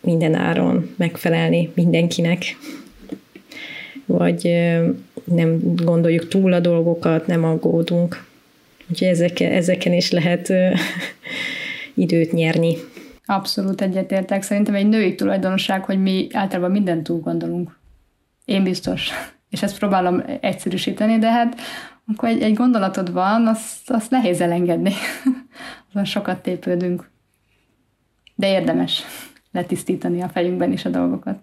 minden 0.00 0.34
áron 0.34 0.94
megfelelni 0.96 1.70
mindenkinek, 1.74 2.44
vagy 4.18 4.42
nem 5.24 5.74
gondoljuk 5.76 6.28
túl 6.28 6.52
a 6.52 6.60
dolgokat, 6.60 7.26
nem 7.26 7.44
aggódunk. 7.44 8.24
Úgyhogy 8.90 9.08
ezeken, 9.08 9.52
ezeken 9.52 9.92
is 9.92 10.10
lehet 10.10 10.52
időt 11.94 12.32
nyerni. 12.32 12.76
Abszolút 13.24 13.80
egyetértek. 13.80 14.42
Szerintem 14.42 14.74
egy 14.74 14.88
női 14.88 15.14
tulajdonság, 15.14 15.84
hogy 15.84 16.02
mi 16.02 16.26
általában 16.32 16.70
mindent 16.70 17.02
túl 17.02 17.20
gondolunk. 17.20 17.78
Én 18.44 18.62
biztos. 18.62 19.10
És 19.50 19.62
ezt 19.62 19.78
próbálom 19.78 20.22
egyszerűsíteni, 20.40 21.18
de 21.18 21.30
hát 21.30 21.60
amikor 22.06 22.28
egy, 22.28 22.42
egy 22.42 22.54
gondolatod 22.54 23.12
van, 23.12 23.46
azt, 23.46 23.90
azt 23.90 24.10
nehéz 24.10 24.40
elengedni. 24.40 24.92
Azon 25.88 26.04
sokat 26.04 26.42
tépődünk. 26.42 27.10
De 28.34 28.50
érdemes 28.50 29.02
letisztítani 29.52 30.22
a 30.22 30.28
fejünkben 30.28 30.72
is 30.72 30.84
a 30.84 30.88
dolgokat. 30.88 31.38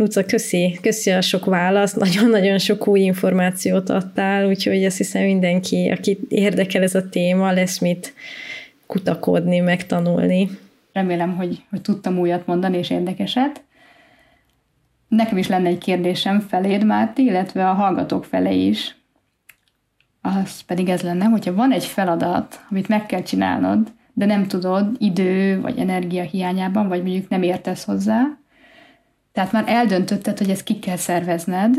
Luca, 0.00 0.24
köszi, 0.24 0.78
köszi 0.82 1.10
a 1.10 1.20
sok 1.20 1.44
választ, 1.44 1.96
nagyon-nagyon 1.96 2.58
sok 2.58 2.86
új 2.86 3.00
információt 3.00 3.90
adtál, 3.90 4.46
úgyhogy 4.46 4.84
azt 4.84 4.96
hiszem 4.96 5.22
mindenki, 5.22 5.88
aki 5.88 6.18
érdekel 6.28 6.82
ez 6.82 6.94
a 6.94 7.08
téma, 7.08 7.52
lesz 7.52 7.78
mit 7.78 8.14
kutakodni, 8.86 9.58
megtanulni. 9.58 10.50
Remélem, 10.92 11.36
hogy, 11.36 11.62
hogy 11.70 11.80
tudtam 11.80 12.18
újat 12.18 12.46
mondani 12.46 12.78
és 12.78 12.90
érdekeset. 12.90 13.62
Nekem 15.08 15.38
is 15.38 15.48
lenne 15.48 15.68
egy 15.68 15.78
kérdésem 15.78 16.40
feléd, 16.40 16.84
Márti, 16.84 17.22
illetve 17.22 17.68
a 17.68 17.72
hallgatók 17.72 18.24
felé 18.24 18.66
is 18.66 18.94
az 20.22 20.60
pedig 20.60 20.88
ez 20.88 21.02
lenne, 21.02 21.24
hogyha 21.24 21.54
van 21.54 21.72
egy 21.72 21.84
feladat, 21.84 22.64
amit 22.70 22.88
meg 22.88 23.06
kell 23.06 23.22
csinálnod, 23.22 23.92
de 24.12 24.26
nem 24.26 24.46
tudod 24.46 24.96
idő 24.98 25.60
vagy 25.60 25.78
energia 25.78 26.22
hiányában, 26.22 26.88
vagy 26.88 27.02
mondjuk 27.02 27.28
nem 27.28 27.42
értesz 27.42 27.84
hozzá, 27.84 28.39
tehát 29.40 29.54
már 29.54 29.76
eldöntötted, 29.76 30.38
hogy 30.38 30.50
ezt 30.50 30.62
ki 30.62 30.78
kell 30.78 30.96
szervezned, 30.96 31.76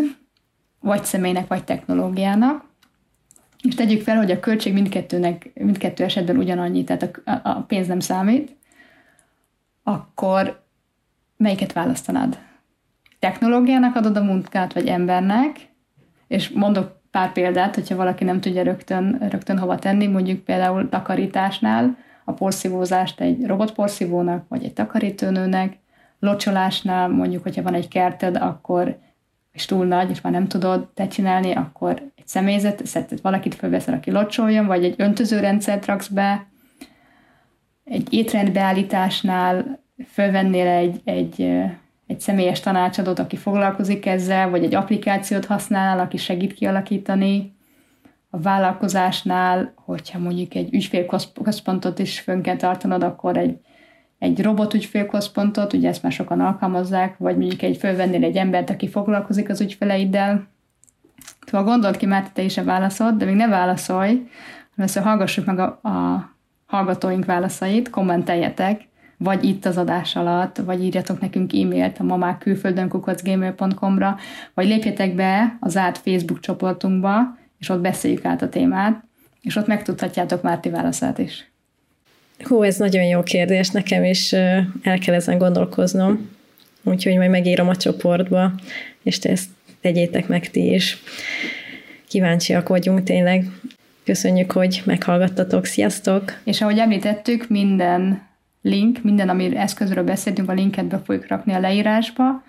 vagy 0.79 1.05
személynek, 1.05 1.47
vagy 1.47 1.63
technológiának, 1.63 2.65
és 3.63 3.75
tegyük 3.75 4.01
fel, 4.01 4.17
hogy 4.17 4.31
a 4.31 4.39
költség 4.39 4.73
mindkettőnek, 4.73 5.51
mindkettő 5.53 6.03
esetben 6.03 6.37
ugyanannyi, 6.37 6.83
tehát 6.83 7.21
a, 7.25 7.31
a 7.43 7.61
pénz 7.61 7.87
nem 7.87 7.99
számít, 7.99 8.55
akkor 9.83 10.63
melyiket 11.37 11.73
választanád? 11.73 12.39
Technológiának 13.19 13.95
adod 13.95 14.17
a 14.17 14.23
munkát, 14.23 14.73
vagy 14.73 14.87
embernek? 14.87 15.69
És 16.27 16.49
mondok 16.49 17.01
pár 17.11 17.31
példát, 17.31 17.75
hogyha 17.75 17.95
valaki 17.95 18.23
nem 18.23 18.41
tudja 18.41 18.63
rögtön, 18.63 19.17
rögtön 19.29 19.57
hova 19.57 19.79
tenni, 19.79 20.07
mondjuk 20.07 20.43
például 20.43 20.89
takarításnál 20.89 21.97
a 22.25 22.31
porszívózást 22.31 23.19
egy 23.19 23.45
robotporszívónak, 23.45 24.45
vagy 24.47 24.63
egy 24.63 24.73
takarítónőnek, 24.73 25.80
locsolásnál 26.21 27.07
mondjuk, 27.07 27.43
hogyha 27.43 27.61
van 27.61 27.73
egy 27.73 27.87
kerted, 27.87 28.35
akkor 28.35 28.99
és 29.51 29.65
túl 29.65 29.85
nagy, 29.85 30.09
és 30.09 30.21
már 30.21 30.33
nem 30.33 30.47
tudod 30.47 30.87
te 30.93 31.07
csinálni, 31.07 31.51
akkor 31.51 31.91
egy 32.15 32.27
személyzet, 32.27 32.85
szerinted 32.85 33.21
valakit 33.21 33.55
fölveszel, 33.55 33.93
aki 33.93 34.11
locsoljon, 34.11 34.65
vagy 34.65 34.83
egy 34.83 34.95
öntözőrendszert 34.97 35.85
raksz 35.85 36.07
be, 36.07 36.47
egy 37.83 38.13
étrendbeállításnál 38.13 39.79
fölvennél 40.07 40.67
egy, 40.67 41.01
egy, 41.03 41.41
egy 42.07 42.19
személyes 42.19 42.59
tanácsadót, 42.59 43.19
aki 43.19 43.35
foglalkozik 43.35 44.05
ezzel, 44.05 44.49
vagy 44.49 44.63
egy 44.63 44.75
applikációt 44.75 45.45
használ, 45.45 45.99
aki 45.99 46.17
segít 46.17 46.53
kialakítani. 46.53 47.55
A 48.29 48.39
vállalkozásnál, 48.39 49.73
hogyha 49.75 50.19
mondjuk 50.19 50.53
egy 50.53 50.73
ügyfélközpontot 50.73 51.99
is 51.99 52.19
fönn 52.19 52.41
kell 52.41 52.55
tartanod, 52.55 53.03
akkor 53.03 53.37
egy 53.37 53.59
egy 54.21 54.41
robot 54.41 54.73
ügyfélközpontot, 54.73 55.73
ugye 55.73 55.89
ezt 55.89 56.03
már 56.03 56.11
sokan 56.11 56.39
alkalmazzák, 56.39 57.17
vagy 57.17 57.37
mondjuk 57.37 57.61
egy 57.61 57.77
fölvennél 57.77 58.23
egy 58.23 58.35
embert, 58.35 58.69
aki 58.69 58.89
foglalkozik 58.89 59.49
az 59.49 59.61
ügyfeleiddel. 59.61 60.47
Szóval 61.45 61.67
gondold 61.67 61.97
ki, 61.97 62.05
mert 62.05 62.33
te 62.33 62.41
is 62.41 62.57
a 62.57 62.63
válaszod, 62.63 63.17
de 63.17 63.25
még 63.25 63.35
ne 63.35 63.47
válaszolj, 63.47 64.29
hanem 64.75 65.03
hallgassuk 65.03 65.45
meg 65.45 65.59
a, 65.59 65.79
a 65.83 66.29
hallgatóink 66.65 67.25
válaszait, 67.25 67.89
kommenteljetek, 67.89 68.81
vagy 69.17 69.43
itt 69.43 69.65
az 69.65 69.77
adás 69.77 70.15
alatt, 70.15 70.57
vagy 70.57 70.83
írjatok 70.83 71.19
nekünk 71.19 71.53
e-mailt 71.53 71.99
a 71.99 72.03
mamák 72.03 72.37
külföldön 72.37 72.89
kukacgmail.com-ra, 72.89 74.17
vagy 74.53 74.67
lépjetek 74.67 75.15
be 75.15 75.57
az 75.59 75.77
árt 75.77 75.97
Facebook 75.97 76.39
csoportunkba, 76.39 77.37
és 77.57 77.69
ott 77.69 77.81
beszéljük 77.81 78.25
át 78.25 78.41
a 78.41 78.49
témát, 78.49 79.03
és 79.41 79.55
ott 79.55 79.67
megtudhatjátok 79.67 80.41
Márti 80.41 80.69
válaszát 80.69 81.17
is. 81.17 81.50
Hú, 82.43 82.63
ez 82.63 82.77
nagyon 82.77 83.03
jó 83.03 83.23
kérdés, 83.23 83.69
nekem 83.69 84.03
is 84.03 84.33
el 84.33 84.97
kell 85.05 85.13
ezen 85.13 85.37
gondolkoznom, 85.37 86.29
úgyhogy 86.83 87.17
majd 87.17 87.29
megírom 87.29 87.67
a 87.67 87.75
csoportba, 87.75 88.51
és 89.03 89.19
te 89.19 89.29
ezt 89.29 89.49
tegyétek 89.81 90.27
meg 90.27 90.49
ti 90.49 90.73
is. 90.73 90.97
Kíváncsiak 92.07 92.67
vagyunk 92.67 93.03
tényleg. 93.03 93.45
Köszönjük, 94.03 94.51
hogy 94.51 94.81
meghallgattatok. 94.85 95.65
Sziasztok! 95.65 96.39
És 96.43 96.61
ahogy 96.61 96.77
említettük, 96.77 97.49
minden 97.49 98.21
link, 98.61 99.03
minden, 99.03 99.29
ami 99.29 99.55
eszközről 99.57 100.03
beszéltünk, 100.03 100.49
a 100.49 100.53
linket 100.53 100.85
be 100.85 101.01
fogjuk 101.05 101.27
rakni 101.27 101.53
a 101.53 101.59
leírásba, 101.59 102.43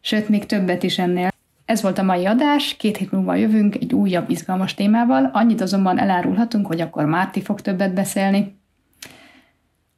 sőt, 0.00 0.28
még 0.28 0.46
többet 0.46 0.82
is 0.82 0.98
ennél. 0.98 1.28
Ez 1.64 1.82
volt 1.82 1.98
a 1.98 2.02
mai 2.02 2.26
adás, 2.26 2.76
két 2.76 2.96
hét 2.96 3.12
múlva 3.12 3.34
jövünk 3.34 3.74
egy 3.74 3.92
újabb 3.92 4.30
izgalmas 4.30 4.74
témával, 4.74 5.30
annyit 5.32 5.60
azonban 5.60 5.98
elárulhatunk, 5.98 6.66
hogy 6.66 6.80
akkor 6.80 7.04
Márti 7.04 7.42
fog 7.42 7.60
többet 7.60 7.94
beszélni. 7.94 8.60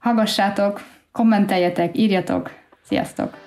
Hallgassátok, 0.04 0.80
kommenteljetek, 1.12 1.96
írjatok. 1.96 2.50
Sziasztok! 2.82 3.43